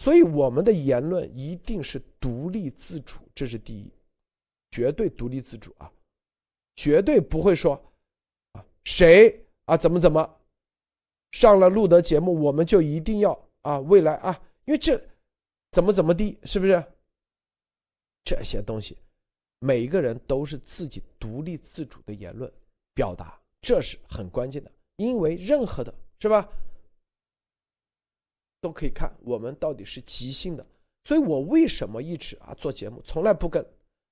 [0.03, 3.89] 所以我们的言论一定是独立自主，这是第一，
[4.69, 5.89] 绝对独立自主啊，
[6.75, 7.81] 绝对不会说
[8.51, 10.41] 啊谁啊怎么怎么
[11.31, 15.01] 上了路德节目，我们就一定要啊未来啊，因为这
[15.71, 16.83] 怎么怎么地，是不是？
[18.25, 18.97] 这些东西，
[19.59, 22.51] 每一个人都是自己独立自主的言论
[22.93, 24.71] 表达，这是很关键的。
[24.97, 26.45] 因为任何的，是吧？
[28.63, 30.65] 都可以看我们到底是即兴的。
[31.03, 33.63] 所以我为什么一直啊做节目，从来不跟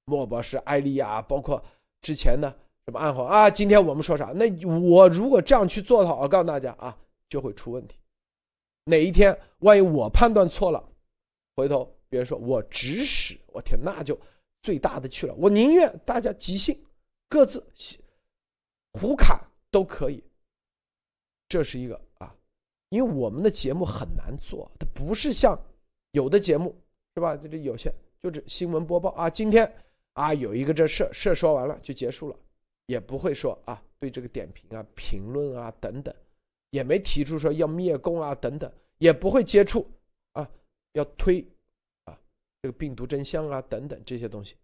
[0.04, 1.64] 莫博士、艾丽啊，包括
[2.02, 2.54] 之前的
[2.84, 4.26] 什么暗号啊，今天我们说啥？
[4.36, 6.98] 那我如果这样去做的话，我告诉大家啊，
[7.30, 7.96] 就会出问题。
[8.84, 10.84] 哪一天万一我判断错了，
[11.56, 11.90] 回头。
[12.10, 14.20] 别人说我指使，我天，那就
[14.62, 15.34] 最大的去了。
[15.36, 16.78] 我宁愿大家即兴，
[17.30, 17.66] 各自
[18.92, 19.40] 胡侃
[19.72, 20.22] 都可以。
[21.48, 22.02] 这是一个，
[22.92, 25.58] 因为我们的节目很难做，它不是像
[26.12, 26.76] 有的节目
[27.16, 27.38] 是吧？
[27.38, 27.90] 这里有些
[28.20, 29.74] 就是新闻播报啊，今天
[30.12, 32.36] 啊有一个这事事说完了就结束了，
[32.88, 36.14] 也不会说啊对这个点评啊、评论啊等等，
[36.72, 39.88] 也没提出说要灭共啊等等，也不会接触
[40.34, 40.52] 啊
[40.92, 41.46] 要推
[42.04, 42.20] 啊。
[42.62, 44.58] 这个病毒真相啊，等等这些东西，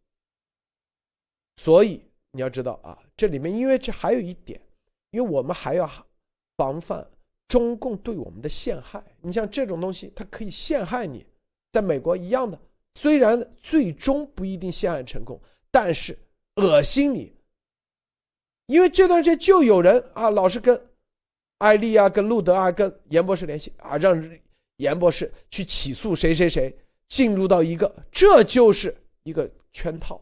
[1.55, 4.61] 所以你要知道啊，这里面因为这还有一点，
[5.11, 5.89] 因为我们还要
[6.57, 7.07] 防范
[7.47, 9.03] 中共对我们的陷害。
[9.21, 11.25] 你像这种东西，它可以陷害你，
[11.71, 12.59] 在美国一样的，
[12.95, 15.39] 虽然最终不一定陷害成功，
[15.71, 16.17] 但是
[16.55, 17.33] 恶心你。
[18.67, 20.79] 因为这段时间就有人啊，老是跟
[21.59, 24.29] 艾丽啊、跟路德啊、跟严博士联系啊，让
[24.77, 26.77] 严博士去起诉谁谁谁。
[27.07, 28.93] 进入到一个，这就是
[29.23, 30.21] 一个圈套，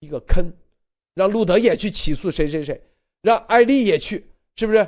[0.00, 0.52] 一个坑，
[1.14, 2.78] 让路德也去起诉谁谁谁，
[3.22, 4.86] 让艾丽也去，是不是？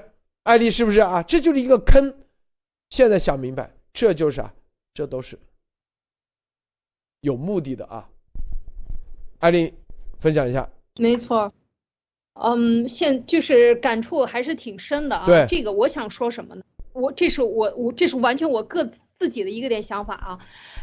[0.48, 1.22] 艾丽是不是啊？
[1.22, 2.14] 这就是一个坑。
[2.88, 4.54] 现在想明白，这就是啊，
[4.94, 5.38] 这都是
[7.20, 8.08] 有目的的啊。
[9.40, 9.74] 艾丽，
[10.18, 10.66] 分享一下。
[10.98, 11.52] 没错，
[12.32, 15.26] 嗯，现就是感触还是挺深的啊。
[15.26, 16.62] 对，这个我想说什么呢？
[16.94, 20.38] 我这是我我这是完全我个自己的一个点想法啊。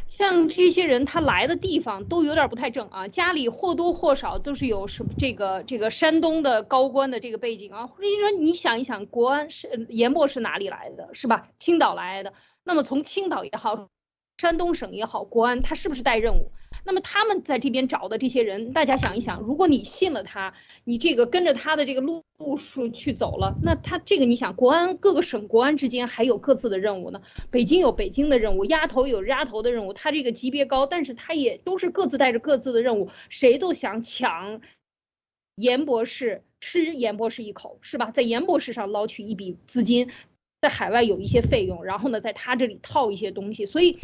[0.07, 11.49] 像这些人，他来的地方都有点不太正啊，家里或多或少都是有什么这个这个山东的高官的这个背景啊，或者说你想一想，国安是严博是哪里来的，是吧？
[11.57, 12.33] 青岛来的，
[12.63, 13.89] 那么从青岛也好。
[14.37, 16.51] 山东省也好，国安他是不是带任务？
[16.85, 20.53] 那么他们在这边找的这些人，大家想一想，如果你信了他，
[20.83, 22.23] 你这个跟着他的这个路
[22.55, 27.21] 数去走了，那他这个你想，国安各个省国安之间还有各自的任务呢。
[27.49, 34.61] 北京有北京的任务，丫头有丫头的任务，他这个级别高，但是他也都是各自带着各自的任务，谁都想抢
[35.55, 38.11] 严博士吃严博士一口，是吧？
[38.11, 40.11] 在严博士上捞取一笔资金。
[40.65, 43.99] 在海外有一些费用，然后呢，在他这里套一些东西，所以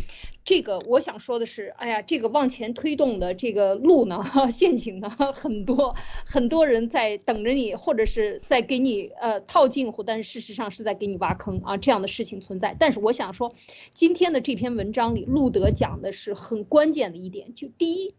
[0.45, 12.75] 这个我想说的是，哎呀，这个往前推动的这个路呢， 陷阱呢很多，很多人在等着你，或者是在给你呃套近乎，但是事实上是在给你挖坑啊，这样的事情存在。
[12.77, 13.55] 但是我想说，
[13.95, 18.13] 今天的这篇文章里，路德讲的是很关键的一点，就第一，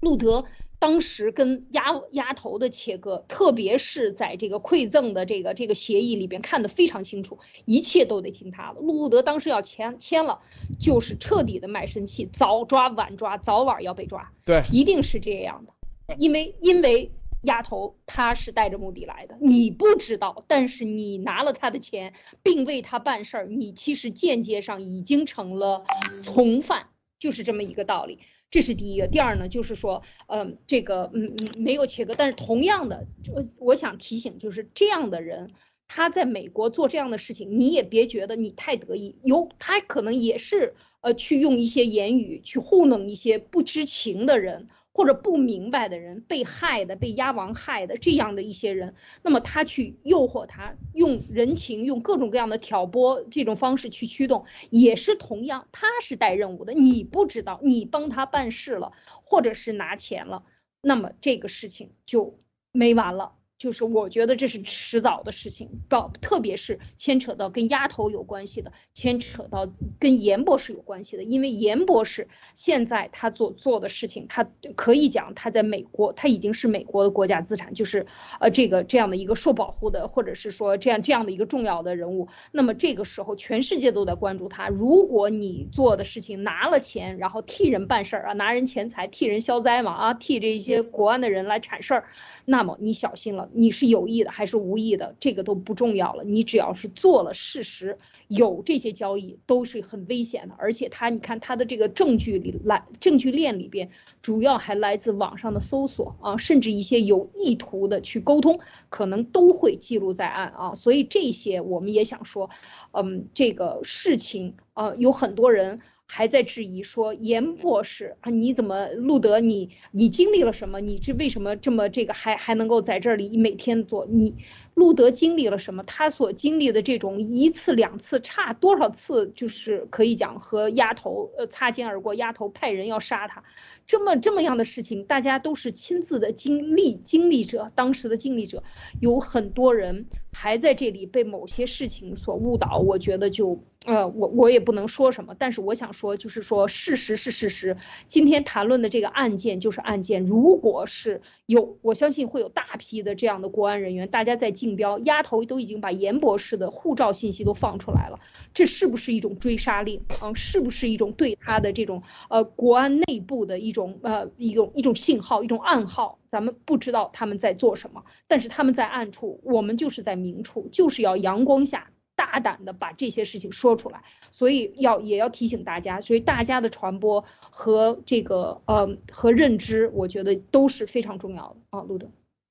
[0.00, 0.44] 路德。
[0.80, 8.80] 当时跟丫丫头的切割，特别是在这个馈赠的这个这个协议里边看得非常清楚，一切都得听他的。
[8.80, 10.40] 路德当时要签签了，
[10.80, 14.32] 就是彻底的卖身契，早抓晚抓，早晚要被抓。
[14.46, 17.10] 对，一定是这样的，因为因为
[17.42, 25.84] 丫头他是带着目的来的，你不知道，但是你拿了他的钱，并为他办事儿，你其实间接上已经成了
[26.22, 26.86] 从犯，
[27.18, 28.20] 就是这么一个道理。
[28.50, 35.52] 这是第一个，第二呢，就是说，嗯，这个，嗯嗯，没有切割，但是同样的，我我想提醒，就是这样的人，
[35.86, 44.68] 他在美国做这样的事情，你也别觉得你太得意，有他可能也是，呃，去用一些言语去糊弄一些不知情的人。
[45.00, 56.74] 或者不明白的人，被害的、被鸭王害的这样的一些人，那么他去诱惑他，用人情、用各种各样的挑拨这种方式去驱动，也是同样，他是带任务的。
[56.74, 58.92] 你不知道，你帮他办事了，
[59.24, 60.44] 或者是拿钱了，
[60.82, 62.38] 那么这个事情就
[62.70, 63.32] 没完了。
[63.60, 78.06] 就是我觉得这是迟早的事情，到特别是牵扯到跟丫头有关系的，牵扯到跟严博士有关系的，因为严博士现在他做做的事情，他可以讲他在美国，他已经是美国的国家资产，就是
[78.40, 82.28] 呃这个这样的一个受保护的，或者是说这样这样的一个重要的人物。
[82.52, 84.70] 那么这个时候全世界都在关注他。
[84.70, 92.04] 如果你做的事情拿了钱，然后替人办事儿啊，拿人钱财替人消灾嘛啊，替这些国安的人来铲事儿，
[92.46, 93.49] 那么你小心了。
[93.54, 96.24] 你是有意的还是无意的，这个都不重要了。
[96.24, 97.98] 你只要是做了事实，
[98.28, 100.54] 有这些交易都是很危险的。
[100.58, 103.90] 而且他，你看他的这个证据里来，证据链里边
[104.22, 110.74] 主要还来自网上的搜索啊，甚至一些有意图的去沟通，可能都会记录在案啊。
[110.74, 112.50] 所以这些我们也想说，
[112.92, 115.80] 嗯，这个事情呃，有很多人。
[116.12, 120.80] 还在质疑说严博士啊，你怎么路德你你经历了什么？
[120.80, 124.06] 你这为什么这么这个还还能够在这里每天做？
[124.06, 124.34] 你
[124.74, 125.84] 路德经历了什么？
[125.84, 133.44] 他所经历的这种一次两次差多少次，就是可以讲和丫头呃擦肩而过，丫头派人要杀他。
[133.86, 138.64] 这么这么样的事情，大家都是亲自的经历经历者，当时的经历者，
[139.00, 142.78] 有很多人还在这里被某些事情所误导。
[142.78, 147.78] 我觉得就呃，我我也不能说什么，但是我想说，就是说事实是事实。
[148.06, 158.20] 今天谈论的这个案件就是案件，如果是有，我相信会有大批的这样的国安人员，大家在竞标，丫头都已经把严博士的护照信息都放出来了。
[158.52, 160.34] 这是不是一种追杀令啊？
[160.34, 166.18] 是不是一种对他的这种呃国安内部的一种呃一种一种信号、一种暗号？
[166.28, 171.90] 咱们不知道他们在做什么，但是他们在暗处，我们就是在明处，就是要阳光下
[172.20, 174.04] 大胆的把这些事情说出来。
[174.30, 181.80] 所以要也要提醒大家，所以大家的传播和这个呃和认知，我觉得都是非常重要的啊。
[181.82, 182.06] 路德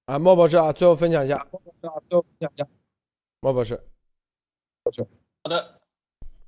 [0.05, 2.67] 啊，莫博士啊，最后分享一下，莫博士啊，最后分享一下，
[3.41, 3.79] 莫博士，
[4.83, 5.05] 博士，
[5.43, 5.75] 好的。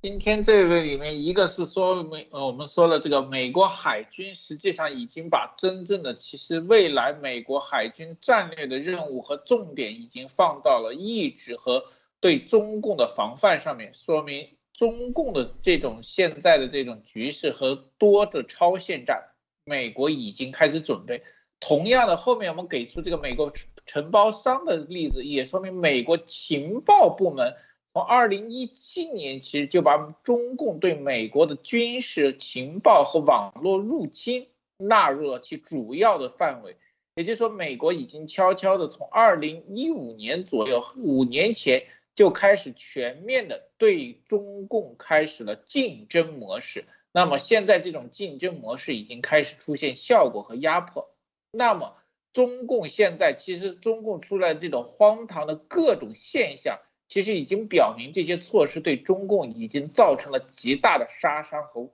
[0.04, 11.86] 今天这个里面，一个是说美，呃，我们说了这个美国海军实际上已经把真正的，其实未来美国海军战略的任务和重点已经放到了抑制和
[12.22, 19.32] 对中共的防范上面，说明中共的这种现在的这种局势和多的超限战，
[19.66, 21.24] 美国已经开始准备。
[21.60, 23.52] 同样的，后面我们给出这个美国
[23.86, 27.56] 承包商的例子，也说明美国情报部门。
[27.94, 36.78] 从二零一七年其实就把中共对美国的军事情报和网络入侵纳入了其主要的范围，
[37.16, 41.84] 也就是说，美国已经悄悄的从二零一五年左右五年前
[42.16, 46.86] 就开始全面的对中共开始了竞争模式。
[47.12, 51.10] 那么现在这种竞争模式已经开始出现效果和压迫。
[51.52, 51.96] 那么
[52.34, 56.80] 中共现在其实中共出来这种荒唐的各种现象。
[57.08, 61.92] 其实已经表明，这些措施对中共已经造成了极大的杀伤和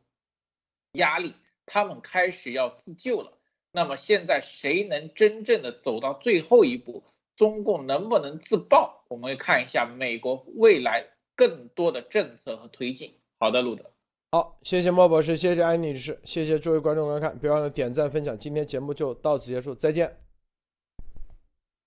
[0.91, 1.33] 压力，
[1.65, 3.33] 他们开始要自救了。
[3.71, 7.03] 那么现在谁能真正的走到最后一步？
[7.35, 8.96] 中共能不能自爆？
[9.09, 11.05] 我们看一下美国未来
[11.35, 13.13] 更多的政策和推进。
[13.39, 13.85] 好的，路德。
[14.31, 18.37] 好，谢谢莫博士，谢谢安女士，谢谢诸位观众观看，别忘了点赞分享。
[18.37, 20.26] 今天节目就到此结束，再见。